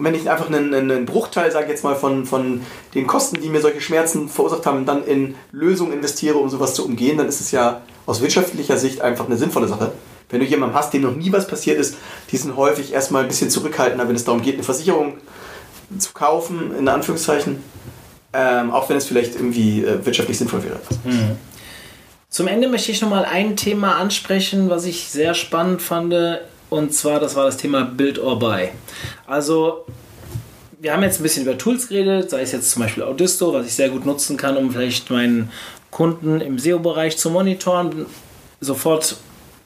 wenn 0.00 0.14
ich 0.14 0.28
einfach 0.30 0.48
einen, 0.48 0.74
einen 0.74 1.06
Bruchteil, 1.06 1.50
sage 1.50 1.66
ich 1.66 1.70
jetzt 1.70 1.84
mal, 1.84 1.94
von, 1.94 2.26
von 2.26 2.62
den 2.94 3.06
Kosten, 3.06 3.40
die 3.40 3.48
mir 3.48 3.60
solche 3.60 3.80
Schmerzen 3.80 4.28
verursacht 4.28 4.66
haben, 4.66 4.86
dann 4.86 5.04
in 5.04 5.34
Lösungen 5.52 5.92
investiere, 5.92 6.38
um 6.38 6.48
sowas 6.48 6.74
zu 6.74 6.84
umgehen, 6.84 7.18
dann 7.18 7.28
ist 7.28 7.40
es 7.40 7.50
ja 7.50 7.82
aus 8.06 8.20
wirtschaftlicher 8.20 8.76
Sicht 8.76 9.00
einfach 9.00 9.26
eine 9.26 9.36
sinnvolle 9.36 9.68
Sache. 9.68 9.92
Wenn 10.30 10.40
du 10.40 10.46
jemanden 10.46 10.74
hast, 10.74 10.92
dem 10.94 11.02
noch 11.02 11.14
nie 11.14 11.32
was 11.32 11.46
passiert 11.46 11.78
ist, 11.78 11.96
die 12.30 12.36
sind 12.36 12.56
häufig 12.56 12.92
erstmal 12.92 13.22
ein 13.22 13.28
bisschen 13.28 13.50
zurückhaltender, 13.50 14.08
wenn 14.08 14.16
es 14.16 14.24
darum 14.24 14.42
geht, 14.42 14.54
eine 14.54 14.62
Versicherung 14.62 15.14
zu 15.98 16.12
kaufen, 16.12 16.74
in 16.78 16.88
Anführungszeichen. 16.88 17.62
Ähm, 18.32 18.70
auch 18.70 18.88
wenn 18.88 18.96
es 18.96 19.06
vielleicht 19.06 19.34
irgendwie 19.34 19.82
äh, 19.82 20.06
wirtschaftlich 20.06 20.38
sinnvoll 20.38 20.62
wäre. 20.62 20.78
Mhm. 21.04 21.36
Zum 22.28 22.46
Ende 22.46 22.68
möchte 22.68 22.92
ich 22.92 23.02
nochmal 23.02 23.24
ein 23.24 23.56
Thema 23.56 23.96
ansprechen, 23.96 24.70
was 24.70 24.84
ich 24.84 25.08
sehr 25.08 25.34
spannend 25.34 25.82
fand. 25.82 26.14
Und 26.70 26.94
zwar, 26.94 27.20
das 27.20 27.36
war 27.36 27.44
das 27.44 27.56
Thema 27.56 27.82
Build 27.84 28.18
or 28.18 28.38
Buy. 28.38 28.68
Also, 29.26 29.84
wir 30.80 30.92
haben 30.92 31.02
jetzt 31.02 31.20
ein 31.20 31.22
bisschen 31.24 31.42
über 31.42 31.58
Tools 31.58 31.88
geredet, 31.88 32.30
sei 32.30 32.42
es 32.42 32.52
jetzt 32.52 32.70
zum 32.70 32.82
Beispiel 32.82 33.02
Audisto, 33.02 33.52
was 33.52 33.66
ich 33.66 33.74
sehr 33.74 33.90
gut 33.90 34.06
nutzen 34.06 34.36
kann, 34.36 34.56
um 34.56 34.70
vielleicht 34.70 35.10
meinen 35.10 35.50
Kunden 35.90 36.40
im 36.40 36.58
SEO-Bereich 36.58 37.18
zu 37.18 37.30
monitoren, 37.30 38.06
sofort 38.60 39.16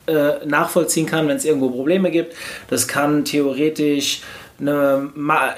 äh, 0.06 0.44
nachvollziehen 0.44 1.06
kann, 1.06 1.28
wenn 1.28 1.36
es 1.36 1.44
irgendwo 1.44 1.70
Probleme 1.70 2.10
gibt. 2.10 2.34
Das 2.68 2.88
kann 2.88 3.24
theoretisch 3.24 4.22
eine, 4.66 5.10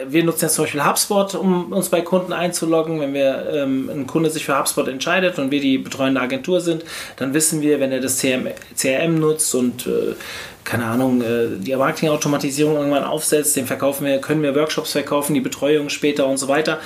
wir 0.08 0.24
nutzen 0.24 0.46
jetzt 0.46 0.54
zum 0.54 0.64
Beispiel 0.64 0.84
HubSpot, 0.84 1.34
um 1.34 1.72
uns 1.72 1.88
bei 1.88 2.00
Kunden 2.00 2.32
einzuloggen. 2.32 3.00
Wenn 3.00 3.14
wir 3.14 3.48
ähm, 3.52 3.88
ein 3.90 4.06
Kunde 4.06 4.30
sich 4.30 4.44
für 4.44 4.58
HubSpot 4.58 4.88
entscheidet 4.88 5.38
und 5.38 5.50
wir 5.50 5.60
die 5.60 5.78
betreuende 5.78 6.20
Agentur 6.20 6.60
sind, 6.60 6.84
dann 7.16 7.32
wissen 7.34 7.62
wir, 7.62 7.80
wenn 7.80 7.92
er 7.92 8.00
das 8.00 8.18
CRM, 8.18 8.48
CRM 8.76 9.18
nutzt 9.18 9.54
und 9.54 9.86
äh, 9.86 10.14
keine 10.64 10.86
Ahnung, 10.86 11.22
äh, 11.22 11.58
die 11.58 11.74
Marketingautomatisierung 11.74 12.76
irgendwann 12.76 13.04
aufsetzt, 13.04 13.56
den 13.56 13.66
verkaufen 13.66 14.04
wir, 14.06 14.18
können 14.18 14.42
wir 14.42 14.54
Workshops 14.54 14.92
verkaufen, 14.92 15.34
die 15.34 15.40
Betreuung 15.40 15.88
später 15.88 16.26
und 16.26 16.38
so 16.38 16.48
weiter. 16.48 16.80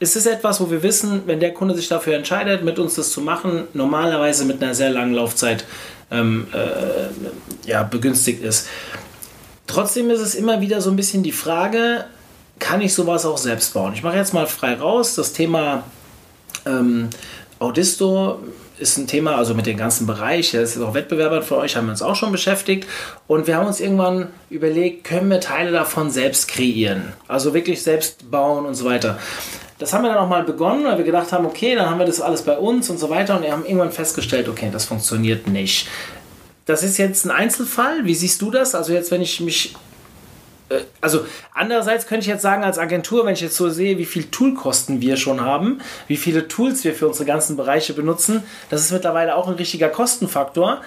Ist 0.00 0.16
es 0.16 0.26
etwas, 0.26 0.60
wo 0.60 0.70
wir 0.70 0.82
wissen, 0.82 1.22
wenn 1.26 1.40
der 1.40 1.52
Kunde 1.52 1.74
sich 1.74 1.88
dafür 1.88 2.14
entscheidet, 2.14 2.64
mit 2.64 2.78
uns 2.78 2.94
das 2.94 3.12
zu 3.12 3.20
machen, 3.20 3.64
normalerweise 3.74 4.46
mit 4.46 4.62
einer 4.62 4.74
sehr 4.74 4.90
langen 4.90 5.12
Laufzeit 5.12 5.64
ähm, 6.10 6.46
äh, 6.52 7.68
ja, 7.68 7.82
begünstigt 7.82 8.42
ist. 8.42 8.66
Trotzdem 9.70 10.10
ist 10.10 10.18
es 10.18 10.34
immer 10.34 10.60
wieder 10.60 10.80
so 10.80 10.90
ein 10.90 10.96
bisschen 10.96 11.22
die 11.22 11.30
Frage, 11.30 12.04
kann 12.58 12.80
ich 12.80 12.92
sowas 12.92 13.24
auch 13.24 13.38
selbst 13.38 13.72
bauen? 13.72 13.92
Ich 13.94 14.02
mache 14.02 14.16
jetzt 14.16 14.34
mal 14.34 14.48
frei 14.48 14.74
raus. 14.74 15.14
Das 15.14 15.32
Thema 15.32 15.84
ähm, 16.66 17.08
Audisto 17.60 18.40
ist 18.80 18.98
ein 18.98 19.06
Thema, 19.06 19.36
also 19.36 19.54
mit 19.54 19.66
dem 19.66 19.76
ganzen 19.76 20.08
Bereich, 20.08 20.50
das 20.50 20.74
ist 20.74 20.82
auch 20.82 20.94
Wettbewerber 20.94 21.42
für 21.42 21.56
euch, 21.56 21.76
haben 21.76 21.86
wir 21.86 21.92
uns 21.92 22.02
auch 22.02 22.16
schon 22.16 22.32
beschäftigt. 22.32 22.88
Und 23.28 23.46
wir 23.46 23.56
haben 23.56 23.68
uns 23.68 23.78
irgendwann 23.78 24.30
überlegt, 24.48 25.04
können 25.04 25.30
wir 25.30 25.38
Teile 25.38 25.70
davon 25.70 26.10
selbst 26.10 26.48
kreieren? 26.48 27.12
Also 27.28 27.54
wirklich 27.54 27.80
selbst 27.84 28.28
bauen 28.28 28.66
und 28.66 28.74
so 28.74 28.86
weiter. 28.86 29.20
Das 29.78 29.92
haben 29.92 30.02
wir 30.02 30.08
dann 30.08 30.18
auch 30.18 30.28
mal 30.28 30.42
begonnen, 30.42 30.84
weil 30.84 30.98
wir 30.98 31.04
gedacht 31.04 31.30
haben, 31.30 31.46
okay, 31.46 31.76
dann 31.76 31.88
haben 31.88 32.00
wir 32.00 32.06
das 32.06 32.20
alles 32.20 32.42
bei 32.42 32.58
uns 32.58 32.90
und 32.90 32.98
so 32.98 33.08
weiter. 33.08 33.36
Und 33.36 33.44
wir 33.44 33.52
haben 33.52 33.64
irgendwann 33.64 33.92
festgestellt, 33.92 34.48
okay, 34.48 34.68
das 34.72 34.86
funktioniert 34.86 35.46
nicht. 35.46 35.86
Das 36.70 36.84
ist 36.84 36.98
jetzt 36.98 37.24
ein 37.24 37.30
Einzelfall. 37.30 38.04
Wie 38.04 38.14
siehst 38.14 38.40
du 38.42 38.50
das? 38.50 38.74
Also 38.74 38.92
jetzt, 38.92 39.10
wenn 39.10 39.22
ich 39.22 39.40
mich 39.40 39.74
äh, 40.70 40.80
also 41.00 41.26
andererseits 41.52 42.06
könnte 42.06 42.22
ich 42.22 42.28
jetzt 42.28 42.42
sagen 42.42 42.62
als 42.62 42.78
Agentur, 42.78 43.26
wenn 43.26 43.34
ich 43.34 43.40
jetzt 43.40 43.56
so 43.56 43.68
sehe, 43.68 43.98
wie 43.98 44.04
viel 44.04 44.24
Toolkosten 44.24 45.00
wir 45.00 45.16
schon 45.16 45.40
haben, 45.40 45.80
wie 46.06 46.16
viele 46.16 46.48
Tools 46.48 46.84
wir 46.84 46.94
für 46.94 47.08
unsere 47.08 47.24
ganzen 47.26 47.56
Bereiche 47.56 47.92
benutzen, 47.92 48.44
das 48.70 48.82
ist 48.82 48.92
mittlerweile 48.92 49.34
auch 49.34 49.48
ein 49.48 49.54
richtiger 49.54 49.88
Kostenfaktor, 49.88 50.80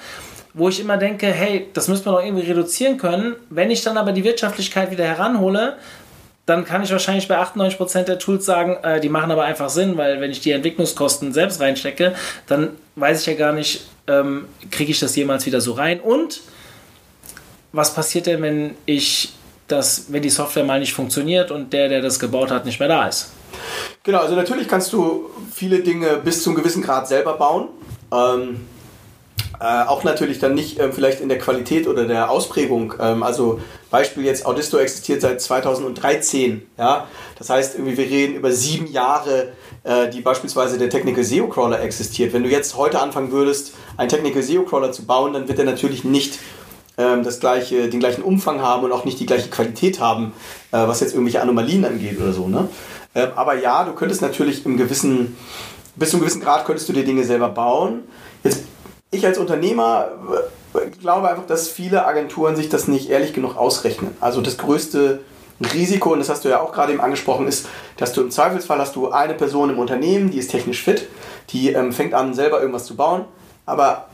wo 0.54 0.70
ich 0.70 0.80
immer 0.80 0.98
denke, 0.98 1.28
hey, 1.28 1.68
das 1.74 1.88
müssen 1.88 2.06
wir 2.06 2.14
doch 2.14 2.24
irgendwie 2.24 2.48
reduzieren 2.48 2.98
können. 2.98 3.36
Wenn 3.50 3.72
ich 3.72 3.84
dann 3.84 3.98
aber 3.98 4.14
die 4.14 4.24
Wirtschaftlichkeit 4.24 4.90
wieder 4.92 5.04
heranhole, 5.04 5.78
dann 6.46 6.66
kann 6.66 6.84
ich 6.84 6.92
wahrscheinlich 6.92 7.28
bei 7.28 7.40
98% 7.40 8.04
der 8.04 8.20
Tools 8.20 8.46
sagen, 8.46 8.78
äh, 8.84 9.00
die 9.00 9.10
machen 9.10 9.32
aber 9.32 9.44
einfach 9.44 9.70
Sinn, 9.70 9.98
weil 9.98 10.20
wenn 10.20 10.32
ich 10.32 10.42
die 10.42 10.52
Entwicklungskosten 10.52 11.32
selbst 11.32 11.62
reinstecke, 11.62 12.16
dann 12.48 12.72
weiß 12.96 13.22
ich 13.22 13.28
ja 13.28 13.34
gar 13.36 13.54
nicht, 13.54 13.88
ähm, 14.08 14.46
kriege 14.70 14.92
ich 14.92 15.00
das 15.00 15.16
jemals 15.16 15.46
wieder 15.46 15.62
so 15.62 15.74
rein. 15.74 16.02
Und 16.02 16.42
was 17.72 17.94
passiert 17.94 18.26
denn, 18.26 18.42
wenn 18.42 18.76
ich 18.86 19.34
das, 19.68 20.12
wenn 20.12 20.22
die 20.22 20.30
Software 20.30 20.66
mal 20.66 20.80
nicht 20.80 20.94
funktioniert 20.94 21.50
und 21.50 21.72
der, 21.72 21.88
der 21.88 22.02
das 22.02 22.20
gebaut 22.20 22.52
hat, 22.52 22.66
nicht 22.66 22.80
mehr 22.80 22.90
da 22.90 23.08
ist? 23.08 23.32
Genau, 24.04 24.20
also 24.20 24.36
natürlich 24.36 24.68
kannst 24.68 24.92
du 24.92 25.30
viele 25.54 25.80
Dinge 25.80 26.20
bis 26.24 26.44
zu 26.44 26.50
einem 26.50 26.58
gewissen 26.58 26.84
Grad 26.84 27.08
selber 27.08 27.34
bauen. 27.36 27.70
Ähm, 28.12 28.68
äh, 29.64 29.86
auch 29.86 30.04
natürlich 30.04 30.40
dann 30.40 30.56
nicht 30.56 30.78
ähm, 30.78 30.92
vielleicht 30.92 31.22
in 31.22 31.30
der 31.30 31.40
Qualität 31.40 31.88
oder 31.88 32.04
der 32.04 32.30
Ausprägung. 32.30 32.96
Ähm, 33.00 33.24
also 33.24 33.62
Beispiel 33.90 34.26
jetzt, 34.26 34.46
Audisto 34.46 34.78
existiert 34.78 35.22
seit 35.22 35.40
2013. 35.40 36.68
Ja? 36.78 37.08
Das 37.38 37.50
heißt, 37.50 37.76
irgendwie 37.76 37.96
wir 37.96 38.06
reden 38.06 38.36
über 38.36 38.52
sieben 38.52 38.88
Jahre, 38.88 39.54
äh, 39.86 40.10
die 40.10 40.20
beispielsweise 40.20 40.78
der 40.78 40.90
Technical 40.90 41.24
SEO 41.24 41.48
Crawler 41.48 41.82
existiert. 41.82 42.34
Wenn 42.34 42.44
du 42.44 42.50
jetzt 42.50 42.76
heute 42.76 43.00
anfangen 43.00 43.32
würdest, 43.32 43.74
einen 43.96 44.10
Technical 44.10 44.44
SEO 44.44 44.64
Crawler 44.64 44.92
zu 44.92 45.06
bauen, 45.06 45.32
dann 45.32 45.48
wird 45.48 45.60
er 45.60 45.66
natürlich 45.66 46.04
nicht 46.04 46.40
ähm, 46.98 47.24
das 47.24 47.40
gleiche, 47.40 47.88
den 47.88 48.02
gleichen 48.02 48.22
Umfang 48.22 48.62
haben 48.62 48.84
und 48.84 48.92
auch 48.92 49.06
nicht 49.06 49.22
die 49.22 49.26
gleiche 49.26 49.50
Qualität 49.50 50.02
haben, 50.02 50.34
äh, 50.74 50.78
was 50.78 51.00
jetzt 51.00 51.14
irgendwelche 51.14 51.42
Anomalien 51.42 51.86
angeht 51.86 52.20
oder 52.20 52.34
so. 52.34 52.50
Ne? 52.50 52.68
Ähm, 53.16 53.30
aber 53.38 53.58
ja, 53.58 53.86
du 53.86 53.94
könntest 53.94 54.22
natürlich 54.22 54.66
im 54.66 54.76
gewissen, 54.76 55.38
bis 55.96 56.10
zu 56.10 56.18
einem 56.18 56.26
gewissen 56.26 56.42
Grad 56.42 56.66
könntest 56.66 56.90
du 56.90 56.92
dir 56.92 57.06
Dinge 57.06 57.24
selber 57.24 57.48
bauen. 57.48 58.02
Jetzt 58.44 58.64
ich 59.14 59.26
als 59.26 59.38
Unternehmer 59.38 60.10
äh, 60.74 60.90
glaube 61.02 61.30
einfach, 61.30 61.46
dass 61.48 61.70
viele 61.70 62.06
Agenturen 62.06 62.56
sich 62.56 62.70
das 62.70 62.88
nicht 62.88 63.10
ehrlich 63.10 63.34
genug 63.34 63.58
ausrechnen. 63.58 64.16
Also 64.20 64.42
das 64.42 64.58
größte 64.58 65.20
Risiko, 65.74 66.12
und 66.14 66.20
das 66.20 66.30
hast 66.30 66.46
du 66.46 66.50
ja 66.50 66.62
auch 66.62 66.74
gerade 66.74 66.94
eben 66.94 67.02
angesprochen, 67.02 67.48
ist, 67.48 67.68
dass 67.98 68.14
du 68.14 68.22
im 68.22 68.32
Zweifelsfall 68.32 68.80
hast 68.80 68.96
du 68.96 69.12
eine 69.12 69.34
Person 69.34 69.70
im 69.70 69.80
Unternehmen, 69.80 70.32
die 70.32 70.40
ist 70.40 70.52
technisch 70.52 70.84
fit, 70.84 71.08
die 71.50 71.72
ähm, 71.72 71.94
fängt 71.94 72.14
an, 72.14 72.34
selber 72.34 72.60
irgendwas 72.60 72.86
zu 72.86 72.96
bauen, 72.96 73.26
aber 73.66 74.08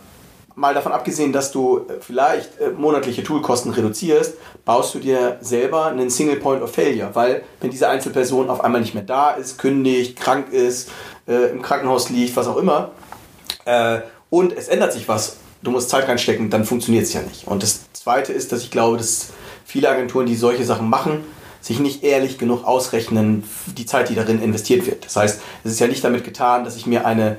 mal 0.55 0.73
davon 0.73 0.91
abgesehen, 0.91 1.31
dass 1.31 1.51
du 1.51 1.79
äh, 1.87 2.01
vielleicht 2.01 2.59
äh, 2.59 2.71
monatliche 2.71 3.23
Toolkosten 3.23 3.71
reduzierst, 3.71 4.35
baust 4.65 4.93
du 4.93 4.99
dir 4.99 5.37
selber 5.41 5.85
einen 5.85 6.09
Single 6.09 6.35
Point 6.35 6.61
of 6.61 6.73
Failure, 6.73 7.11
weil 7.13 7.43
wenn 7.61 7.71
diese 7.71 7.87
Einzelperson 7.87 8.49
auf 8.49 8.63
einmal 8.63 8.81
nicht 8.81 8.93
mehr 8.93 9.03
da 9.03 9.31
ist, 9.31 9.57
kündigt, 9.57 10.19
krank 10.19 10.51
ist, 10.51 10.91
äh, 11.27 11.51
im 11.51 11.61
Krankenhaus 11.61 12.09
liegt, 12.09 12.35
was 12.35 12.47
auch 12.47 12.57
immer, 12.57 12.91
äh, 13.65 13.99
und 14.29 14.53
es 14.53 14.67
ändert 14.67 14.93
sich 14.93 15.07
was, 15.07 15.37
du 15.61 15.71
musst 15.71 15.89
Zeit 15.89 16.07
reinstecken, 16.07 16.49
dann 16.49 16.65
funktioniert 16.65 17.03
es 17.03 17.13
ja 17.13 17.21
nicht. 17.21 17.47
Und 17.47 17.63
das 17.63 17.91
Zweite 17.93 18.33
ist, 18.33 18.51
dass 18.51 18.61
ich 18.61 18.71
glaube, 18.71 18.97
dass 18.97 19.27
viele 19.65 19.89
Agenturen, 19.89 20.25
die 20.25 20.35
solche 20.35 20.65
Sachen 20.65 20.89
machen, 20.89 21.23
sich 21.61 21.79
nicht 21.79 22.03
ehrlich 22.03 22.37
genug 22.37 22.63
ausrechnen, 22.63 23.43
die 23.77 23.85
Zeit, 23.85 24.09
die 24.09 24.15
darin 24.15 24.41
investiert 24.41 24.85
wird. 24.85 25.05
Das 25.05 25.15
heißt, 25.15 25.41
es 25.63 25.71
ist 25.71 25.79
ja 25.79 25.87
nicht 25.87 26.03
damit 26.03 26.23
getan, 26.23 26.63
dass 26.63 26.77
ich 26.77 26.85
mir 26.85 27.05
eine, 27.05 27.37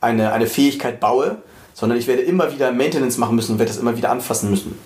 eine, 0.00 0.32
eine 0.32 0.46
Fähigkeit 0.46 0.98
baue, 0.98 1.38
sondern 1.72 1.98
ich 1.98 2.06
werde 2.08 2.22
immer 2.22 2.52
wieder 2.52 2.72
Maintenance 2.72 3.18
machen 3.18 3.36
müssen 3.36 3.52
und 3.52 3.58
werde 3.58 3.70
das 3.70 3.80
immer 3.80 3.96
wieder 3.96 4.10
anfassen 4.10 4.50
müssen. 4.50 4.76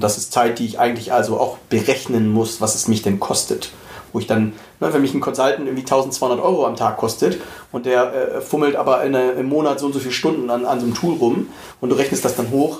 Das 0.00 0.18
ist 0.18 0.32
Zeit, 0.32 0.58
die 0.58 0.66
ich 0.66 0.80
eigentlich 0.80 1.12
also 1.12 1.38
auch 1.38 1.58
berechnen 1.68 2.28
muss, 2.28 2.60
was 2.60 2.74
es 2.74 2.88
mich 2.88 3.02
denn 3.02 3.20
kostet 3.20 3.70
wo 4.16 4.20
ich 4.20 4.26
dann, 4.26 4.54
ne, 4.80 4.94
wenn 4.94 5.02
mich 5.02 5.12
ein 5.12 5.20
Consultant 5.20 5.66
irgendwie 5.66 5.82
1200 5.82 6.40
Euro 6.40 6.66
am 6.66 6.74
Tag 6.74 6.96
kostet 6.96 7.38
und 7.70 7.84
der 7.84 8.14
äh, 8.14 8.40
fummelt 8.40 8.74
aber 8.74 9.04
in, 9.04 9.12
äh, 9.12 9.32
im 9.32 9.46
Monat 9.46 9.78
so 9.78 9.84
und 9.84 9.92
so 9.92 9.98
viele 9.98 10.12
Stunden 10.12 10.48
an, 10.48 10.64
an 10.64 10.80
so 10.80 10.86
einem 10.86 10.94
Tool 10.94 11.18
rum 11.18 11.48
und 11.82 11.90
du 11.90 11.96
rechnest 11.96 12.24
das 12.24 12.34
dann 12.34 12.50
hoch, 12.50 12.78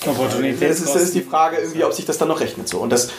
das 0.00 0.80
ist, 0.80 0.94
das 0.94 1.02
ist 1.02 1.14
die 1.14 1.20
Frage 1.20 1.58
irgendwie, 1.58 1.84
ob 1.84 1.92
sich 1.92 2.06
das 2.06 2.16
dann 2.16 2.28
noch 2.28 2.40
rechnet. 2.40 2.66
So. 2.66 2.78
Und 2.78 2.90
das 2.90 3.10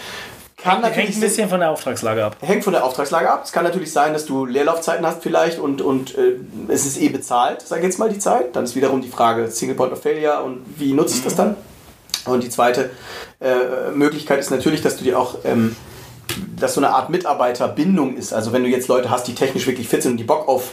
kann 0.58 0.82
natürlich 0.82 1.10
hängt 1.10 1.18
ein 1.18 1.22
bisschen 1.22 1.50
von 1.50 1.60
der 1.60 1.70
Auftragslage 1.70 2.26
ab. 2.26 2.38
Hängt 2.42 2.64
von 2.64 2.74
der 2.74 2.84
Auftragslage 2.84 3.30
ab. 3.30 3.44
Es 3.46 3.52
kann 3.52 3.64
natürlich 3.64 3.92
sein, 3.92 4.14
dass 4.14 4.26
du 4.26 4.48
Leerlaufzeiten 4.48 5.06
hast 5.06 5.22
vielleicht 5.22 5.60
und, 5.60 5.84
und 5.84 6.18
äh, 6.18 6.38
es 6.68 6.88
ist 6.88 7.00
eh 7.00 7.10
bezahlt, 7.10 7.62
sag 7.62 7.80
ich 7.80 7.84
jetzt 7.84 8.00
mal 8.00 8.10
die 8.10 8.18
Zeit. 8.18 8.56
Dann 8.56 8.64
ist 8.64 8.76
wiederum 8.76 9.04
die 9.04 9.10
Frage 9.10 9.52
Single 9.52 9.76
Point 9.76 9.94
of 9.94 10.02
Failure 10.02 10.42
und 10.42 10.66
wie 10.78 10.94
nutze 10.94 11.14
ich 11.14 11.20
mhm. 11.20 11.26
das 11.26 11.36
dann? 11.36 11.58
Und 12.26 12.44
die 12.44 12.50
zweite 12.50 12.90
äh, 13.40 13.92
Möglichkeit 13.94 14.40
ist 14.40 14.50
natürlich, 14.50 14.82
dass 14.82 14.98
du 14.98 15.04
dir 15.04 15.20
auch 15.20 15.36
ähm, 15.44 15.76
dass 16.56 16.74
so 16.74 16.82
eine 16.82 16.92
Art 16.92 17.10
Mitarbeiterbindung 17.10 18.18
ist. 18.18 18.34
Also 18.34 18.52
wenn 18.54 18.64
du 18.64 18.70
jetzt 18.70 18.88
Leute 18.88 19.10
hast, 19.10 19.28
die 19.28 19.36
technisch 19.36 19.68
wirklich 19.68 19.88
fit 19.88 20.04
sind 20.04 20.12
und 20.12 20.18
die 20.18 20.24
Bock 20.24 20.48
auf, 20.48 20.72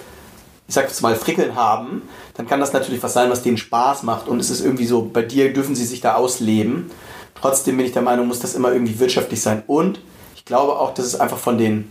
ich 0.66 0.74
sag 0.74 0.84
jetzt 0.84 1.02
mal, 1.02 1.14
Frickeln 1.14 1.54
haben, 1.54 2.02
dann 2.36 2.46
kann 2.48 2.60
das 2.60 2.72
natürlich 2.72 3.02
was 3.02 3.12
sein, 3.12 3.30
was 3.30 3.42
denen 3.42 3.58
Spaß 3.58 4.02
macht. 4.02 4.28
Und 4.28 4.40
es 4.40 4.50
ist 4.50 4.60
irgendwie 4.60 4.86
so, 4.86 5.02
bei 5.02 5.22
dir 5.22 5.52
dürfen 5.52 5.74
sie 5.74 5.84
sich 5.84 6.00
da 6.00 6.14
ausleben. 6.14 6.90
Trotzdem 7.34 7.76
bin 7.76 7.86
ich 7.86 7.92
der 7.92 8.02
Meinung, 8.02 8.28
muss 8.28 8.40
das 8.40 8.54
immer 8.54 8.72
irgendwie 8.72 8.98
wirtschaftlich 8.98 9.42
sein. 9.42 9.62
Und 9.66 10.00
ich 10.36 10.44
glaube 10.44 10.78
auch, 10.78 10.94
dass 10.94 11.04
es 11.04 11.18
einfach 11.18 11.38
von 11.38 11.58
den, 11.58 11.90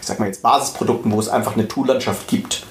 ich 0.00 0.06
sag 0.06 0.18
mal 0.18 0.26
jetzt 0.26 0.42
Basisprodukten, 0.42 1.12
wo 1.12 1.20
es 1.20 1.28
einfach 1.28 1.54
eine 1.54 1.68
Toollandschaft 1.68 2.28
gibt, 2.28 2.64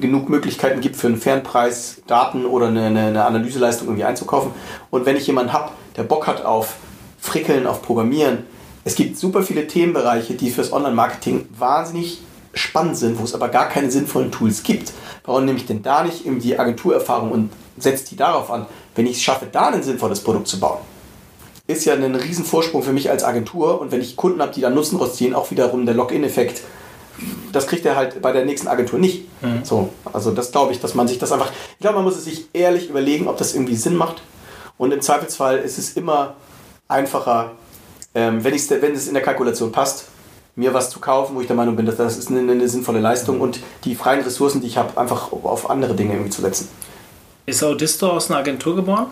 genug 0.00 0.28
Möglichkeiten 0.28 0.80
gibt 0.80 0.96
für 0.96 1.06
einen 1.06 1.16
Fernpreis 1.16 2.02
Daten 2.06 2.46
oder 2.46 2.68
eine, 2.68 2.86
eine 2.86 3.24
Analyseleistung 3.24 3.88
irgendwie 3.88 4.04
einzukaufen. 4.04 4.52
Und 4.90 5.06
wenn 5.06 5.16
ich 5.16 5.26
jemanden 5.26 5.52
habe, 5.52 5.70
der 5.96 6.04
Bock 6.04 6.26
hat 6.26 6.44
auf 6.44 6.76
Frickeln, 7.18 7.66
auf 7.66 7.82
Programmieren, 7.82 8.44
es 8.84 8.94
gibt 8.94 9.16
super 9.16 9.42
viele 9.42 9.66
Themenbereiche, 9.66 10.34
die 10.34 10.50
fürs 10.50 10.72
Online-Marketing 10.72 11.48
wahnsinnig 11.56 12.20
spannend 12.54 12.96
sind, 12.96 13.18
wo 13.18 13.24
es 13.24 13.34
aber 13.34 13.48
gar 13.48 13.68
keine 13.68 13.90
sinnvollen 13.90 14.30
Tools 14.30 14.62
gibt. 14.62 14.92
Warum 15.24 15.44
nehme 15.44 15.58
ich 15.58 15.66
denn 15.66 15.82
da 15.82 16.02
nicht 16.02 16.26
eben 16.26 16.40
die 16.40 16.58
Agenturerfahrung 16.58 17.30
und 17.30 17.50
setze 17.78 18.06
die 18.06 18.16
darauf 18.16 18.50
an, 18.50 18.66
wenn 18.94 19.06
ich 19.06 19.16
es 19.16 19.22
schaffe, 19.22 19.46
da 19.50 19.68
ein 19.68 19.82
sinnvolles 19.82 20.20
Produkt 20.20 20.48
zu 20.48 20.60
bauen? 20.60 20.78
ist 21.66 21.84
ja 21.84 21.94
ein 21.94 22.14
Riesenvorsprung 22.14 22.82
für 22.82 22.92
mich 22.92 23.10
als 23.10 23.24
Agentur. 23.24 23.80
Und 23.80 23.92
wenn 23.92 24.00
ich 24.00 24.16
Kunden 24.16 24.40
habe, 24.40 24.52
die 24.52 24.60
da 24.60 24.70
Nutzen 24.70 24.98
rausziehen, 24.98 25.34
auch 25.34 25.50
wiederum 25.50 25.86
der 25.86 25.94
Login-Effekt, 25.94 26.62
das 27.52 27.66
kriegt 27.66 27.84
er 27.86 27.96
halt 27.96 28.20
bei 28.22 28.32
der 28.32 28.44
nächsten 28.44 28.68
Agentur 28.68 28.98
nicht. 28.98 29.26
Mhm. 29.42 29.64
So, 29.64 29.90
also 30.12 30.30
das 30.32 30.50
glaube 30.50 30.72
ich, 30.72 30.80
dass 30.80 30.94
man 30.94 31.08
sich 31.08 31.18
das 31.18 31.32
einfach. 31.32 31.50
Ich 31.72 31.80
glaube, 31.80 31.96
man 31.96 32.04
muss 32.04 32.16
es 32.16 32.24
sich 32.24 32.46
ehrlich 32.52 32.88
überlegen, 32.88 33.28
ob 33.28 33.36
das 33.36 33.54
irgendwie 33.54 33.76
Sinn 33.76 33.96
macht. 33.96 34.22
Und 34.78 34.92
im 34.92 35.00
Zweifelsfall 35.00 35.58
ist 35.58 35.78
es 35.78 35.92
immer 35.96 36.34
einfacher, 36.88 37.52
ähm, 38.14 38.44
wenn, 38.44 38.52
wenn 38.54 38.92
es 38.92 39.08
in 39.08 39.14
der 39.14 39.22
Kalkulation 39.22 39.72
passt, 39.72 40.06
mir 40.54 40.74
was 40.74 40.90
zu 40.90 41.00
kaufen, 41.00 41.34
wo 41.34 41.40
ich 41.40 41.46
der 41.46 41.56
Meinung 41.56 41.76
bin, 41.76 41.86
dass 41.86 41.96
das 41.96 42.18
ist 42.18 42.30
eine, 42.30 42.40
eine 42.40 42.68
sinnvolle 42.68 43.00
Leistung 43.00 43.40
und 43.40 43.60
die 43.84 43.94
freien 43.94 44.22
Ressourcen, 44.22 44.60
die 44.60 44.66
ich 44.66 44.76
habe, 44.76 44.98
einfach 45.00 45.32
auf 45.32 45.70
andere 45.70 45.94
Dinge 45.94 46.12
irgendwie 46.12 46.30
zu 46.30 46.42
setzen. 46.42 46.68
Ist 47.46 47.64
Audisto 47.64 48.10
aus 48.10 48.30
einer 48.30 48.40
Agentur 48.40 48.76
geboren? 48.76 49.06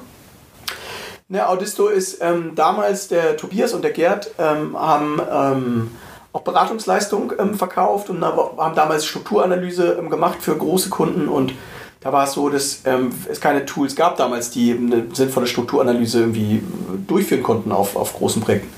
Ne, 1.29 1.49
Audisto 1.49 1.89
ist 1.89 2.19
ähm, 2.21 2.53
damals 2.55 3.09
der 3.09 3.37
Tobias 3.37 3.73
und 3.73 3.83
der 3.83 3.93
Gerd 3.93 4.33
ähm, 4.39 4.79
haben 4.79 5.21
ähm, 5.31 5.91
auch 6.33 6.43
Beratungsleistung 6.43 7.33
ähm, 7.39 7.55
verkauft 7.55 8.11
und 8.11 8.25
haben 8.25 8.75
damals 8.75 9.07
Strukturanalyse 9.07 9.97
ähm, 9.99 10.11
gemacht 10.11 10.39
für 10.41 10.57
große 10.57 10.91
Kunden 10.91 11.29
und 11.29 11.53
da 12.01 12.13
war 12.13 12.25
es 12.25 12.33
so, 12.33 12.49
dass 12.49 12.81
ähm, 12.87 13.11
es 13.31 13.41
keine 13.41 13.67
Tools 13.67 13.95
gab 13.95 14.17
damals, 14.17 14.51
die 14.51 14.73
eine 14.73 15.07
sinnvolle 15.13 15.47
Strukturanalyse 15.47 16.21
irgendwie 16.21 16.63
durchführen 17.07 17.43
konnten 17.43 17.73
auf, 17.73 17.97
auf 17.97 18.15
großen 18.15 18.43
Projekten. 18.43 18.73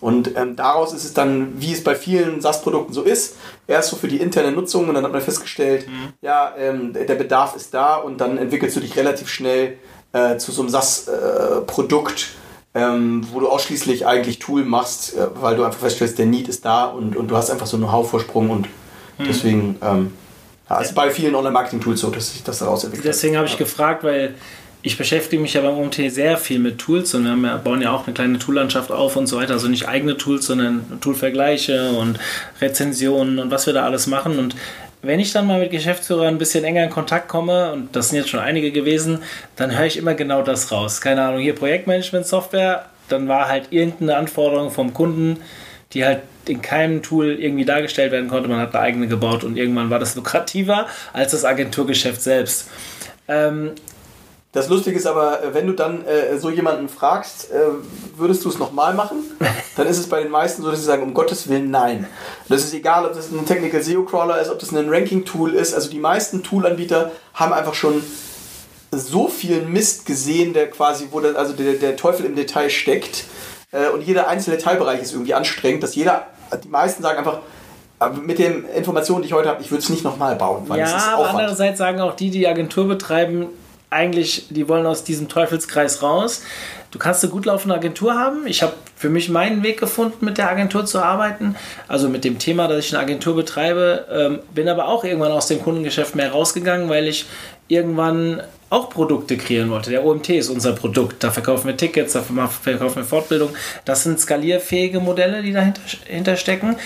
Und 0.00 0.36
ähm, 0.36 0.56
daraus 0.56 0.92
ist 0.92 1.04
es 1.04 1.14
dann, 1.14 1.60
wie 1.60 1.72
es 1.72 1.82
bei 1.82 1.94
vielen 1.94 2.40
SaaS-Produkten 2.40 2.92
so 2.92 3.02
ist, 3.02 3.36
erst 3.66 3.90
so 3.90 3.96
für 3.96 4.08
die 4.08 4.18
interne 4.18 4.52
Nutzung 4.52 4.88
und 4.88 4.94
dann 4.94 5.04
hat 5.04 5.12
man 5.12 5.22
festgestellt, 5.22 5.88
mhm. 5.88 6.12
ja, 6.20 6.54
ähm, 6.58 6.92
der 6.92 7.14
Bedarf 7.14 7.56
ist 7.56 7.72
da 7.72 7.96
und 7.96 8.20
dann 8.20 8.38
entwickelst 8.38 8.76
du 8.76 8.80
dich 8.80 8.96
relativ 8.96 9.28
schnell 9.28 9.78
äh, 10.12 10.36
zu 10.36 10.52
so 10.52 10.62
einem 10.62 10.70
SaaS-Produkt, 10.70 12.28
äh, 12.74 12.82
ähm, 12.82 13.26
wo 13.32 13.40
du 13.40 13.48
ausschließlich 13.48 14.06
eigentlich 14.06 14.38
Tool 14.38 14.64
machst, 14.64 15.16
äh, 15.16 15.28
weil 15.40 15.56
du 15.56 15.64
einfach 15.64 15.80
feststellst, 15.80 16.18
der 16.18 16.26
Need 16.26 16.48
ist 16.48 16.64
da 16.64 16.84
und, 16.84 17.16
und 17.16 17.28
du 17.28 17.36
hast 17.36 17.50
einfach 17.50 17.66
so 17.66 17.76
einen 17.76 17.84
Know-how-Vorsprung 17.84 18.50
und 18.50 18.66
mhm. 19.18 19.24
deswegen, 19.26 19.76
ähm, 19.82 20.12
ja, 20.68 20.80
ist 20.80 20.94
bei 20.94 21.10
vielen 21.10 21.34
Online-Marketing-Tools 21.34 22.00
so, 22.00 22.10
dass 22.10 22.32
sich 22.32 22.42
das 22.42 22.58
daraus 22.58 22.84
entwickelt. 22.84 23.08
Deswegen 23.08 23.36
habe 23.36 23.46
ich 23.46 23.52
ja. 23.52 23.58
gefragt, 23.58 24.02
weil 24.02 24.34
ich 24.82 24.96
beschäftige 24.96 25.42
mich 25.42 25.54
ja 25.54 25.62
beim 25.62 25.76
OMT 25.78 25.96
sehr 26.12 26.36
viel 26.36 26.58
mit 26.58 26.78
Tools 26.78 27.12
und 27.14 27.24
wir 27.24 27.48
ja, 27.48 27.56
bauen 27.56 27.82
ja 27.82 27.90
auch 27.92 28.06
eine 28.06 28.14
kleine 28.14 28.38
Toollandschaft 28.38 28.92
auf 28.92 29.16
und 29.16 29.26
so 29.26 29.36
weiter. 29.36 29.54
Also 29.54 29.68
nicht 29.68 29.88
eigene 29.88 30.16
Tools, 30.16 30.46
sondern 30.46 31.00
Toolvergleiche 31.00 31.90
und 31.90 32.18
Rezensionen 32.60 33.38
und 33.38 33.50
was 33.50 33.66
wir 33.66 33.74
da 33.74 33.84
alles 33.84 34.06
machen. 34.06 34.38
Und 34.38 34.54
wenn 35.02 35.20
ich 35.20 35.32
dann 35.32 35.46
mal 35.46 35.58
mit 35.60 35.70
Geschäftsführern 35.70 36.34
ein 36.34 36.38
bisschen 36.38 36.64
enger 36.64 36.84
in 36.84 36.90
Kontakt 36.90 37.28
komme, 37.28 37.72
und 37.72 37.94
das 37.94 38.10
sind 38.10 38.18
jetzt 38.18 38.28
schon 38.28 38.40
einige 38.40 38.72
gewesen, 38.72 39.22
dann 39.56 39.76
höre 39.76 39.86
ich 39.86 39.96
immer 39.96 40.14
genau 40.14 40.42
das 40.42 40.70
raus. 40.70 41.00
Keine 41.00 41.22
Ahnung, 41.22 41.40
hier 41.40 41.54
Projektmanagement-Software, 41.54 42.86
dann 43.08 43.28
war 43.28 43.48
halt 43.48 43.68
irgendeine 43.70 44.16
Anforderung 44.16 44.70
vom 44.70 44.94
Kunden, 44.94 45.38
die 45.96 46.04
halt 46.04 46.20
in 46.46 46.60
keinem 46.60 47.02
Tool 47.02 47.40
irgendwie 47.40 47.64
dargestellt 47.64 48.12
werden 48.12 48.28
konnte. 48.28 48.48
Man 48.48 48.60
hat 48.60 48.74
eine 48.74 48.84
eigene 48.84 49.08
gebaut 49.08 49.44
und 49.44 49.56
irgendwann 49.56 49.88
war 49.88 49.98
das 49.98 50.14
lukrativer 50.14 50.86
als 51.14 51.32
das 51.32 51.44
Agenturgeschäft 51.44 52.20
selbst. 52.20 52.68
Ähm, 53.26 53.72
das 54.52 54.68
Lustige 54.68 54.96
ist 54.96 55.06
aber, 55.06 55.42
äh, 55.42 55.54
wenn 55.54 55.66
du 55.66 55.72
dann 55.72 56.04
äh, 56.04 56.38
so 56.38 56.50
jemanden 56.50 56.90
fragst, 56.90 57.50
äh, 57.50 57.56
würdest 58.16 58.44
du 58.44 58.50
es 58.50 58.58
nochmal 58.58 58.94
machen? 58.94 59.24
Dann 59.76 59.86
ist 59.86 59.98
es 59.98 60.08
bei 60.08 60.22
den 60.22 60.30
meisten 60.30 60.62
so, 60.62 60.70
dass 60.70 60.80
sie 60.80 60.86
sagen, 60.86 61.02
um 61.02 61.12
Gottes 61.12 61.48
Willen, 61.48 61.70
nein. 61.70 62.06
Das 62.48 62.64
ist 62.64 62.72
egal, 62.72 63.04
ob 63.04 63.14
das 63.14 63.30
ein 63.30 63.44
Technical 63.44 63.82
SEO 63.82 64.04
Crawler 64.04 64.40
ist, 64.40 64.50
ob 64.50 64.58
das 64.58 64.72
ein 64.72 64.88
Ranking-Tool 64.88 65.52
ist. 65.54 65.74
Also 65.74 65.90
die 65.90 65.98
meisten 65.98 66.42
Toolanbieter 66.42 67.12
haben 67.34 67.52
einfach 67.52 67.74
schon 67.74 68.02
so 68.90 69.28
viel 69.28 69.62
Mist 69.62 70.06
gesehen, 70.06 70.54
der 70.54 70.70
quasi, 70.70 71.08
wo 71.10 71.20
das, 71.20 71.36
also 71.36 71.52
der, 71.52 71.74
der 71.74 71.96
Teufel 71.96 72.24
im 72.24 72.34
Detail 72.34 72.70
steckt. 72.70 73.24
Äh, 73.72 73.88
und 73.88 74.02
jeder 74.02 74.28
einzelne 74.28 74.58
Teilbereich 74.58 75.02
ist 75.02 75.12
irgendwie 75.12 75.34
anstrengend, 75.34 75.82
dass 75.82 75.94
jeder, 75.94 76.26
die 76.62 76.68
meisten 76.68 77.02
sagen 77.02 77.18
einfach, 77.18 77.38
mit 78.22 78.38
den 78.38 78.64
Informationen, 78.64 79.22
die 79.22 79.28
ich 79.28 79.32
heute 79.32 79.48
habe, 79.48 79.62
ich 79.62 79.70
würde 79.70 79.82
es 79.82 79.88
nicht 79.88 80.04
nochmal 80.04 80.36
bauen. 80.36 80.64
Weil 80.68 80.80
ja, 80.80 81.14
aber 81.14 81.30
andererseits 81.30 81.78
sagen 81.78 82.00
auch 82.00 82.14
die, 82.14 82.30
die 82.30 82.46
Agentur 82.46 82.86
betreiben, 82.86 83.46
eigentlich, 83.88 84.48
die 84.50 84.68
wollen 84.68 84.84
aus 84.84 85.04
diesem 85.04 85.28
Teufelskreis 85.28 86.02
raus. 86.02 86.42
Du 86.90 86.98
kannst 86.98 87.22
eine 87.22 87.32
gut 87.32 87.46
laufende 87.46 87.74
Agentur 87.74 88.14
haben. 88.14 88.46
Ich 88.46 88.62
habe 88.62 88.72
für 88.96 89.08
mich 89.08 89.28
meinen 89.28 89.62
Weg 89.62 89.78
gefunden, 89.78 90.24
mit 90.24 90.38
der 90.38 90.50
Agentur 90.50 90.84
zu 90.86 91.02
arbeiten. 91.02 91.56
Also 91.88 92.08
mit 92.08 92.24
dem 92.24 92.38
Thema, 92.38 92.68
dass 92.68 92.84
ich 92.84 92.94
eine 92.94 93.02
Agentur 93.02 93.34
betreibe. 93.34 94.06
Ähm, 94.10 94.38
bin 94.54 94.68
aber 94.68 94.88
auch 94.88 95.04
irgendwann 95.04 95.32
aus 95.32 95.46
dem 95.46 95.62
Kundengeschäft 95.62 96.14
mehr 96.14 96.32
rausgegangen, 96.32 96.88
weil 96.88 97.06
ich 97.06 97.26
irgendwann 97.68 98.42
auch 98.68 98.90
Produkte 98.90 99.36
kreieren 99.36 99.70
wollte. 99.70 99.90
Der 99.90 100.04
OMT 100.04 100.30
ist 100.30 100.48
unser 100.48 100.72
Produkt. 100.72 101.22
Da 101.22 101.30
verkaufen 101.30 101.68
wir 101.68 101.76
Tickets, 101.76 102.14
da 102.14 102.22
verkaufen 102.22 102.96
wir 102.96 103.04
Fortbildung. 103.04 103.50
Das 103.84 104.02
sind 104.02 104.18
skalierfähige 104.18 105.00
Modelle, 105.00 105.42
die 105.42 105.52
dahinter 105.52 106.36
stecken. 106.36 106.76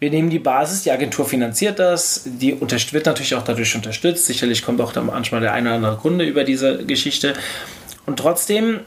Wir 0.00 0.10
nehmen 0.10 0.30
die 0.30 0.38
Basis, 0.38 0.84
die 0.84 0.92
Agentur 0.92 1.26
finanziert 1.26 1.80
das, 1.80 2.22
die 2.24 2.56
wird 2.60 3.06
natürlich 3.06 3.34
auch 3.34 3.42
dadurch 3.42 3.74
unterstützt. 3.74 4.26
Sicherlich 4.26 4.62
kommt 4.62 4.80
auch 4.80 4.94
manchmal 4.94 5.40
der 5.40 5.52
eine 5.54 5.70
oder 5.70 5.76
andere 5.76 5.96
Kunde 5.96 6.24
über 6.24 6.44
diese 6.44 6.84
Geschichte. 6.84 7.34
Und 8.06 8.18
trotzdem 8.18 8.80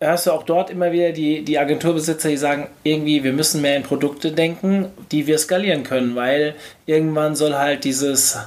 hörst 0.00 0.26
du 0.26 0.32
auch 0.32 0.42
dort 0.42 0.70
immer 0.70 0.90
wieder 0.90 1.12
die, 1.12 1.44
die 1.44 1.58
Agenturbesitzer, 1.58 2.30
die 2.30 2.36
sagen, 2.36 2.66
irgendwie, 2.82 3.22
wir 3.22 3.32
müssen 3.32 3.60
mehr 3.60 3.76
in 3.76 3.84
Produkte 3.84 4.32
denken, 4.32 4.86
die 5.12 5.26
wir 5.26 5.38
skalieren 5.38 5.84
können, 5.84 6.16
weil 6.16 6.56
irgendwann 6.86 7.36
soll 7.36 7.54
halt 7.54 7.84
dieses, 7.84 8.38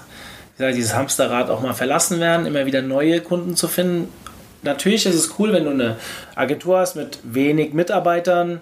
sage, 0.58 0.76
dieses 0.76 0.96
Hamsterrad 0.96 1.50
auch 1.50 1.62
mal 1.62 1.74
verlassen 1.74 2.20
werden, 2.20 2.46
immer 2.46 2.66
wieder 2.66 2.82
neue 2.82 3.22
Kunden 3.22 3.56
zu 3.56 3.68
finden. 3.68 4.10
Natürlich 4.62 5.06
ist 5.06 5.16
es 5.16 5.40
cool, 5.40 5.52
wenn 5.54 5.66
du 5.66 5.72
eine 5.72 5.98
Agentur 6.36 6.80
hast 6.80 6.96
mit 6.96 7.20
wenig 7.24 7.74
Mitarbeitern, 7.74 8.62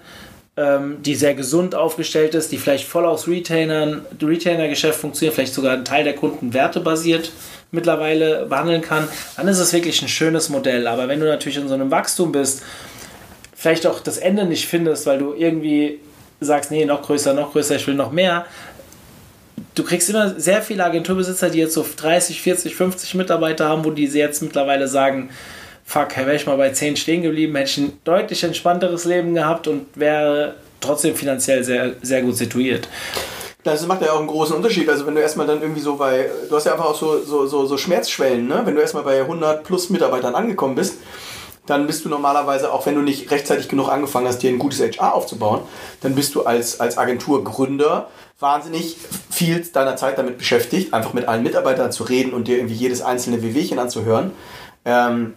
ähm, 0.57 0.97
die 1.03 1.15
sehr 1.15 1.35
gesund 1.35 1.75
aufgestellt 1.75 2.33
ist, 2.33 2.51
die 2.51 2.57
vielleicht 2.57 2.87
voll 2.87 3.05
aus 3.05 3.27
Retainern, 3.27 4.05
Retainer-Geschäft 4.21 4.99
funktioniert, 4.99 5.35
vielleicht 5.35 5.53
sogar 5.53 5.73
ein 5.73 5.85
Teil 5.85 6.03
der 6.03 6.15
Kunden 6.15 6.53
wertebasiert 6.53 7.31
mittlerweile 7.71 8.45
behandeln 8.47 8.81
kann, 8.81 9.07
dann 9.37 9.47
ist 9.47 9.59
es 9.59 9.71
wirklich 9.71 10.01
ein 10.01 10.09
schönes 10.09 10.49
Modell. 10.49 10.87
Aber 10.87 11.07
wenn 11.07 11.19
du 11.19 11.25
natürlich 11.25 11.57
in 11.57 11.67
so 11.67 11.73
einem 11.73 11.89
Wachstum 11.89 12.31
bist, 12.31 12.63
vielleicht 13.55 13.87
auch 13.87 14.01
das 14.01 14.17
Ende 14.17 14.45
nicht 14.45 14.67
findest, 14.67 15.05
weil 15.05 15.19
du 15.19 15.33
irgendwie 15.33 15.99
sagst, 16.41 16.71
nee, 16.71 16.83
noch 16.85 17.03
größer, 17.03 17.33
noch 17.33 17.53
größer, 17.53 17.75
ich 17.75 17.87
will 17.87 17.93
noch 17.93 18.11
mehr, 18.11 18.45
du 19.75 19.83
kriegst 19.83 20.09
immer 20.09 20.39
sehr 20.39 20.61
viele 20.61 20.83
Agenturbesitzer, 20.83 21.49
die 21.49 21.59
jetzt 21.59 21.73
so 21.73 21.85
30, 21.95 22.41
40, 22.41 22.75
50 22.75 23.15
Mitarbeiter 23.15 23.69
haben, 23.69 23.85
wo 23.85 23.91
die 23.91 24.05
jetzt 24.05 24.41
mittlerweile 24.41 24.87
sagen, 24.87 25.29
fuck, 25.85 26.15
wäre 26.17 26.35
ich 26.35 26.45
mal 26.45 26.57
bei 26.57 26.71
10 26.71 26.95
stehen 26.97 27.21
geblieben, 27.21 27.55
hätte 27.55 27.69
ich 27.69 27.77
ein 27.77 27.93
deutlich 28.03 28.43
entspannteres 28.43 29.05
Leben 29.05 29.33
gehabt 29.33 29.67
und 29.67 29.87
wäre 29.95 30.55
trotzdem 30.79 31.15
finanziell 31.15 31.63
sehr, 31.63 31.93
sehr 32.01 32.21
gut 32.21 32.37
situiert. 32.37 32.87
Das 33.63 33.85
macht 33.85 34.01
ja 34.01 34.11
auch 34.11 34.19
einen 34.19 34.27
großen 34.27 34.55
Unterschied. 34.55 34.89
Also 34.89 35.05
wenn 35.05 35.13
du 35.13 35.21
erstmal 35.21 35.45
dann 35.45 35.61
irgendwie 35.61 35.81
so 35.81 35.95
bei, 35.95 36.29
du 36.49 36.55
hast 36.55 36.65
ja 36.65 36.71
einfach 36.71 36.85
auch 36.85 36.95
so, 36.95 37.23
so, 37.23 37.45
so, 37.45 37.65
so 37.67 37.77
Schmerzschwellen, 37.77 38.47
ne? 38.47 38.61
Wenn 38.65 38.73
du 38.73 38.81
erstmal 38.81 39.03
bei 39.03 39.19
100 39.21 39.63
plus 39.63 39.91
Mitarbeitern 39.91 40.33
angekommen 40.33 40.73
bist, 40.73 40.95
dann 41.65 41.87
bist 41.87 42.05
du 42.05 42.09
normalerweise, 42.09 42.71
auch 42.73 42.85
wenn 42.85 42.95
du 42.95 43.01
nicht 43.01 43.29
rechtzeitig 43.31 43.67
genug 43.67 43.89
angefangen 43.89 44.27
hast, 44.27 44.39
dir 44.39 44.49
ein 44.49 44.59
gutes 44.59 44.79
HR 44.79 45.13
aufzubauen, 45.13 45.61
dann 46.01 46.15
bist 46.15 46.35
du 46.35 46.43
als, 46.43 46.79
als 46.79 46.97
Agenturgründer 46.97 48.09
wahnsinnig 48.39 48.97
viel 49.29 49.61
deiner 49.61 49.95
Zeit 49.95 50.17
damit 50.17 50.39
beschäftigt, 50.39 50.93
einfach 50.93 51.13
mit 51.13 51.27
allen 51.27 51.43
Mitarbeitern 51.43 51.91
zu 51.91 52.03
reden 52.03 52.33
und 52.33 52.47
dir 52.47 52.57
irgendwie 52.57 52.73
jedes 52.73 53.01
einzelne 53.01 53.43
WWchen 53.43 53.77
anzuhören. 53.77 54.31
Ähm, 54.83 55.35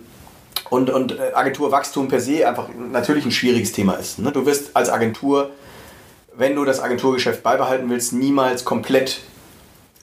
und, 0.71 0.89
und 0.89 1.19
äh, 1.19 1.33
Agenturwachstum 1.35 2.09
per 2.09 2.21
se 2.21 2.49
einfach 2.49 2.69
natürlich 2.91 3.27
ein 3.27 3.31
schwieriges 3.31 3.73
Thema 3.73 3.95
ist. 3.95 4.19
Ne? 4.19 4.33
Du 4.33 4.47
wirst 4.47 4.75
als 4.75 4.89
Agentur, 4.89 5.51
wenn 6.35 6.55
du 6.55 6.65
das 6.65 6.81
Agenturgeschäft 6.81 7.43
beibehalten 7.43 7.89
willst, 7.91 8.15
niemals 8.15 8.65
komplett, 8.65 9.21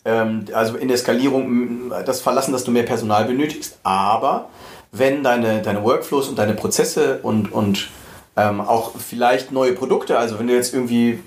ähm, 0.06 0.46
also 0.54 0.78
in 0.78 0.88
der 0.88 0.98
Skalierung, 0.98 1.92
das 2.06 2.22
verlassen, 2.22 2.52
dass 2.52 2.64
du 2.64 2.72
mehr 2.72 2.84
Personal 2.84 3.26
benötigst. 3.26 3.80
Aber 3.82 4.50
wenn 4.92 5.24
deine, 5.24 5.62
deine 5.62 5.84
Workflows 5.84 6.28
und 6.28 6.38
deine 6.38 6.54
Prozesse 6.54 7.20
und, 7.24 7.52
und 7.52 7.90
ähm, 8.36 8.62
auch 8.62 8.94
vielleicht 8.98 9.52
neue 9.52 9.74
Produkte, 9.74 10.18
also 10.18 10.40
wenn 10.40 10.48
du 10.48 10.54
jetzt 10.54 10.74
irgendwie 10.74 11.20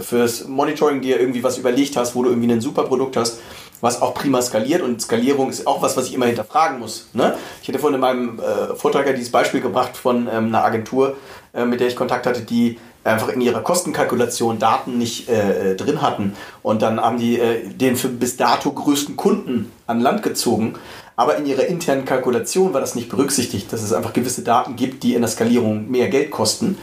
fürs 0.00 0.46
Monitoring 0.46 1.00
dir 1.00 1.18
irgendwie 1.18 1.42
was 1.42 1.56
überlegt 1.56 1.96
hast, 1.96 2.14
wo 2.14 2.22
du 2.22 2.30
irgendwie 2.30 2.52
ein 2.52 2.60
super 2.60 2.84
Produkt 2.84 3.16
hast, 3.16 3.40
was 3.80 4.00
auch 4.00 4.14
prima 4.14 4.40
skaliert 4.40 4.82
und 4.82 5.00
Skalierung 5.02 5.50
ist 5.50 5.66
auch 5.66 5.82
was, 5.82 5.96
was 5.96 6.06
ich 6.06 6.14
immer 6.14 6.26
hinterfragen 6.26 6.78
muss. 6.78 7.08
Ne? 7.14 7.36
Ich 7.62 7.68
hatte 7.68 7.78
vorhin 7.78 7.96
in 7.96 8.00
meinem 8.00 8.38
äh, 8.38 8.76
Vortrag 8.76 9.06
ja 9.06 9.12
dieses 9.12 9.32
Beispiel 9.32 9.60
gebracht 9.60 9.96
von 9.96 10.28
ähm, 10.28 10.46
einer 10.46 10.64
Agentur, 10.64 11.16
äh, 11.52 11.64
mit 11.64 11.80
der 11.80 11.88
ich 11.88 11.96
Kontakt 11.96 12.26
hatte, 12.26 12.42
die 12.42 12.78
einfach 13.04 13.28
in 13.28 13.40
ihrer 13.40 13.60
Kostenkalkulation 13.60 14.58
Daten 14.58 14.98
nicht 14.98 15.28
äh, 15.28 15.72
äh, 15.72 15.76
drin 15.76 16.02
hatten 16.02 16.34
und 16.62 16.82
dann 16.82 17.00
haben 17.00 17.18
die 17.18 17.38
äh, 17.38 17.68
den 17.68 17.96
für 17.96 18.08
bis 18.08 18.36
dato 18.36 18.70
größten 18.70 19.16
Kunden 19.16 19.72
an 19.86 20.00
Land 20.00 20.22
gezogen, 20.22 20.74
aber 21.16 21.36
in 21.36 21.46
ihrer 21.46 21.66
internen 21.66 22.04
Kalkulation 22.04 22.72
war 22.72 22.80
das 22.80 22.94
nicht 22.94 23.08
berücksichtigt, 23.08 23.72
dass 23.72 23.82
es 23.82 23.92
einfach 23.92 24.12
gewisse 24.12 24.42
Daten 24.42 24.76
gibt, 24.76 25.02
die 25.02 25.14
in 25.14 25.22
der 25.22 25.30
Skalierung 25.30 25.90
mehr 25.90 26.08
Geld 26.08 26.30
kosten. 26.30 26.78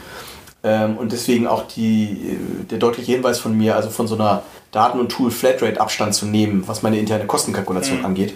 Ähm, 0.62 0.98
und 0.98 1.12
deswegen 1.12 1.46
auch 1.46 1.66
die, 1.68 2.04
äh, 2.12 2.64
der 2.70 2.78
deutliche 2.78 3.12
Hinweis 3.12 3.38
von 3.38 3.56
mir, 3.56 3.76
also 3.76 3.88
von 3.88 4.06
so 4.06 4.14
einer 4.14 4.42
Daten- 4.72 5.00
und 5.00 5.10
Tool-Flatrate 5.10 5.80
Abstand 5.80 6.14
zu 6.14 6.26
nehmen, 6.26 6.64
was 6.66 6.82
meine 6.82 6.98
interne 6.98 7.26
Kostenkalkulation 7.26 8.00
mhm. 8.00 8.04
angeht. 8.04 8.34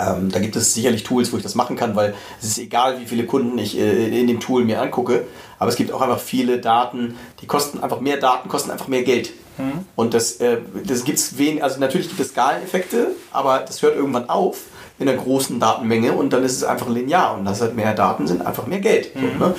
Ähm, 0.00 0.30
da 0.30 0.40
gibt 0.40 0.56
es 0.56 0.74
sicherlich 0.74 1.04
Tools, 1.04 1.32
wo 1.32 1.36
ich 1.36 1.42
das 1.42 1.54
machen 1.54 1.76
kann, 1.76 1.94
weil 1.94 2.14
es 2.40 2.48
ist 2.48 2.58
egal, 2.58 3.00
wie 3.00 3.06
viele 3.06 3.26
Kunden 3.26 3.56
ich 3.58 3.78
äh, 3.78 4.20
in 4.20 4.26
dem 4.26 4.40
Tool 4.40 4.64
mir 4.64 4.80
angucke. 4.80 5.24
Aber 5.58 5.70
es 5.70 5.76
gibt 5.76 5.92
auch 5.92 6.00
einfach 6.00 6.18
viele 6.18 6.58
Daten, 6.58 7.16
die 7.40 7.46
kosten 7.46 7.80
einfach 7.80 8.00
mehr 8.00 8.16
Daten, 8.16 8.48
kosten 8.48 8.70
einfach 8.70 8.88
mehr 8.88 9.02
Geld. 9.02 9.32
Mhm. 9.56 9.84
Und 9.94 10.14
das, 10.14 10.32
äh, 10.36 10.58
das 10.84 11.04
gibt 11.04 11.18
es 11.18 11.38
wenig, 11.38 11.62
also 11.62 11.78
natürlich 11.78 12.08
gibt 12.08 12.20
es 12.20 12.28
Skaleneffekte, 12.28 13.12
aber 13.32 13.60
das 13.60 13.82
hört 13.82 13.96
irgendwann 13.96 14.28
auf 14.28 14.62
in 14.98 15.08
einer 15.08 15.18
großen 15.18 15.58
Datenmenge 15.60 16.12
und 16.12 16.32
dann 16.32 16.44
ist 16.44 16.56
es 16.56 16.64
einfach 16.64 16.88
linear 16.88 17.36
und 17.36 17.44
das 17.44 17.60
halt 17.60 17.74
mehr 17.74 17.94
Daten 17.94 18.26
sind 18.26 18.44
einfach 18.44 18.66
mehr 18.66 18.80
Geld. 18.80 19.14
Mhm. 19.14 19.20
So, 19.20 19.44
ne? 19.44 19.54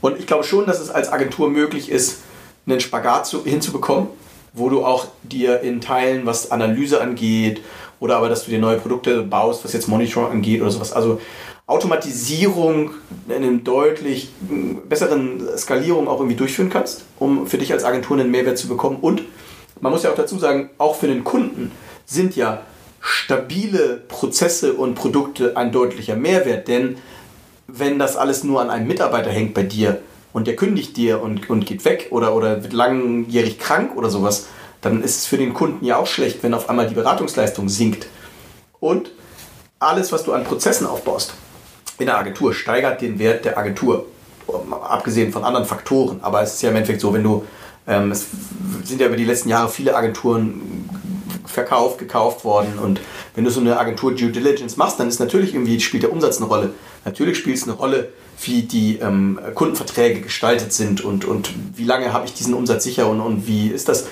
Und 0.00 0.18
ich 0.18 0.26
glaube 0.26 0.44
schon, 0.44 0.66
dass 0.66 0.80
es 0.80 0.90
als 0.90 1.10
Agentur 1.10 1.48
möglich 1.48 1.90
ist, 1.90 2.18
einen 2.66 2.80
Spagat 2.80 3.26
zu, 3.26 3.44
hinzubekommen, 3.44 4.08
wo 4.52 4.68
du 4.68 4.84
auch 4.84 5.06
dir 5.22 5.60
in 5.60 5.80
Teilen, 5.80 6.26
was 6.26 6.50
Analyse 6.50 7.00
angeht, 7.00 7.62
oder 8.02 8.16
aber, 8.16 8.28
dass 8.28 8.44
du 8.44 8.50
dir 8.50 8.58
neue 8.58 8.78
Produkte 8.78 9.22
baust, 9.22 9.64
was 9.64 9.72
jetzt 9.72 9.86
Monitoring 9.86 10.32
angeht 10.32 10.60
oder 10.60 10.72
sowas. 10.72 10.92
Also 10.92 11.20
Automatisierung 11.68 12.90
in 13.28 13.34
einem 13.34 13.62
deutlich 13.62 14.30
besseren 14.88 15.40
Skalierung 15.56 16.08
auch 16.08 16.18
irgendwie 16.18 16.34
durchführen 16.34 16.68
kannst, 16.68 17.04
um 17.20 17.46
für 17.46 17.58
dich 17.58 17.72
als 17.72 17.84
Agentur 17.84 18.18
einen 18.18 18.32
Mehrwert 18.32 18.58
zu 18.58 18.66
bekommen. 18.66 18.98
Und 19.00 19.22
man 19.80 19.92
muss 19.92 20.02
ja 20.02 20.10
auch 20.10 20.16
dazu 20.16 20.36
sagen, 20.36 20.70
auch 20.78 20.96
für 20.96 21.06
den 21.06 21.22
Kunden 21.22 21.70
sind 22.04 22.34
ja 22.34 22.62
stabile 23.00 24.02
Prozesse 24.08 24.72
und 24.72 24.96
Produkte 24.96 25.56
ein 25.56 25.70
deutlicher 25.70 26.16
Mehrwert, 26.16 26.66
denn 26.66 26.96
wenn 27.68 28.00
das 28.00 28.16
alles 28.16 28.42
nur 28.42 28.60
an 28.60 28.68
einem 28.68 28.88
Mitarbeiter 28.88 29.30
hängt 29.30 29.54
bei 29.54 29.62
dir 29.62 30.00
und 30.32 30.48
der 30.48 30.56
kündigt 30.56 30.96
dir 30.96 31.22
und, 31.22 31.48
und 31.48 31.66
geht 31.66 31.84
weg 31.84 32.08
oder, 32.10 32.34
oder 32.34 32.64
wird 32.64 32.72
langjährig 32.72 33.60
krank 33.60 33.96
oder 33.96 34.10
sowas, 34.10 34.48
dann 34.82 35.02
ist 35.02 35.18
es 35.18 35.26
für 35.26 35.38
den 35.38 35.54
Kunden 35.54 35.84
ja 35.84 35.96
auch 35.96 36.06
schlecht, 36.06 36.42
wenn 36.42 36.52
auf 36.52 36.68
einmal 36.68 36.88
die 36.88 36.94
Beratungsleistung 36.94 37.68
sinkt. 37.68 38.06
Und 38.80 39.12
alles, 39.78 40.12
was 40.12 40.24
du 40.24 40.32
an 40.32 40.44
Prozessen 40.44 40.86
aufbaust 40.86 41.34
in 41.98 42.06
der 42.06 42.18
Agentur, 42.18 42.52
steigert 42.52 43.00
den 43.00 43.18
Wert 43.18 43.44
der 43.44 43.56
Agentur. 43.56 44.06
Abgesehen 44.82 45.32
von 45.32 45.44
anderen 45.44 45.66
Faktoren. 45.66 46.18
Aber 46.20 46.42
es 46.42 46.54
ist 46.54 46.62
ja 46.62 46.70
im 46.70 46.76
Endeffekt 46.76 47.00
so, 47.00 47.14
wenn 47.14 47.22
du, 47.22 47.44
ähm, 47.86 48.10
es 48.10 48.26
sind 48.84 49.00
ja 49.00 49.06
über 49.06 49.16
die 49.16 49.24
letzten 49.24 49.48
Jahre 49.48 49.68
viele 49.68 49.94
Agenturen 49.96 50.88
verkauft, 51.46 51.98
gekauft 51.98 52.44
worden. 52.44 52.78
Und 52.78 53.00
wenn 53.34 53.44
du 53.44 53.50
so 53.50 53.60
eine 53.60 53.78
Agentur 53.78 54.14
Due 54.14 54.30
Diligence 54.30 54.76
machst, 54.76 54.98
dann 54.98 55.08
ist 55.08 55.20
natürlich 55.20 55.54
irgendwie, 55.54 55.78
spielt 55.80 56.02
der 56.02 56.12
Umsatz 56.12 56.38
eine 56.38 56.46
Rolle. 56.46 56.70
Natürlich 57.04 57.38
spielt 57.38 57.56
es 57.56 57.64
eine 57.64 57.72
Rolle, 57.72 58.08
wie 58.42 58.62
die 58.62 58.98
ähm, 58.98 59.38
Kundenverträge 59.54 60.20
gestaltet 60.20 60.72
sind 60.72 61.02
und, 61.02 61.24
und 61.24 61.50
wie 61.76 61.84
lange 61.84 62.12
habe 62.12 62.26
ich 62.26 62.34
diesen 62.34 62.54
Umsatz 62.54 62.82
sicher 62.84 63.08
und, 63.08 63.20
und 63.20 63.46
wie 63.46 63.68
ist 63.68 63.88
das. 63.88 64.06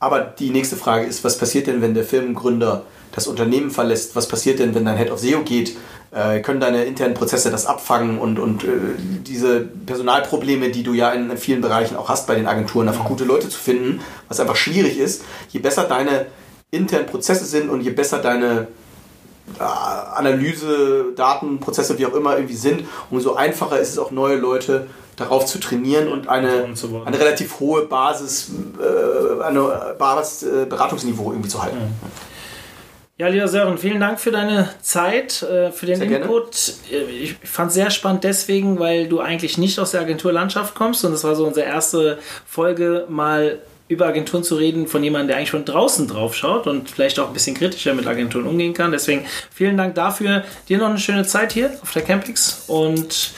Aber 0.00 0.20
die 0.20 0.48
nächste 0.48 0.76
Frage 0.76 1.04
ist, 1.04 1.22
was 1.24 1.36
passiert 1.36 1.66
denn, 1.66 1.82
wenn 1.82 1.92
der 1.92 2.04
Firmengründer 2.04 2.84
das 3.12 3.26
Unternehmen 3.26 3.70
verlässt? 3.70 4.16
Was 4.16 4.28
passiert 4.28 4.58
denn, 4.58 4.74
wenn 4.74 4.86
dein 4.86 4.96
Head 4.96 5.10
of 5.10 5.20
SEO 5.20 5.42
geht? 5.42 5.76
Äh, 6.10 6.40
können 6.40 6.58
deine 6.58 6.84
internen 6.84 7.14
Prozesse 7.14 7.50
das 7.50 7.66
abfangen 7.66 8.18
und, 8.18 8.38
und 8.38 8.64
äh, 8.64 8.68
diese 8.98 9.60
Personalprobleme, 9.60 10.70
die 10.70 10.82
du 10.82 10.94
ja 10.94 11.12
in 11.12 11.36
vielen 11.36 11.60
Bereichen 11.60 11.96
auch 11.96 12.08
hast 12.08 12.26
bei 12.26 12.34
den 12.34 12.46
Agenturen, 12.46 12.88
einfach 12.88 13.04
gute 13.04 13.24
Leute 13.24 13.48
zu 13.48 13.58
finden, 13.58 14.00
was 14.28 14.40
einfach 14.40 14.56
schwierig 14.56 14.98
ist. 14.98 15.22
Je 15.50 15.60
besser 15.60 15.84
deine 15.84 16.26
internen 16.70 17.06
Prozesse 17.06 17.44
sind 17.44 17.68
und 17.68 17.82
je 17.82 17.90
besser 17.90 18.18
deine 18.18 18.68
äh, 19.58 19.62
Analyse, 19.62 21.12
Datenprozesse, 21.14 21.98
wie 21.98 22.06
auch 22.06 22.14
immer 22.14 22.36
irgendwie 22.36 22.56
sind, 22.56 22.84
umso 23.10 23.34
einfacher 23.34 23.78
ist 23.78 23.90
es 23.90 23.98
auch 23.98 24.10
neue 24.10 24.36
Leute 24.36 24.86
darauf 25.20 25.46
zu 25.46 25.60
trainieren 25.60 26.08
und 26.08 26.28
eine, 26.28 26.66
eine 27.04 27.20
relativ 27.20 27.60
hohe 27.60 27.82
Basis, 27.86 28.50
äh, 28.78 29.42
eine 29.42 29.94
Basis 29.98 30.42
äh, 30.42 30.66
Beratungsniveau 30.66 31.30
irgendwie 31.30 31.48
zu 31.48 31.62
halten. 31.62 31.78
Ja, 33.18 33.28
lieber 33.28 33.48
Sören, 33.48 33.76
vielen 33.76 34.00
Dank 34.00 34.18
für 34.18 34.30
deine 34.30 34.70
Zeit, 34.80 35.42
äh, 35.42 35.70
für 35.72 35.84
den 35.84 35.96
sehr 35.96 36.22
Input. 36.22 36.72
Gerne. 36.88 37.04
Äh, 37.04 37.10
ich 37.10 37.36
fand 37.44 37.68
es 37.68 37.74
sehr 37.74 37.90
spannend 37.90 38.24
deswegen, 38.24 38.78
weil 38.78 39.08
du 39.08 39.20
eigentlich 39.20 39.58
nicht 39.58 39.78
aus 39.78 39.90
der 39.90 40.00
Agenturlandschaft 40.00 40.74
kommst 40.74 41.04
und 41.04 41.12
das 41.12 41.22
war 41.22 41.36
so 41.36 41.46
unsere 41.46 41.66
erste 41.66 42.18
Folge 42.46 43.04
mal 43.10 43.58
über 43.88 44.06
Agenturen 44.06 44.44
zu 44.44 44.54
reden 44.54 44.86
von 44.86 45.02
jemandem, 45.02 45.28
der 45.28 45.36
eigentlich 45.36 45.50
von 45.50 45.64
draußen 45.64 46.06
drauf 46.06 46.34
schaut 46.34 46.66
und 46.66 46.88
vielleicht 46.88 47.18
auch 47.18 47.26
ein 47.26 47.32
bisschen 47.34 47.56
kritischer 47.56 47.92
mit 47.92 48.06
Agenturen 48.06 48.46
umgehen 48.46 48.72
kann. 48.72 48.92
Deswegen 48.92 49.26
vielen 49.52 49.76
Dank 49.76 49.96
dafür. 49.96 50.44
Dir 50.68 50.78
noch 50.78 50.88
eine 50.88 50.98
schöne 50.98 51.26
Zeit 51.26 51.52
hier 51.52 51.72
auf 51.82 51.92
der 51.92 52.02
Campix 52.02 52.64
und 52.68 53.32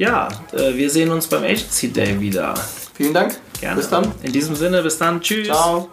ja, 0.00 0.28
äh, 0.52 0.74
wir 0.74 0.88
sehen 0.88 1.10
uns 1.10 1.26
beim 1.26 1.44
Agency 1.44 1.92
Day 1.92 2.18
wieder. 2.18 2.54
Vielen 2.94 3.12
Dank. 3.12 3.38
Gerne. 3.60 3.76
Bis 3.76 3.90
dann. 3.90 4.10
In 4.22 4.32
diesem 4.32 4.56
Sinne, 4.56 4.82
bis 4.82 4.96
dann. 4.96 5.20
Tschüss. 5.20 5.48
Ciao. 5.48 5.90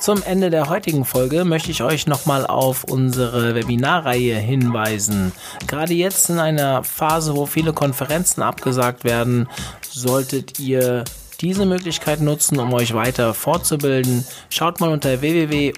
Zum 0.00 0.22
Ende 0.22 0.48
der 0.48 0.70
heutigen 0.70 1.04
Folge 1.04 1.44
möchte 1.44 1.70
ich 1.70 1.82
euch 1.82 2.06
nochmal 2.06 2.46
auf 2.46 2.84
unsere 2.84 3.54
Webinarreihe 3.54 4.36
hinweisen. 4.38 5.32
Gerade 5.66 5.92
jetzt 5.92 6.30
in 6.30 6.38
einer 6.38 6.82
Phase, 6.84 7.36
wo 7.36 7.44
viele 7.44 7.74
Konferenzen 7.74 8.40
abgesagt 8.40 9.04
werden, 9.04 9.46
solltet 9.90 10.58
ihr 10.58 11.04
diese 11.40 11.66
Möglichkeit 11.66 12.20
nutzen, 12.20 12.58
um 12.58 12.72
euch 12.72 12.94
weiter 12.94 13.32
fortzubilden. 13.32 14.24
Schaut 14.50 14.80
mal 14.80 14.90
unter 14.90 15.20
www.omt.de 15.20 15.76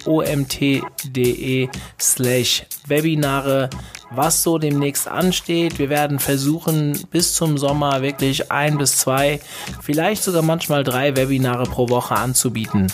slash 1.99 2.63
Webinare, 2.87 3.69
was 4.09 4.41
so 4.41 4.57
demnächst 4.57 5.07
ansteht. 5.07 5.77
Wir 5.77 5.89
werden 5.89 6.17
versuchen, 6.19 6.99
bis 7.11 7.35
zum 7.35 7.57
Sommer 7.57 8.01
wirklich 8.01 8.51
ein 8.51 8.77
bis 8.77 8.97
zwei, 8.97 9.39
vielleicht 9.81 10.23
sogar 10.23 10.41
manchmal 10.41 10.83
drei 10.83 11.15
Webinare 11.15 11.65
pro 11.65 11.89
Woche 11.89 12.15
anzubieten. 12.15 12.91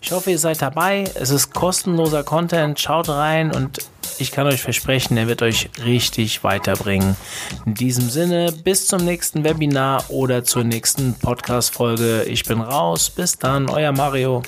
Ich 0.00 0.12
hoffe, 0.12 0.32
ihr 0.32 0.38
seid 0.38 0.60
dabei. 0.60 1.04
Es 1.14 1.30
ist 1.30 1.54
kostenloser 1.54 2.24
Content. 2.24 2.78
Schaut 2.78 3.08
rein 3.08 3.54
und 3.54 3.78
ich 4.18 4.30
kann 4.30 4.46
euch 4.46 4.62
versprechen, 4.62 5.16
er 5.16 5.28
wird 5.28 5.42
euch 5.42 5.70
richtig 5.84 6.44
weiterbringen. 6.44 7.16
In 7.66 7.74
diesem 7.74 8.08
Sinne, 8.08 8.52
bis 8.52 8.86
zum 8.86 9.04
nächsten 9.04 9.44
Webinar 9.44 10.04
oder 10.08 10.44
zur 10.44 10.64
nächsten 10.64 11.14
Podcast-Folge. 11.14 12.24
Ich 12.24 12.44
bin 12.44 12.60
raus. 12.60 13.10
Bis 13.10 13.38
dann, 13.38 13.68
euer 13.68 13.92
Mario. 13.92 14.42